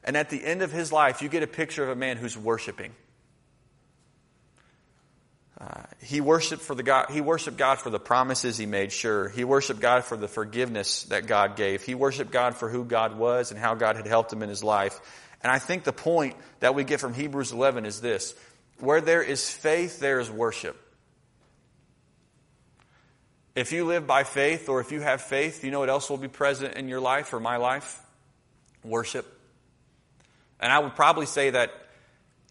And 0.03 0.15
at 0.15 0.29
the 0.29 0.43
end 0.43 0.61
of 0.61 0.71
His 0.71 0.91
life, 0.91 1.21
you 1.21 1.29
get 1.29 1.43
a 1.43 1.47
picture 1.47 1.83
of 1.83 1.89
a 1.89 1.95
man 1.95 2.17
who's 2.17 2.37
worshiping. 2.37 2.93
Uh, 5.59 5.81
he 6.01 6.21
worshiped 6.21 6.61
for 6.61 6.75
the 6.75 6.83
God. 6.83 7.07
He 7.09 7.19
worshiped 7.19 7.57
God 7.57 7.79
for 7.79 7.89
the 7.89 7.99
promises 7.99 8.57
he 8.57 8.67
made. 8.67 8.91
Sure, 8.91 9.27
he 9.27 9.43
worshiped 9.43 9.79
God 9.79 10.03
for 10.03 10.15
the 10.15 10.27
forgiveness 10.27 11.03
that 11.05 11.25
God 11.25 11.55
gave. 11.55 11.81
He 11.81 11.95
worshiped 11.95 12.31
God 12.31 12.55
for 12.55 12.69
who 12.69 12.85
God 12.85 13.17
was 13.17 13.49
and 13.49 13.59
how 13.59 13.73
God 13.73 13.95
had 13.95 14.05
helped 14.05 14.31
him 14.31 14.43
in 14.43 14.49
his 14.49 14.63
life. 14.63 14.99
And 15.43 15.51
I 15.51 15.59
think 15.59 15.83
the 15.83 15.93
point 15.93 16.35
that 16.59 16.75
we 16.75 16.83
get 16.83 16.99
from 16.99 17.13
Hebrews 17.13 17.51
11 17.51 17.85
is 17.85 18.01
this 18.01 18.33
where 18.79 19.01
there 19.01 19.23
is 19.23 19.49
faith, 19.49 19.99
there 19.99 20.19
is 20.19 20.29
worship. 20.29 20.77
If 23.55 23.71
you 23.71 23.85
live 23.85 24.05
by 24.05 24.23
faith 24.23 24.69
or 24.69 24.81
if 24.81 24.91
you 24.91 25.01
have 25.01 25.21
faith, 25.21 25.63
you 25.63 25.71
know 25.71 25.79
what 25.79 25.89
else 25.89 26.11
will 26.11 26.17
be 26.17 26.27
present 26.27 26.75
in 26.75 26.87
your 26.87 26.99
life 26.99 27.33
or 27.33 27.39
my 27.39 27.57
life? 27.57 27.99
Worship. 28.83 29.25
And 30.59 30.71
I 30.71 30.77
would 30.77 30.95
probably 30.95 31.25
say 31.25 31.49
that 31.49 31.71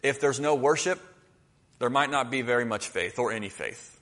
if 0.03 0.19
there's 0.19 0.39
no 0.39 0.55
worship, 0.55 0.99
there 1.79 1.89
might 1.89 2.09
not 2.09 2.29
be 2.29 2.41
very 2.41 2.65
much 2.65 2.87
faith 2.89 3.19
or 3.19 3.31
any 3.31 3.49
faith. 3.49 3.99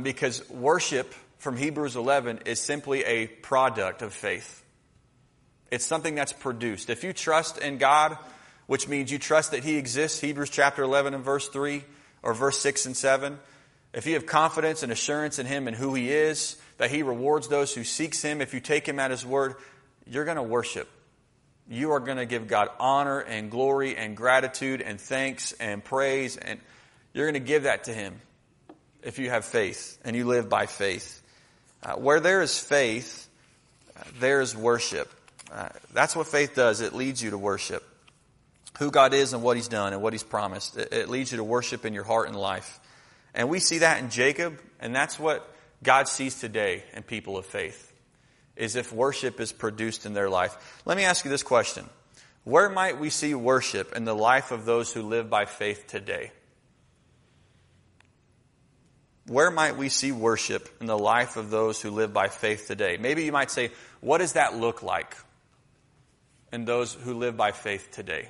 Because 0.00 0.48
worship 0.48 1.12
from 1.38 1.56
Hebrews 1.56 1.96
11 1.96 2.40
is 2.46 2.60
simply 2.60 3.04
a 3.04 3.26
product 3.26 4.02
of 4.02 4.12
faith. 4.12 4.62
It's 5.70 5.84
something 5.84 6.14
that's 6.14 6.32
produced. 6.32 6.90
If 6.90 7.04
you 7.04 7.12
trust 7.12 7.58
in 7.58 7.78
God, 7.78 8.16
which 8.66 8.88
means 8.88 9.10
you 9.10 9.18
trust 9.18 9.50
that 9.50 9.64
He 9.64 9.76
exists, 9.76 10.20
Hebrews 10.20 10.50
chapter 10.50 10.82
11 10.82 11.14
and 11.14 11.24
verse 11.24 11.48
3, 11.48 11.84
or 12.22 12.34
verse 12.34 12.58
6 12.60 12.86
and 12.86 12.96
7, 12.96 13.38
if 13.92 14.06
you 14.06 14.14
have 14.14 14.26
confidence 14.26 14.82
and 14.82 14.92
assurance 14.92 15.38
in 15.38 15.46
Him 15.46 15.68
and 15.68 15.76
who 15.76 15.94
He 15.94 16.10
is, 16.10 16.56
that 16.78 16.90
He 16.90 17.02
rewards 17.02 17.48
those 17.48 17.74
who 17.74 17.84
seeks 17.84 18.22
Him, 18.22 18.40
if 18.40 18.54
you 18.54 18.60
take 18.60 18.86
Him 18.86 18.98
at 19.00 19.10
His 19.10 19.24
word, 19.24 19.54
you're 20.06 20.24
going 20.24 20.36
to 20.36 20.42
worship. 20.42 20.88
You 21.68 21.92
are 21.92 22.00
going 22.00 22.18
to 22.18 22.26
give 22.26 22.46
God 22.46 22.68
honor 22.78 23.20
and 23.20 23.50
glory 23.50 23.96
and 23.96 24.16
gratitude 24.16 24.80
and 24.80 25.00
thanks 25.00 25.52
and 25.52 25.82
praise, 25.82 26.36
and 26.36 26.60
you're 27.12 27.26
going 27.26 27.42
to 27.42 27.48
give 27.48 27.64
that 27.64 27.84
to 27.84 27.92
Him 27.92 28.20
if 29.02 29.18
you 29.18 29.30
have 29.30 29.44
faith 29.44 29.98
and 30.04 30.14
you 30.14 30.26
live 30.26 30.48
by 30.48 30.66
faith. 30.66 31.22
Uh, 31.82 31.94
where 31.94 32.20
there 32.20 32.42
is 32.42 32.58
faith, 32.58 33.28
uh, 33.96 34.02
there 34.20 34.40
is 34.40 34.56
worship. 34.56 35.12
Uh, 35.52 35.68
that's 35.92 36.16
what 36.16 36.26
faith 36.26 36.54
does. 36.54 36.80
It 36.80 36.94
leads 36.94 37.22
you 37.22 37.30
to 37.30 37.38
worship 37.38 37.84
who 38.78 38.90
God 38.90 39.14
is 39.14 39.32
and 39.32 39.42
what 39.42 39.56
He's 39.56 39.68
done 39.68 39.92
and 39.92 40.02
what 40.02 40.12
He's 40.12 40.22
promised. 40.22 40.76
It, 40.76 40.92
it 40.92 41.08
leads 41.08 41.30
you 41.30 41.38
to 41.38 41.44
worship 41.44 41.84
in 41.84 41.94
your 41.94 42.04
heart 42.04 42.28
and 42.28 42.36
life. 42.36 42.80
And 43.34 43.48
we 43.48 43.58
see 43.58 43.78
that 43.78 44.02
in 44.02 44.10
Jacob, 44.10 44.58
and 44.80 44.94
that's 44.94 45.18
what 45.18 45.48
God 45.82 46.08
sees 46.08 46.40
today 46.40 46.84
in 46.94 47.02
people 47.02 47.36
of 47.36 47.46
faith, 47.46 47.92
is 48.56 48.76
if 48.76 48.92
worship 48.92 49.40
is 49.40 49.52
produced 49.52 50.06
in 50.06 50.14
their 50.14 50.30
life. 50.30 50.82
Let 50.84 50.96
me 50.96 51.04
ask 51.04 51.24
you 51.24 51.30
this 51.30 51.42
question. 51.42 51.86
Where 52.44 52.68
might 52.68 52.98
we 52.98 53.10
see 53.10 53.34
worship 53.34 53.94
in 53.96 54.04
the 54.04 54.14
life 54.14 54.52
of 54.52 54.64
those 54.64 54.92
who 54.92 55.02
live 55.02 55.28
by 55.28 55.46
faith 55.46 55.86
today? 55.86 56.30
Where 59.26 59.50
might 59.50 59.76
we 59.76 59.88
see 59.88 60.12
worship 60.12 60.68
in 60.80 60.86
the 60.86 60.98
life 60.98 61.36
of 61.36 61.50
those 61.50 61.82
who 61.82 61.90
live 61.90 62.12
by 62.12 62.28
faith 62.28 62.68
today? 62.68 62.96
Maybe 62.98 63.24
you 63.24 63.32
might 63.32 63.50
say, 63.50 63.70
what 64.00 64.18
does 64.18 64.34
that 64.34 64.56
look 64.56 64.84
like? 64.84 65.16
And 66.52 66.66
those 66.66 66.94
who 66.94 67.14
live 67.14 67.36
by 67.36 67.52
faith 67.52 67.90
today? 67.90 68.28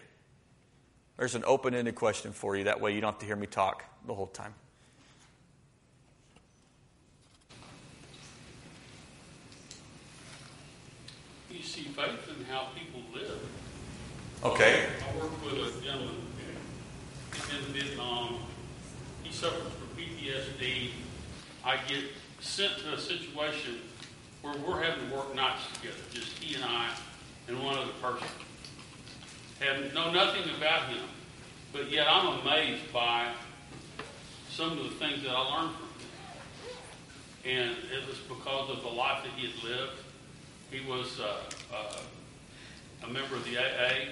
There's 1.17 1.35
an 1.35 1.45
open 1.47 1.75
ended 1.75 1.95
question 1.95 2.33
for 2.33 2.57
you. 2.57 2.64
That 2.64 2.81
way 2.81 2.95
you 2.95 3.01
don't 3.01 3.12
have 3.12 3.21
to 3.21 3.27
hear 3.27 3.37
me 3.37 3.47
talk 3.47 3.85
the 4.07 4.14
whole 4.14 4.27
time. 4.27 4.55
You 11.51 11.62
see 11.62 11.85
faith 11.85 12.29
in 12.29 12.45
how 12.45 12.69
people 12.75 13.01
live. 13.14 13.41
Okay. 14.45 14.87
I 15.01 15.19
worked 15.19 15.43
with 15.45 15.55
a 15.55 15.85
gentleman. 15.85 16.14
He's 17.33 17.59
in 17.59 17.73
Vietnam. 17.73 18.41
He 19.23 19.33
suffers 19.33 19.73
from 19.73 19.89
PTSD. 19.97 20.91
I 21.64 21.79
get 21.89 22.05
sent 22.41 22.79
to 22.79 22.93
a 22.93 22.99
situation 22.99 23.77
where 24.43 24.55
we're 24.59 24.83
having 24.83 25.09
to 25.09 25.17
work 25.17 25.35
nights 25.35 25.62
together, 25.75 25.97
just 26.12 26.39
he 26.39 26.55
and 26.55 26.64
I 26.64 26.91
and 27.49 27.62
one 27.62 27.76
other 27.76 27.92
person. 28.03 28.26
Have 29.61 29.94
know 29.94 30.12
nothing 30.12 30.42
about 30.57 30.88
him, 30.88 31.05
but 31.72 31.90
yet 31.90 32.07
I'm 32.11 32.40
amazed 32.40 32.92
by 32.92 33.28
some 34.51 34.72
of 34.72 34.84
the 34.84 34.90
things 34.90 35.22
that 35.22 35.30
I 35.30 35.40
learned 35.40 35.74
from 35.74 35.86
him. 35.86 37.59
And 37.59 37.76
it 37.92 38.07
was 38.07 38.18
because 38.18 38.70
of 38.70 38.82
the 38.82 38.88
life 38.88 39.22
that 39.22 39.32
he 39.36 39.47
had 39.47 39.64
lived. 39.64 39.92
He 40.70 40.88
was 40.88 41.20
uh, 41.20 41.36
uh, 41.74 42.01
a 43.05 43.09
member 43.09 43.36
of 43.36 43.44
the 43.44 43.59
AA. 43.59 44.11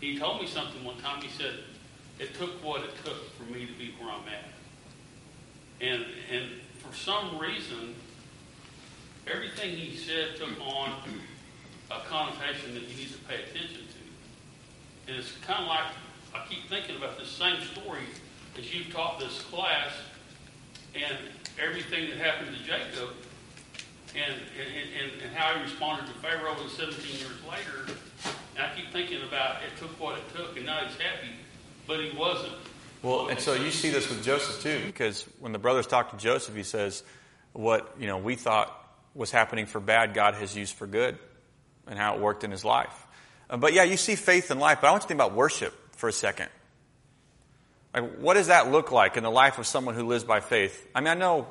He 0.00 0.18
told 0.18 0.40
me 0.40 0.46
something 0.46 0.82
one 0.84 0.96
time. 0.98 1.20
He 1.20 1.28
said, 1.28 1.54
it 2.18 2.34
took 2.34 2.64
what 2.64 2.82
it 2.82 2.90
took 3.04 3.36
for 3.36 3.44
me 3.44 3.66
to 3.66 3.72
be 3.72 3.94
where 4.00 4.10
I'm 4.10 4.22
at. 4.28 4.44
And, 5.80 6.04
and 6.32 6.46
for 6.78 6.94
some 6.94 7.38
reason, 7.38 7.94
everything 9.26 9.76
he 9.76 9.96
said 9.96 10.36
took 10.36 10.60
on 10.60 10.92
a 11.90 12.00
connotation 12.08 12.74
that 12.74 12.82
you 12.82 12.96
need 12.96 13.12
to 13.12 13.18
pay 13.28 13.42
attention 13.44 13.86
to. 13.86 15.08
And 15.08 15.16
it's 15.16 15.32
kind 15.46 15.62
of 15.62 15.68
like 15.68 15.86
I 16.34 16.46
keep 16.48 16.68
thinking 16.68 16.96
about 16.96 17.18
this 17.18 17.28
same 17.28 17.60
story 17.62 18.02
as 18.58 18.74
you've 18.74 18.92
taught 18.92 19.18
this 19.18 19.40
class 19.42 19.92
and 20.94 21.16
everything 21.62 22.10
that 22.10 22.18
happened 22.18 22.56
to 22.56 22.62
Jacob 22.62 23.14
and, 24.14 24.34
and, 24.34 25.12
and, 25.12 25.22
and 25.22 25.36
how 25.36 25.54
he 25.54 25.62
responded 25.62 26.06
to 26.06 26.12
Pharaoh 26.20 26.56
and 26.60 26.70
17 26.70 27.18
years 27.18 27.38
later. 27.48 27.92
And 28.56 28.64
I 28.64 28.74
keep 28.74 28.92
thinking 28.92 29.22
about 29.22 29.62
it 29.62 29.78
took 29.78 29.98
what 30.00 30.18
it 30.18 30.36
took 30.36 30.56
and 30.56 30.66
now 30.66 30.84
he's 30.84 30.96
happy, 30.98 31.30
but 31.86 32.00
he 32.00 32.16
wasn't. 32.16 32.52
Well, 33.02 33.28
and 33.28 33.38
so 33.38 33.54
you 33.54 33.70
see 33.70 33.90
this 33.90 34.08
with 34.08 34.24
Joseph 34.24 34.60
too, 34.62 34.82
because 34.86 35.24
when 35.38 35.52
the 35.52 35.58
brothers 35.58 35.86
talk 35.86 36.10
to 36.10 36.16
Joseph, 36.16 36.56
he 36.56 36.64
says, 36.64 37.04
"What 37.52 37.94
you 37.96 38.08
know 38.08 38.18
we 38.18 38.34
thought 38.34 38.74
was 39.14 39.30
happening 39.30 39.66
for 39.66 39.78
bad, 39.78 40.14
God 40.14 40.34
has 40.34 40.56
used 40.56 40.74
for 40.74 40.88
good," 40.88 41.16
and 41.88 41.98
how 41.98 42.14
it 42.14 42.20
worked 42.20 42.44
in 42.44 42.50
his 42.50 42.64
life. 42.64 43.06
Uh, 43.50 43.56
but 43.56 43.72
yeah, 43.72 43.82
you 43.82 43.96
see 43.96 44.14
faith 44.14 44.50
in 44.50 44.58
life. 44.58 44.78
But 44.80 44.88
I 44.88 44.90
want 44.90 45.02
you 45.02 45.04
to 45.04 45.08
think 45.08 45.18
about 45.18 45.34
worship 45.34 45.74
for 45.96 46.08
a 46.08 46.12
second. 46.12 46.48
Like, 47.94 48.18
what 48.18 48.34
does 48.34 48.48
that 48.48 48.70
look 48.70 48.92
like 48.92 49.16
in 49.16 49.22
the 49.22 49.30
life 49.30 49.58
of 49.58 49.66
someone 49.66 49.94
who 49.94 50.06
lives 50.06 50.24
by 50.24 50.40
faith? 50.40 50.86
I 50.94 51.00
mean, 51.00 51.08
I 51.08 51.14
know 51.14 51.48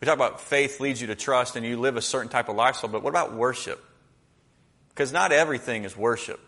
we 0.00 0.06
talk 0.06 0.14
about 0.14 0.40
faith 0.40 0.80
leads 0.80 1.00
you 1.00 1.08
to 1.08 1.14
trust, 1.14 1.56
and 1.56 1.66
you 1.66 1.78
live 1.78 1.96
a 1.96 2.02
certain 2.02 2.28
type 2.28 2.48
of 2.48 2.56
lifestyle. 2.56 2.90
But 2.90 3.02
what 3.02 3.10
about 3.10 3.34
worship? 3.34 3.82
Because 4.88 5.12
not 5.12 5.32
everything 5.32 5.84
is 5.84 5.96
worship, 5.96 6.40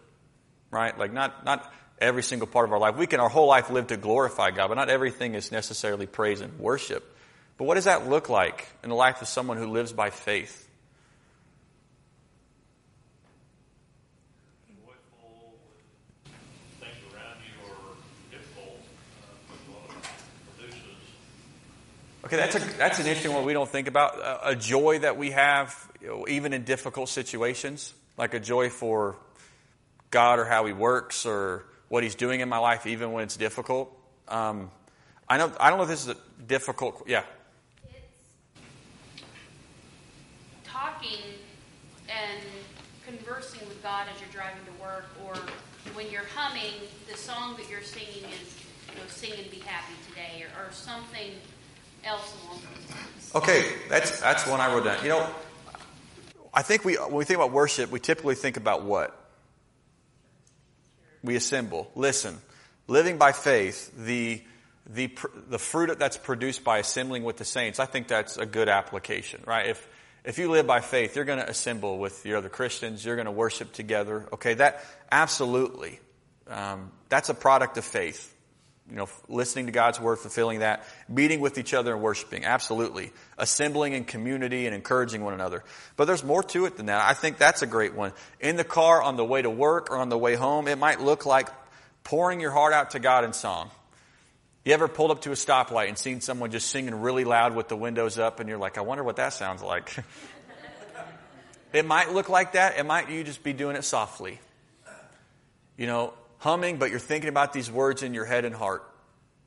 right? 0.70 0.96
Like 0.98 1.12
not 1.12 1.44
not 1.44 1.72
every 1.98 2.22
single 2.22 2.46
part 2.46 2.66
of 2.66 2.72
our 2.72 2.78
life. 2.78 2.96
We 2.96 3.06
can 3.06 3.20
our 3.20 3.28
whole 3.28 3.48
life 3.48 3.70
live 3.70 3.88
to 3.88 3.96
glorify 3.96 4.50
God, 4.50 4.68
but 4.68 4.74
not 4.74 4.90
everything 4.90 5.34
is 5.34 5.50
necessarily 5.52 6.06
praise 6.06 6.40
and 6.40 6.58
worship. 6.58 7.04
But 7.56 7.64
what 7.64 7.74
does 7.74 7.84
that 7.84 8.08
look 8.08 8.28
like 8.28 8.66
in 8.82 8.88
the 8.88 8.96
life 8.96 9.22
of 9.22 9.28
someone 9.28 9.56
who 9.56 9.68
lives 9.68 9.92
by 9.92 10.10
faith? 10.10 10.68
joyful 14.66 15.54
when 15.72 16.80
things 16.80 17.00
around 17.12 17.38
you 17.46 17.54
are 17.62 17.94
difficult, 18.30 18.82
uh, 19.22 19.54
what 19.70 19.90
produces 20.56 21.14
Okay, 22.24 22.36
that's 22.36 22.54
a 22.54 22.58
that's 22.78 22.98
an 23.00 23.06
interesting 23.06 23.34
one 23.34 23.44
we 23.44 23.52
don't 23.52 23.68
think 23.68 23.86
about. 23.86 24.18
A, 24.18 24.50
a 24.50 24.56
joy 24.56 24.98
that 25.00 25.18
we 25.18 25.32
have, 25.32 25.76
you 26.00 26.08
know, 26.08 26.26
even 26.26 26.54
in 26.54 26.64
difficult 26.64 27.10
situations, 27.10 27.92
like 28.16 28.32
a 28.32 28.40
joy 28.40 28.70
for 28.70 29.16
God 30.10 30.38
or 30.38 30.46
how 30.46 30.64
He 30.64 30.72
works 30.72 31.26
or 31.26 31.66
what 31.88 32.02
He's 32.02 32.14
doing 32.14 32.40
in 32.40 32.48
my 32.48 32.56
life, 32.56 32.86
even 32.86 33.12
when 33.12 33.24
it's 33.24 33.36
difficult. 33.36 33.94
Um, 34.26 34.70
I 35.28 35.36
know 35.36 35.52
I 35.60 35.68
don't 35.68 35.76
know 35.76 35.84
if 35.84 35.90
this 35.90 36.02
is 36.04 36.08
a 36.08 36.16
difficult. 36.46 37.02
Yeah, 37.06 37.24
It's 37.84 39.22
talking 40.64 41.20
and 42.08 42.40
conversing 43.06 43.68
with 43.68 43.82
God 43.82 44.06
as 44.14 44.18
you're 44.18 44.30
driving 44.32 44.64
to 44.64 44.82
work, 44.82 45.04
or 45.26 45.34
when 45.92 46.10
you're 46.10 46.24
humming, 46.34 46.72
the 47.06 47.18
song 47.18 47.54
that 47.58 47.68
you're 47.68 47.82
singing 47.82 48.24
is, 48.30 48.64
you 48.88 48.96
know, 48.96 49.06
sing 49.08 49.32
and 49.38 49.50
be 49.50 49.58
happy 49.58 49.92
today, 50.08 50.42
or, 50.42 50.68
or 50.68 50.72
something 50.72 51.32
Okay, 53.34 53.72
that's 53.88 54.20
that's 54.20 54.46
one 54.46 54.60
I 54.60 54.72
wrote 54.72 54.84
down. 54.84 55.02
You 55.02 55.08
know, 55.08 55.30
I 56.52 56.62
think 56.62 56.84
we 56.84 56.94
when 56.96 57.14
we 57.14 57.24
think 57.24 57.38
about 57.38 57.50
worship, 57.50 57.90
we 57.90 57.98
typically 57.98 58.34
think 58.34 58.56
about 58.56 58.84
what 58.84 59.18
we 61.22 61.34
assemble. 61.34 61.90
Listen, 61.94 62.38
living 62.86 63.18
by 63.18 63.32
faith, 63.32 63.90
the 63.96 64.42
the 64.86 65.10
the 65.48 65.58
fruit 65.58 65.98
that's 65.98 66.16
produced 66.16 66.62
by 66.62 66.78
assembling 66.78 67.24
with 67.24 67.38
the 67.38 67.44
saints. 67.44 67.80
I 67.80 67.86
think 67.86 68.06
that's 68.06 68.36
a 68.36 68.46
good 68.46 68.68
application, 68.68 69.42
right? 69.46 69.66
If 69.66 69.88
if 70.24 70.38
you 70.38 70.50
live 70.50 70.66
by 70.66 70.80
faith, 70.80 71.16
you're 71.16 71.24
going 71.24 71.38
to 71.40 71.48
assemble 71.48 71.98
with 71.98 72.24
your 72.24 72.38
other 72.38 72.48
Christians. 72.48 73.04
You're 73.04 73.16
going 73.16 73.26
to 73.26 73.32
worship 73.32 73.72
together. 73.72 74.26
Okay, 74.32 74.54
that 74.54 74.84
absolutely. 75.10 76.00
Um, 76.46 76.92
that's 77.08 77.30
a 77.30 77.34
product 77.34 77.78
of 77.78 77.84
faith 77.84 78.33
you 78.88 78.96
know, 78.96 79.08
listening 79.28 79.66
to 79.66 79.72
God's 79.72 79.98
word, 79.98 80.16
fulfilling 80.16 80.58
that, 80.58 80.84
meeting 81.08 81.40
with 81.40 81.56
each 81.56 81.72
other 81.72 81.94
and 81.94 82.02
worshiping, 82.02 82.44
absolutely. 82.44 83.12
Assembling 83.38 83.94
in 83.94 84.04
community 84.04 84.66
and 84.66 84.74
encouraging 84.74 85.24
one 85.24 85.32
another. 85.32 85.64
But 85.96 86.04
there's 86.04 86.22
more 86.22 86.42
to 86.42 86.66
it 86.66 86.76
than 86.76 86.86
that. 86.86 87.02
I 87.02 87.14
think 87.14 87.38
that's 87.38 87.62
a 87.62 87.66
great 87.66 87.94
one. 87.94 88.12
In 88.40 88.56
the 88.56 88.64
car, 88.64 89.02
on 89.02 89.16
the 89.16 89.24
way 89.24 89.40
to 89.40 89.48
work, 89.48 89.90
or 89.90 89.96
on 89.96 90.10
the 90.10 90.18
way 90.18 90.34
home, 90.34 90.68
it 90.68 90.76
might 90.76 91.00
look 91.00 91.24
like 91.24 91.48
pouring 92.02 92.40
your 92.40 92.50
heart 92.50 92.74
out 92.74 92.90
to 92.90 92.98
God 92.98 93.24
in 93.24 93.32
song. 93.32 93.70
You 94.64 94.72
ever 94.72 94.88
pulled 94.88 95.10
up 95.10 95.22
to 95.22 95.30
a 95.30 95.34
stoplight 95.34 95.88
and 95.88 95.98
seen 95.98 96.20
someone 96.20 96.50
just 96.50 96.70
singing 96.70 96.94
really 96.94 97.24
loud 97.24 97.54
with 97.54 97.68
the 97.68 97.76
windows 97.76 98.18
up 98.18 98.40
and 98.40 98.48
you're 98.48 98.58
like, 98.58 98.78
I 98.78 98.82
wonder 98.82 99.04
what 99.04 99.16
that 99.16 99.34
sounds 99.34 99.62
like. 99.62 99.94
it 101.72 101.84
might 101.84 102.12
look 102.12 102.28
like 102.28 102.52
that. 102.52 102.78
It 102.78 102.84
might 102.84 103.10
you 103.10 103.24
just 103.24 103.42
be 103.42 103.52
doing 103.52 103.76
it 103.76 103.84
softly. 103.84 104.40
You 105.76 105.86
know, 105.86 106.14
humming, 106.44 106.76
but 106.76 106.90
you're 106.90 107.00
thinking 107.00 107.30
about 107.30 107.54
these 107.54 107.70
words 107.70 108.02
in 108.02 108.12
your 108.12 108.26
head 108.26 108.44
and 108.44 108.54
heart. 108.54 108.84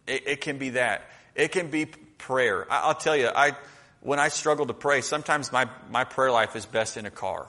It, 0.07 0.27
it 0.27 0.41
can 0.41 0.57
be 0.57 0.71
that. 0.71 1.07
It 1.35 1.51
can 1.51 1.69
be 1.69 1.85
prayer. 1.85 2.65
I, 2.71 2.87
will 2.87 2.95
tell 2.95 3.15
you, 3.15 3.29
I 3.33 3.55
when 4.01 4.19
I 4.19 4.29
struggle 4.29 4.65
to 4.65 4.73
pray, 4.73 5.01
sometimes 5.01 5.51
my, 5.51 5.69
my 5.91 6.03
prayer 6.03 6.31
life 6.31 6.55
is 6.55 6.65
best 6.65 6.97
in 6.97 7.05
a 7.05 7.11
car. 7.11 7.47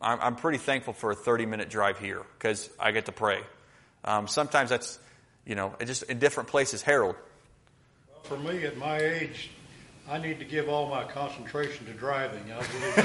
I'm, 0.00 0.20
I'm 0.20 0.36
pretty 0.36 0.58
thankful 0.58 0.92
for 0.92 1.10
a 1.10 1.16
30 1.16 1.46
minute 1.46 1.68
drive 1.68 1.98
here 1.98 2.22
because 2.38 2.70
I 2.78 2.92
get 2.92 3.06
to 3.06 3.12
pray. 3.12 3.40
Um, 4.04 4.28
sometimes 4.28 4.70
that's, 4.70 5.00
you 5.44 5.56
know, 5.56 5.74
just 5.84 6.04
in 6.04 6.20
different 6.20 6.48
places. 6.48 6.80
Harold. 6.80 7.16
For 8.22 8.36
me, 8.38 8.64
at 8.64 8.76
my 8.76 8.98
age, 8.98 9.50
I 10.08 10.18
need 10.18 10.38
to 10.38 10.44
give 10.44 10.68
all 10.68 10.88
my 10.88 11.02
concentration 11.02 11.86
to 11.86 11.92
driving. 11.92 12.52
I 12.52 12.58
believe. 12.58 12.96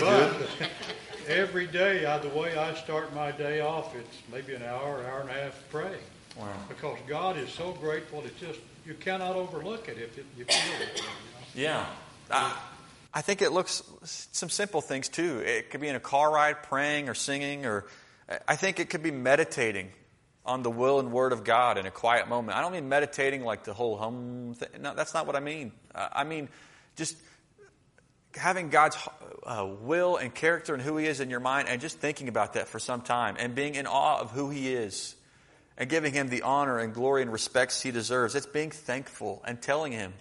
but 0.00 0.70
every 1.28 1.66
day, 1.66 2.06
I, 2.06 2.18
the 2.18 2.28
way 2.28 2.56
I 2.56 2.74
start 2.74 3.14
my 3.14 3.32
day 3.32 3.60
off, 3.60 3.94
it's 3.94 4.16
maybe 4.32 4.54
an 4.54 4.62
hour, 4.62 5.04
hour 5.04 5.20
and 5.20 5.30
a 5.30 5.32
half 5.32 5.58
to 5.58 5.64
pray. 5.70 5.96
Wow. 6.36 6.48
Because 6.68 6.98
God 7.06 7.36
is 7.36 7.50
so 7.50 7.72
grateful, 7.72 8.22
it's 8.24 8.38
just, 8.40 8.60
you 8.86 8.94
cannot 8.94 9.36
overlook 9.36 9.88
it 9.88 9.98
if 9.98 10.16
it, 10.18 10.26
you 10.36 10.44
feel 10.44 10.80
it. 10.80 10.96
You 10.96 11.02
know? 11.02 11.70
Yeah. 11.70 11.86
I, 12.30 12.56
I 13.12 13.20
think 13.22 13.42
it 13.42 13.50
looks 13.50 13.82
some 14.04 14.48
simple 14.48 14.80
things 14.80 15.08
too. 15.08 15.40
It 15.44 15.70
could 15.70 15.80
be 15.80 15.88
in 15.88 15.96
a 15.96 16.00
car 16.00 16.32
ride, 16.32 16.62
praying 16.62 17.08
or 17.08 17.14
singing, 17.14 17.66
or 17.66 17.86
I 18.46 18.56
think 18.56 18.78
it 18.78 18.88
could 18.88 19.02
be 19.02 19.10
meditating 19.10 19.90
on 20.46 20.62
the 20.62 20.70
will 20.70 21.00
and 21.00 21.12
word 21.12 21.32
of 21.32 21.44
God 21.44 21.76
in 21.76 21.86
a 21.86 21.90
quiet 21.90 22.28
moment. 22.28 22.56
I 22.56 22.60
don't 22.60 22.72
mean 22.72 22.88
meditating 22.88 23.44
like 23.44 23.64
the 23.64 23.74
whole 23.74 23.96
hum 23.96 24.54
thing. 24.56 24.68
No, 24.80 24.94
that's 24.94 25.12
not 25.12 25.26
what 25.26 25.36
I 25.36 25.40
mean. 25.40 25.72
Uh, 25.94 26.08
I 26.12 26.24
mean 26.24 26.48
just 26.96 27.16
having 28.36 28.70
God's 28.70 28.96
uh, 29.44 29.68
will 29.80 30.16
and 30.16 30.34
character 30.34 30.74
and 30.74 30.82
who 30.82 30.96
He 30.96 31.06
is 31.06 31.20
in 31.20 31.30
your 31.30 31.40
mind 31.40 31.68
and 31.68 31.80
just 31.80 31.98
thinking 31.98 32.28
about 32.28 32.54
that 32.54 32.68
for 32.68 32.78
some 32.78 33.02
time 33.02 33.36
and 33.38 33.54
being 33.54 33.74
in 33.74 33.86
awe 33.86 34.20
of 34.20 34.30
who 34.30 34.50
He 34.50 34.72
is 34.72 35.14
and 35.76 35.88
giving 35.88 36.12
Him 36.12 36.28
the 36.28 36.42
honor 36.42 36.78
and 36.78 36.94
glory 36.94 37.22
and 37.22 37.32
respects 37.32 37.82
He 37.82 37.90
deserves. 37.90 38.34
It's 38.34 38.46
being 38.46 38.70
thankful 38.70 39.42
and 39.46 39.60
telling 39.60 39.92
Him 39.92 40.12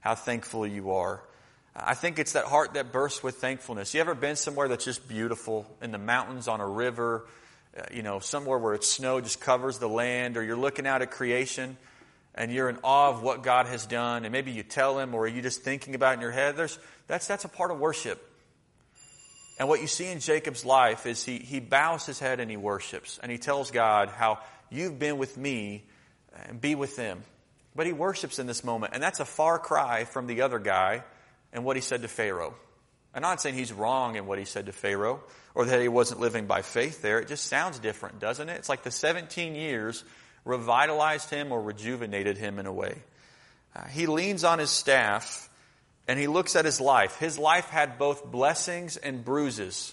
how 0.00 0.14
thankful 0.14 0.66
you 0.66 0.92
are. 0.92 1.22
I 1.74 1.94
think 1.94 2.18
it's 2.18 2.32
that 2.32 2.44
heart 2.44 2.74
that 2.74 2.92
bursts 2.92 3.22
with 3.22 3.36
thankfulness. 3.36 3.94
You 3.94 4.00
ever 4.00 4.14
been 4.14 4.36
somewhere 4.36 4.68
that's 4.68 4.84
just 4.84 5.08
beautiful 5.08 5.66
in 5.80 5.92
the 5.92 5.98
mountains, 5.98 6.48
on 6.48 6.60
a 6.60 6.66
river, 6.66 7.26
uh, 7.76 7.82
you 7.92 8.02
know, 8.02 8.18
somewhere 8.18 8.58
where 8.58 8.74
it's 8.74 8.88
snow 8.88 9.20
just 9.20 9.40
covers 9.40 9.78
the 9.78 9.88
land, 9.88 10.36
or 10.36 10.42
you're 10.42 10.56
looking 10.56 10.86
out 10.86 11.02
at 11.02 11.10
creation 11.10 11.76
and 12.38 12.52
you're 12.52 12.68
in 12.68 12.78
awe 12.84 13.10
of 13.10 13.22
what 13.22 13.42
God 13.42 13.66
has 13.66 13.84
done, 13.84 14.24
and 14.24 14.32
maybe 14.32 14.52
you 14.52 14.62
tell 14.62 14.98
Him, 14.98 15.12
or 15.12 15.24
are 15.24 15.28
you 15.28 15.42
just 15.42 15.62
thinking 15.62 15.96
about 15.96 16.12
it 16.12 16.14
in 16.14 16.20
your 16.20 16.30
head? 16.30 16.56
There's, 16.56 16.78
that's, 17.08 17.26
that's 17.26 17.44
a 17.44 17.48
part 17.48 17.72
of 17.72 17.80
worship. 17.80 18.24
And 19.58 19.68
what 19.68 19.80
you 19.80 19.88
see 19.88 20.06
in 20.06 20.20
Jacob's 20.20 20.64
life 20.64 21.04
is 21.04 21.24
he, 21.24 21.38
he 21.38 21.58
bows 21.58 22.06
his 22.06 22.20
head 22.20 22.38
and 22.38 22.48
he 22.48 22.56
worships, 22.56 23.18
and 23.20 23.32
he 23.32 23.38
tells 23.38 23.72
God 23.72 24.08
how 24.08 24.38
you've 24.70 25.00
been 25.00 25.18
with 25.18 25.36
me 25.36 25.84
and 26.46 26.60
be 26.60 26.76
with 26.76 26.94
them. 26.94 27.24
But 27.74 27.86
he 27.86 27.92
worships 27.92 28.38
in 28.38 28.46
this 28.46 28.62
moment, 28.62 28.94
and 28.94 29.02
that's 29.02 29.18
a 29.18 29.24
far 29.24 29.58
cry 29.58 30.04
from 30.04 30.28
the 30.28 30.42
other 30.42 30.60
guy 30.60 31.02
and 31.52 31.64
what 31.64 31.76
he 31.76 31.82
said 31.82 32.02
to 32.02 32.08
Pharaoh. 32.08 32.54
I'm 33.12 33.22
not 33.22 33.42
saying 33.42 33.56
he's 33.56 33.72
wrong 33.72 34.14
in 34.14 34.26
what 34.26 34.38
he 34.38 34.44
said 34.44 34.66
to 34.66 34.72
Pharaoh 34.72 35.24
or 35.56 35.64
that 35.64 35.80
he 35.80 35.88
wasn't 35.88 36.20
living 36.20 36.46
by 36.46 36.62
faith 36.62 37.02
there. 37.02 37.18
It 37.18 37.26
just 37.26 37.46
sounds 37.46 37.80
different, 37.80 38.20
doesn't 38.20 38.48
it? 38.48 38.58
It's 38.58 38.68
like 38.68 38.84
the 38.84 38.92
17 38.92 39.56
years 39.56 40.04
revitalized 40.44 41.30
him 41.30 41.52
or 41.52 41.60
rejuvenated 41.60 42.38
him 42.38 42.58
in 42.58 42.66
a 42.66 42.72
way. 42.72 43.02
Uh, 43.74 43.84
he 43.86 44.06
leans 44.06 44.44
on 44.44 44.58
his 44.58 44.70
staff 44.70 45.48
and 46.06 46.18
he 46.18 46.26
looks 46.26 46.56
at 46.56 46.64
his 46.64 46.80
life. 46.80 47.18
His 47.18 47.38
life 47.38 47.68
had 47.68 47.98
both 47.98 48.24
blessings 48.24 48.96
and 48.96 49.24
bruises, 49.24 49.92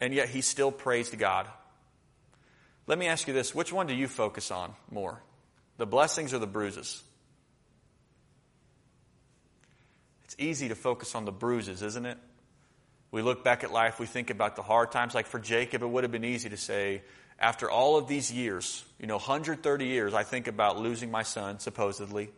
and 0.00 0.12
yet 0.12 0.28
he 0.28 0.42
still 0.42 0.70
praised 0.70 1.18
God. 1.18 1.48
Let 2.86 2.98
me 2.98 3.06
ask 3.06 3.26
you 3.26 3.34
this 3.34 3.54
which 3.54 3.72
one 3.72 3.86
do 3.86 3.94
you 3.94 4.08
focus 4.08 4.50
on 4.50 4.74
more? 4.90 5.20
The 5.78 5.86
blessings 5.86 6.34
or 6.34 6.38
the 6.38 6.46
bruises? 6.46 7.02
It's 10.24 10.36
easy 10.38 10.68
to 10.68 10.74
focus 10.74 11.14
on 11.14 11.24
the 11.24 11.32
bruises, 11.32 11.82
isn't 11.82 12.04
it? 12.04 12.18
We 13.10 13.22
look 13.22 13.42
back 13.42 13.64
at 13.64 13.72
life, 13.72 13.98
we 13.98 14.06
think 14.06 14.30
about 14.30 14.56
the 14.56 14.62
hard 14.62 14.92
times. 14.92 15.14
Like 15.14 15.26
for 15.26 15.38
Jacob, 15.38 15.82
it 15.82 15.86
would 15.86 16.04
have 16.04 16.12
been 16.12 16.24
easy 16.24 16.50
to 16.50 16.56
say, 16.56 17.02
after 17.38 17.70
all 17.70 17.96
of 17.96 18.08
these 18.08 18.32
years, 18.32 18.84
you 18.98 19.06
know, 19.06 19.16
130 19.16 19.86
years, 19.86 20.14
I 20.14 20.22
think 20.22 20.46
about 20.48 20.78
losing 20.78 21.10
my 21.10 21.22
son, 21.22 21.58
supposedly. 21.58 22.30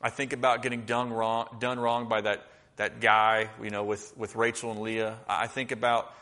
I 0.00 0.10
think 0.10 0.32
about 0.32 0.62
getting 0.62 0.84
done 0.84 1.12
wrong, 1.12 1.56
done 1.58 1.78
wrong 1.78 2.08
by 2.08 2.20
that, 2.20 2.46
that 2.76 3.00
guy, 3.00 3.50
you 3.62 3.70
know, 3.70 3.84
with, 3.84 4.16
with 4.16 4.36
Rachel 4.36 4.70
and 4.70 4.80
Leah. 4.80 5.18
I 5.28 5.48
think 5.48 5.72
about, 5.72 6.12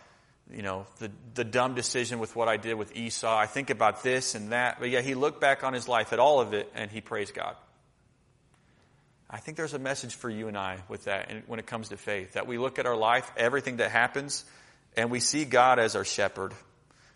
you 0.51 0.63
know, 0.63 0.87
the, 0.99 1.11
the 1.35 1.45
dumb 1.45 1.75
decision 1.75 2.19
with 2.19 2.35
what 2.35 2.49
I 2.49 2.57
did 2.57 2.75
with 2.75 2.97
Esau. 2.97 3.37
I 3.37 3.47
think 3.47 3.71
about 3.71 4.03
this 4.03 4.35
and 4.35 4.53
that. 4.53 4.81
But 4.81 4.91
yeah, 4.91 5.03
he 5.03 5.15
looked 5.15 5.41
back 5.41 5.63
on 5.63 5.75
his 5.75 5.87
life 5.89 6.13
at 6.13 6.19
all 6.19 6.41
of 6.41 6.55
it 6.55 6.71
and 6.75 6.91
he 6.91 7.01
praised 7.01 7.35
God. 7.35 7.57
I 9.29 9.39
think 9.39 9.57
there's 9.57 9.75
a 9.75 9.79
message 9.79 10.15
for 10.15 10.29
you 10.29 10.49
and 10.49 10.59
I 10.59 10.79
with 10.89 11.05
that 11.05 11.31
when 11.47 11.61
it 11.61 11.67
comes 11.67 11.91
to 11.91 11.97
faith. 11.97 12.33
That 12.33 12.47
we 12.47 12.59
look 12.59 12.79
at 12.79 12.87
our 12.87 12.97
life, 12.97 13.31
everything 13.37 13.77
that 13.77 13.91
happens, 13.91 14.45
and 14.97 15.11
we 15.11 15.21
see 15.21 15.45
God 15.45 15.79
as 15.79 15.95
our 15.95 16.05
shepherd 16.05 16.53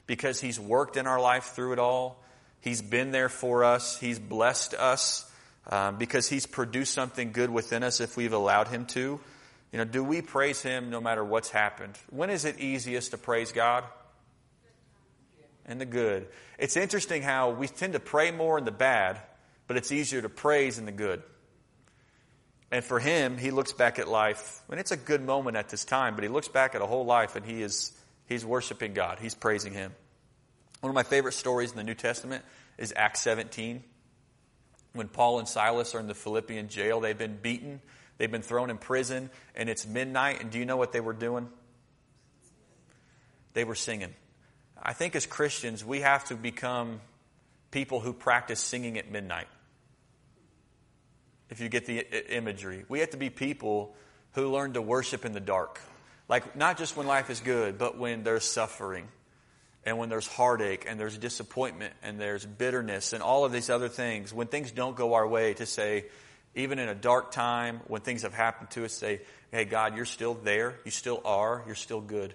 because 0.07 0.41
He's 0.41 0.59
worked 0.59 0.97
in 0.97 1.07
our 1.07 1.21
life 1.21 1.53
through 1.55 1.73
it 1.73 1.79
all. 1.79 2.23
He's 2.61 2.83
been 2.83 3.11
there 3.11 3.29
for 3.29 3.65
us. 3.65 3.99
He's 3.99 4.19
blessed 4.19 4.75
us 4.75 5.31
um, 5.71 5.97
because 5.97 6.29
He's 6.29 6.47
produced 6.47 6.95
something 6.95 7.33
good 7.33 7.51
within 7.51 7.83
us 7.83 8.01
if 8.01 8.17
we've 8.17 8.33
allowed 8.33 8.69
Him 8.69 8.87
to. 8.87 9.21
You 9.73 9.79
know, 9.79 9.85
do 9.85 10.05
we 10.05 10.23
praise 10.23 10.63
Him 10.63 10.91
no 10.91 11.01
matter 11.01 11.25
what's 11.25 11.51
happened? 11.51 11.99
When 12.11 12.31
is 12.31 12.45
it 12.45 12.61
easiest 12.61 13.11
to 13.11 13.19
praise 13.19 13.53
God? 13.53 13.85
In 15.67 15.79
the 15.79 15.87
good. 15.87 16.29
It's 16.59 16.77
interesting 16.77 17.23
how 17.23 17.51
we 17.51 17.69
tend 17.69 17.95
to 17.95 18.01
pray 18.01 18.31
more 18.31 18.59
in 18.59 18.65
the 18.65 18.71
bad, 18.71 19.19
but 19.67 19.77
it's 19.77 19.91
easier 19.91 20.21
to 20.23 20.29
praise 20.29 20.79
in 20.79 20.85
the 20.85 20.93
good. 20.93 21.23
And 22.71 22.85
for 22.85 22.99
him, 22.99 23.39
he 23.39 23.51
looks 23.51 23.73
back 23.73 23.99
at 23.99 24.09
life, 24.09 24.61
and 24.69 24.81
it's 24.81 24.91
a 24.91 24.97
good 24.97 25.23
moment 25.23 25.57
at 25.57 25.69
this 25.69 25.85
time, 25.85 26.17
but 26.17 26.25
he 26.25 26.29
looks 26.29 26.49
back 26.49 26.75
at 26.75 26.83
a 26.83 26.87
whole 26.87 27.05
life 27.05 27.37
and 27.37 27.47
he 27.47 27.63
is 27.63 27.93
he's 28.27 28.45
worshiping 28.45 28.95
God. 28.95 29.19
He's 29.21 29.35
praising 29.35 29.73
him. 29.73 29.93
One 30.81 30.91
of 30.91 30.95
my 30.95 31.03
favorite 31.03 31.33
stories 31.33 31.71
in 31.71 31.77
the 31.77 31.85
New 31.85 31.95
Testament 31.95 32.45
is 32.79 32.93
Acts 32.97 33.21
17. 33.21 33.83
When 34.93 35.09
Paul 35.09 35.39
and 35.39 35.49
Silas 35.49 35.95
are 35.95 36.01
in 36.01 36.07
the 36.07 36.15
Philippian 36.15 36.69
jail, 36.69 37.01
they've 37.01 37.17
been 37.17 37.37
beaten, 37.37 37.81
they've 38.19 38.31
been 38.31 38.43
thrown 38.43 38.71
in 38.71 38.79
prison, 38.79 39.31
and 39.57 39.69
it's 39.69 39.87
midnight, 39.87 40.41
and 40.41 40.51
do 40.51 40.59
you 40.59 40.67
know 40.67 40.77
what 40.77 40.93
they 40.93 41.01
were 41.01 41.13
doing? 41.13 41.49
They 43.55 43.65
were 43.65 43.75
singing. 43.75 44.15
I 44.81 44.93
think 44.93 45.17
as 45.17 45.27
Christians, 45.27 45.85
we 45.85 46.01
have 46.01 46.25
to 46.27 46.37
become 46.37 47.01
people 47.71 48.01
who 48.01 48.13
practice 48.13 48.61
singing 48.61 48.99
at 48.99 49.11
midnight 49.11 49.49
if 51.51 51.61
you 51.61 51.69
get 51.69 51.87
the 51.87 52.35
imagery. 52.35 52.85
We 52.89 53.01
have 53.01 53.11
to 53.11 53.17
be 53.17 53.31
people 53.31 53.95
who 54.33 54.51
learn 54.51 54.75
to 54.75 54.83
worship 54.83 55.25
in 55.25 55.33
the 55.33 55.41
dark. 55.41 55.81
Like, 56.29 56.57
not 56.57 56.79
just 56.79 56.97
when 56.97 57.07
life 57.07 57.31
is 57.31 57.41
good, 57.41 57.79
but 57.79 57.99
when 57.99 58.23
there's 58.23 58.45
suffering 58.45 59.09
and 59.85 59.99
when 59.99 60.09
there's 60.09 60.27
heartache 60.27 60.87
and 60.89 60.99
there's 60.99 61.19
disappointment 61.19 61.93
and 62.03 62.19
there's 62.19 62.47
bitterness 62.47 63.13
and 63.13 63.23
all 63.23 63.45
of 63.45 63.53
these 63.53 63.69
other 63.69 63.89
things. 63.89 64.33
When 64.33 64.47
things 64.47 64.71
don't 64.73 64.97
go 64.97 65.15
our 65.15 65.29
way, 65.29 65.55
to 65.55 65.67
say, 65.67 66.07
even 66.55 66.79
in 66.79 66.89
a 66.89 66.95
dark 66.95 67.31
time, 67.33 67.81
when 67.89 68.01
things 68.01 68.23
have 68.23 68.33
happened 68.33 68.71
to 68.71 68.85
us, 68.85 68.93
say, 68.95 69.21
hey, 69.51 69.65
God, 69.65 69.97
you're 69.97 70.07
still 70.07 70.35
there. 70.35 70.79
You 70.85 70.91
still 70.91 71.21
are. 71.25 71.63
You're 71.67 71.75
still 71.75 72.01
good. 72.01 72.35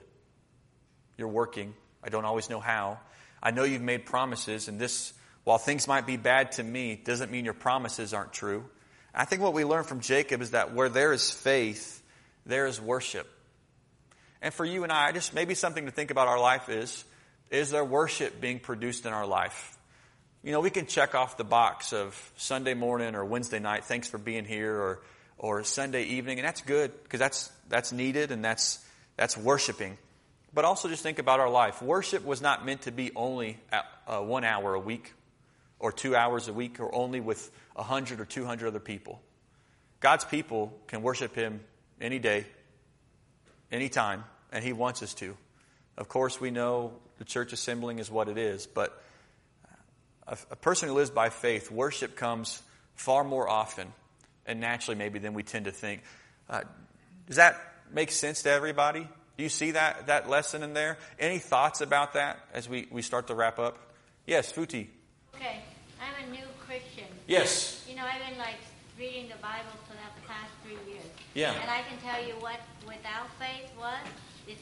You're 1.18 1.28
working. 1.28 1.74
I 2.04 2.10
don't 2.10 2.26
always 2.26 2.50
know 2.50 2.60
how. 2.60 3.00
I 3.42 3.52
know 3.52 3.64
you've 3.64 3.82
made 3.82 4.06
promises, 4.06 4.68
and 4.68 4.80
this, 4.80 5.14
while 5.46 5.58
things 5.58 5.88
might 5.88 6.06
be 6.06 6.18
bad 6.18 6.54
to 6.54 6.64
me, 6.64 6.96
doesn't 6.96 7.32
mean 7.32 7.46
your 7.46 7.54
promises 7.54 8.14
aren't 8.14 8.34
true. 8.34 8.66
I 9.16 9.26
think 9.26 9.42
what 9.42 9.54
we 9.54 9.66
learn 9.66 9.86
from 9.86 10.02
Jacob 10.02 10.42
is 10.42 10.52
that 10.52 10.74
where 10.74 10.90
there 10.90 11.14
is 11.14 11.32
faith, 11.32 12.04
there 12.46 12.68
is 12.68 12.80
worship. 12.80 13.28
And 14.42 14.54
for 14.54 14.66
you 14.66 14.84
and 14.84 14.92
I, 14.92 15.12
just 15.12 15.34
maybe 15.34 15.54
something 15.54 15.86
to 15.86 15.92
think 15.92 16.12
about 16.12 16.28
our 16.28 16.40
life 16.40 16.70
is, 16.70 17.04
is 17.50 17.72
there 17.72 17.84
worship 17.84 18.40
being 18.40 18.60
produced 18.60 19.06
in 19.06 19.14
our 19.14 19.26
life? 19.26 19.78
You 20.44 20.52
know, 20.54 20.62
we 20.62 20.70
can 20.70 20.86
check 20.86 21.16
off 21.16 21.36
the 21.36 21.44
box 21.44 21.92
of 21.92 22.16
Sunday 22.38 22.74
morning 22.74 23.16
or 23.16 23.26
Wednesday 23.26 23.60
night, 23.60 23.84
thanks 23.84 24.08
for 24.08 24.18
being 24.18 24.46
here, 24.46 24.74
or, 24.74 25.02
or 25.38 25.64
Sunday 25.66 26.04
evening, 26.04 26.40
and 26.40 26.48
that's 26.48 26.62
good 26.62 26.92
because 27.04 27.20
that's, 27.20 27.52
that's 27.68 27.92
needed 27.92 28.32
and 28.32 28.44
that's, 28.44 28.80
that's 29.18 29.36
worshiping. 29.36 29.98
But 30.54 30.64
also 30.64 30.88
just 30.88 31.04
think 31.04 31.20
about 31.20 31.42
our 31.42 31.50
life. 31.50 31.82
Worship 31.82 32.26
was 32.26 32.42
not 32.42 32.66
meant 32.66 32.84
to 32.84 32.92
be 32.92 33.12
only 33.16 33.58
at, 33.72 33.86
uh, 34.08 34.20
one 34.22 34.46
hour 34.46 34.74
a 34.74 34.80
week 34.80 35.14
or 35.80 35.92
two 35.92 36.16
hours 36.16 36.48
a 36.48 36.54
week 36.54 36.80
or 36.80 36.94
only 36.96 37.20
with 37.20 37.52
100 37.74 38.22
or 38.22 38.26
200 38.26 38.68
other 38.68 38.80
people. 38.80 39.22
God's 40.00 40.24
people 40.24 40.74
can 40.88 41.02
worship 41.02 41.36
Him 41.36 41.60
any 42.00 42.20
day, 42.20 42.46
anytime, 43.72 44.24
and 44.52 44.64
He 44.64 44.74
wants 44.74 45.04
us 45.04 45.14
to. 45.16 45.36
Of 45.98 46.08
course, 46.08 46.40
we 46.40 46.52
know 46.52 46.94
the 47.18 47.26
church 47.26 47.54
assembling 47.54 48.00
is 48.00 48.10
what 48.10 48.30
it 48.30 48.38
is, 48.38 48.68
but 48.68 49.02
a, 50.28 50.38
a 50.52 50.56
person 50.56 50.90
who 50.90 50.96
lives 50.96 51.10
by 51.10 51.30
faith, 51.30 51.72
worship 51.72 52.16
comes 52.16 52.62
far 52.96 53.24
more 53.24 53.50
often 53.50 53.92
and 54.46 54.60
naturally, 54.60 54.98
maybe, 54.98 55.20
than 55.20 55.34
we 55.34 55.44
tend 55.44 55.66
to 55.66 55.72
think. 55.72 56.02
Uh, 56.50 56.62
does 57.28 57.36
that 57.36 57.62
make 57.94 58.12
sense 58.12 58.44
to 58.44 58.50
everybody? 58.50 59.08
Do 59.38 59.44
you 59.44 59.50
see 59.50 59.72
that, 59.72 60.08
that 60.08 60.30
lesson 60.30 60.64
in 60.64 60.74
there? 60.74 60.98
Any 61.20 61.40
thoughts 61.40 61.82
about 61.82 62.14
that 62.14 62.40
as 62.54 62.68
we, 62.68 62.88
we 62.92 63.02
start 63.02 63.28
to 63.28 63.36
wrap 63.36 63.60
up? 63.60 63.78
Yes, 64.26 64.52
Futi. 64.52 64.90
Okay, 65.36 65.60
I'm 66.02 66.28
a 66.28 66.32
new 66.32 66.46
Christian. 66.66 67.06
Yes. 67.28 67.86
You 67.88 67.96
know, 67.96 68.04
I've 68.04 68.28
been 68.28 68.38
like 68.38 68.58
reading 68.98 69.30
the 69.30 69.42
Bible 69.42 69.72
for 69.88 69.94
the 69.94 70.28
past 70.28 70.52
three 70.64 70.78
years. 70.92 71.06
Yeah. 71.34 71.54
And 71.54 71.70
I 71.70 71.82
can 71.84 71.98
tell 72.00 72.22
you 72.26 72.34
what 72.42 72.60
without 72.90 73.30
faith 73.38 73.70
was, 73.78 74.02
it's 74.48 74.62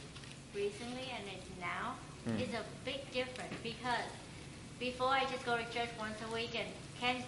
recently 0.54 1.08
and 1.16 1.24
it's 1.34 1.48
now, 1.60 1.96
Hmm. 2.26 2.36
is 2.44 2.52
a 2.54 2.64
big 2.84 3.00
difference 3.16 3.56
because 3.64 4.08
before 4.80 5.08
I 5.08 5.24
just 5.32 5.46
go 5.46 5.56
to 5.56 5.64
church 5.72 5.90
once 5.98 6.20
a 6.28 6.34
week 6.34 6.54
and 6.60 6.68
can't 7.00 7.24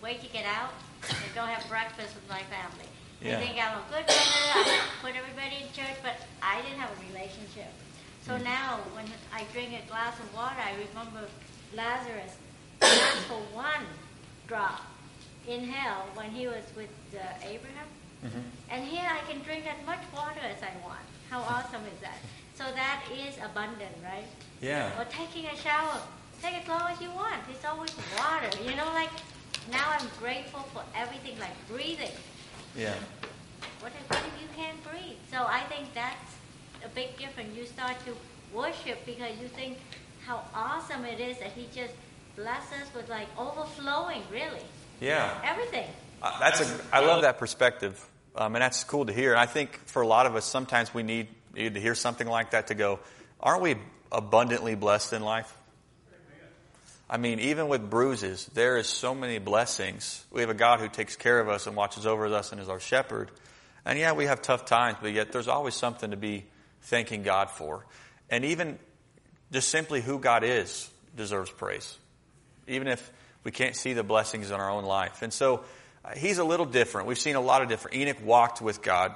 wait 0.00 0.22
to 0.22 0.28
get 0.28 0.46
out 0.46 0.70
and 1.08 1.18
go 1.34 1.42
have 1.42 1.66
breakfast 1.68 2.14
with 2.14 2.28
my 2.30 2.42
family. 2.54 2.86
Yeah. 3.20 3.40
Think 3.40 3.58
I'm 3.58 3.74
a 3.78 3.84
good 3.90 4.06
mother, 4.06 4.70
I 4.70 4.80
put 5.02 5.16
everybody 5.16 5.66
in 5.66 5.68
church, 5.74 5.98
but 6.02 6.14
I 6.42 6.62
didn't 6.62 6.78
have 6.78 6.90
a 6.94 7.00
relationship. 7.12 7.72
So 8.24 8.36
Hmm. 8.38 8.44
now 8.44 8.68
when 8.94 9.06
I 9.34 9.42
drink 9.52 9.70
a 9.74 9.82
glass 9.90 10.14
of 10.20 10.32
water, 10.32 10.60
I 10.62 10.72
remember 10.86 11.26
Lazarus 11.74 12.36
asked 12.82 13.26
for 13.30 13.40
one 13.52 13.84
drop 14.46 14.82
in 15.48 15.66
hell 15.68 16.06
when 16.14 16.30
he 16.30 16.46
was 16.46 16.62
with 16.76 16.94
uh, 17.14 17.18
Abraham. 17.42 17.88
Mm-hmm. 18.26 18.70
And 18.70 18.84
here 18.84 19.06
I 19.08 19.20
can 19.30 19.40
drink 19.42 19.64
as 19.66 19.86
much 19.86 20.00
water 20.14 20.40
as 20.42 20.62
I 20.62 20.72
want. 20.84 21.06
How 21.30 21.40
awesome 21.40 21.82
is 21.92 22.00
that? 22.02 22.18
So 22.54 22.64
that 22.74 23.02
is 23.12 23.36
abundant, 23.44 23.94
right? 24.02 24.24
Yeah. 24.60 24.98
Or 24.98 25.04
taking 25.04 25.46
a 25.46 25.56
shower. 25.56 26.00
Take 26.42 26.62
as 26.62 26.68
long 26.68 26.90
as 26.90 27.00
you 27.00 27.10
want. 27.10 27.40
It's 27.50 27.64
always 27.64 27.94
water. 28.18 28.50
You 28.64 28.76
know, 28.76 28.88
like 28.94 29.10
now 29.70 29.86
I'm 29.90 30.06
grateful 30.18 30.60
for 30.72 30.82
everything, 30.94 31.38
like 31.38 31.56
breathing. 31.68 32.12
Yeah. 32.76 32.94
What 33.80 33.92
if, 33.92 34.10
what 34.10 34.22
if 34.26 34.42
you 34.42 34.48
can't 34.56 34.82
breathe? 34.84 35.18
So 35.30 35.38
I 35.46 35.60
think 35.68 35.94
that's 35.94 36.34
a 36.84 36.88
big 36.88 37.16
difference. 37.18 37.56
You 37.56 37.64
start 37.66 37.96
to 38.06 38.12
worship 38.54 39.04
because 39.06 39.32
you 39.40 39.48
think 39.48 39.78
how 40.26 40.42
awesome 40.54 41.04
it 41.04 41.20
is 41.20 41.38
that 41.38 41.52
He 41.52 41.68
just 41.74 41.94
blesses 42.36 42.82
us 42.82 42.94
with 42.94 43.08
like 43.08 43.28
overflowing, 43.38 44.22
really. 44.30 44.64
Yeah. 45.00 45.40
Everything. 45.44 45.88
Uh, 46.22 46.38
that's 46.40 46.60
a, 46.60 46.80
I 46.92 47.00
love 47.00 47.22
that 47.22 47.38
perspective, 47.38 48.04
um, 48.36 48.54
and 48.54 48.62
that's 48.62 48.84
cool 48.84 49.06
to 49.06 49.12
hear. 49.12 49.32
And 49.32 49.40
I 49.40 49.46
think 49.46 49.76
for 49.86 50.02
a 50.02 50.06
lot 50.06 50.26
of 50.26 50.36
us, 50.36 50.44
sometimes 50.44 50.92
we 50.92 51.02
need, 51.02 51.28
need 51.54 51.74
to 51.74 51.80
hear 51.80 51.94
something 51.94 52.26
like 52.26 52.50
that 52.50 52.68
to 52.68 52.74
go, 52.74 53.00
aren't 53.40 53.62
we 53.62 53.76
abundantly 54.12 54.74
blessed 54.74 55.12
in 55.12 55.22
life? 55.22 55.52
I 57.08 57.18
mean, 57.18 57.38
even 57.38 57.68
with 57.68 57.88
bruises, 57.88 58.46
there 58.52 58.76
is 58.76 58.88
so 58.88 59.14
many 59.14 59.38
blessings. 59.38 60.24
We 60.32 60.40
have 60.40 60.50
a 60.50 60.54
God 60.54 60.80
who 60.80 60.88
takes 60.88 61.14
care 61.14 61.38
of 61.38 61.48
us 61.48 61.68
and 61.68 61.76
watches 61.76 62.04
over 62.04 62.26
us 62.26 62.50
and 62.50 62.60
is 62.60 62.68
our 62.68 62.80
shepherd. 62.80 63.30
And 63.84 63.96
yeah, 63.96 64.12
we 64.12 64.24
have 64.26 64.42
tough 64.42 64.64
times, 64.64 64.98
but 65.00 65.12
yet 65.12 65.30
there's 65.30 65.46
always 65.46 65.74
something 65.74 66.10
to 66.10 66.16
be 66.16 66.46
thanking 66.82 67.22
God 67.22 67.48
for. 67.50 67.86
And 68.28 68.44
even 68.44 68.78
just 69.52 69.68
simply 69.68 70.00
who 70.00 70.18
God 70.18 70.42
is 70.42 70.90
deserves 71.16 71.50
praise. 71.50 71.96
Even 72.66 72.88
if 72.88 73.12
we 73.44 73.52
can't 73.52 73.76
see 73.76 73.92
the 73.92 74.02
blessings 74.02 74.50
in 74.50 74.58
our 74.58 74.68
own 74.68 74.84
life. 74.84 75.22
And 75.22 75.32
so 75.32 75.62
he's 76.14 76.38
a 76.38 76.44
little 76.44 76.66
different. 76.66 77.08
We've 77.08 77.18
seen 77.18 77.36
a 77.36 77.40
lot 77.40 77.62
of 77.62 77.68
different. 77.68 77.96
Enoch 77.96 78.18
walked 78.24 78.60
with 78.60 78.82
God. 78.82 79.14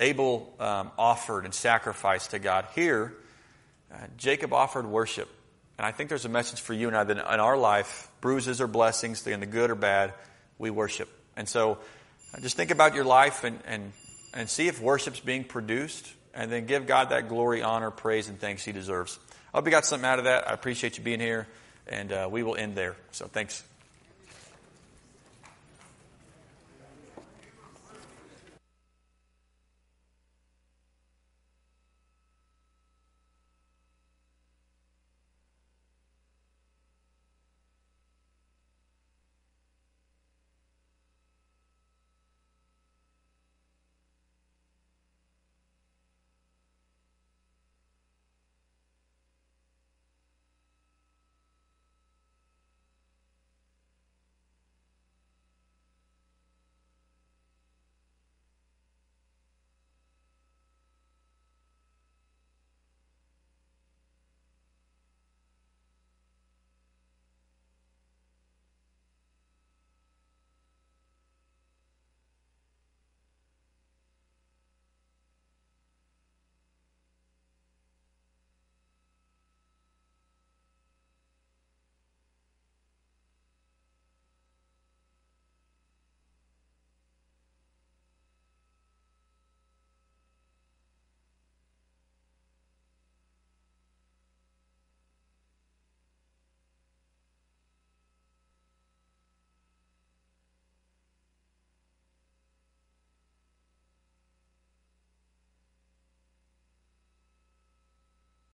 Abel 0.00 0.52
um, 0.58 0.90
offered 0.98 1.44
and 1.44 1.54
sacrificed 1.54 2.32
to 2.32 2.38
God. 2.38 2.66
Here, 2.74 3.14
uh, 3.92 3.98
Jacob 4.16 4.52
offered 4.52 4.86
worship. 4.86 5.28
And 5.78 5.86
I 5.86 5.92
think 5.92 6.08
there's 6.08 6.24
a 6.24 6.28
message 6.28 6.60
for 6.60 6.72
you 6.72 6.88
and 6.88 6.96
I 6.96 7.04
that 7.04 7.16
in 7.16 7.40
our 7.40 7.56
life, 7.56 8.08
bruises 8.20 8.60
or 8.60 8.66
blessings, 8.66 9.26
in 9.26 9.40
the 9.40 9.46
good 9.46 9.70
or 9.70 9.74
bad, 9.74 10.12
we 10.58 10.70
worship. 10.70 11.08
And 11.36 11.48
so 11.48 11.78
uh, 12.32 12.40
just 12.40 12.56
think 12.56 12.70
about 12.70 12.94
your 12.94 13.04
life 13.04 13.44
and, 13.44 13.58
and, 13.66 13.92
and 14.34 14.48
see 14.48 14.68
if 14.68 14.80
worship's 14.80 15.20
being 15.20 15.44
produced, 15.44 16.12
and 16.32 16.50
then 16.50 16.66
give 16.66 16.86
God 16.86 17.10
that 17.10 17.28
glory, 17.28 17.62
honor, 17.62 17.90
praise, 17.90 18.28
and 18.28 18.38
thanks 18.40 18.64
He 18.64 18.72
deserves. 18.72 19.18
I 19.52 19.58
hope 19.58 19.66
you 19.66 19.70
got 19.70 19.84
something 19.84 20.08
out 20.08 20.18
of 20.18 20.24
that. 20.24 20.48
I 20.48 20.52
appreciate 20.52 20.98
you 20.98 21.04
being 21.04 21.20
here, 21.20 21.46
and 21.86 22.12
uh, 22.12 22.28
we 22.30 22.42
will 22.42 22.56
end 22.56 22.76
there. 22.76 22.96
So 23.12 23.26
thanks. 23.26 23.62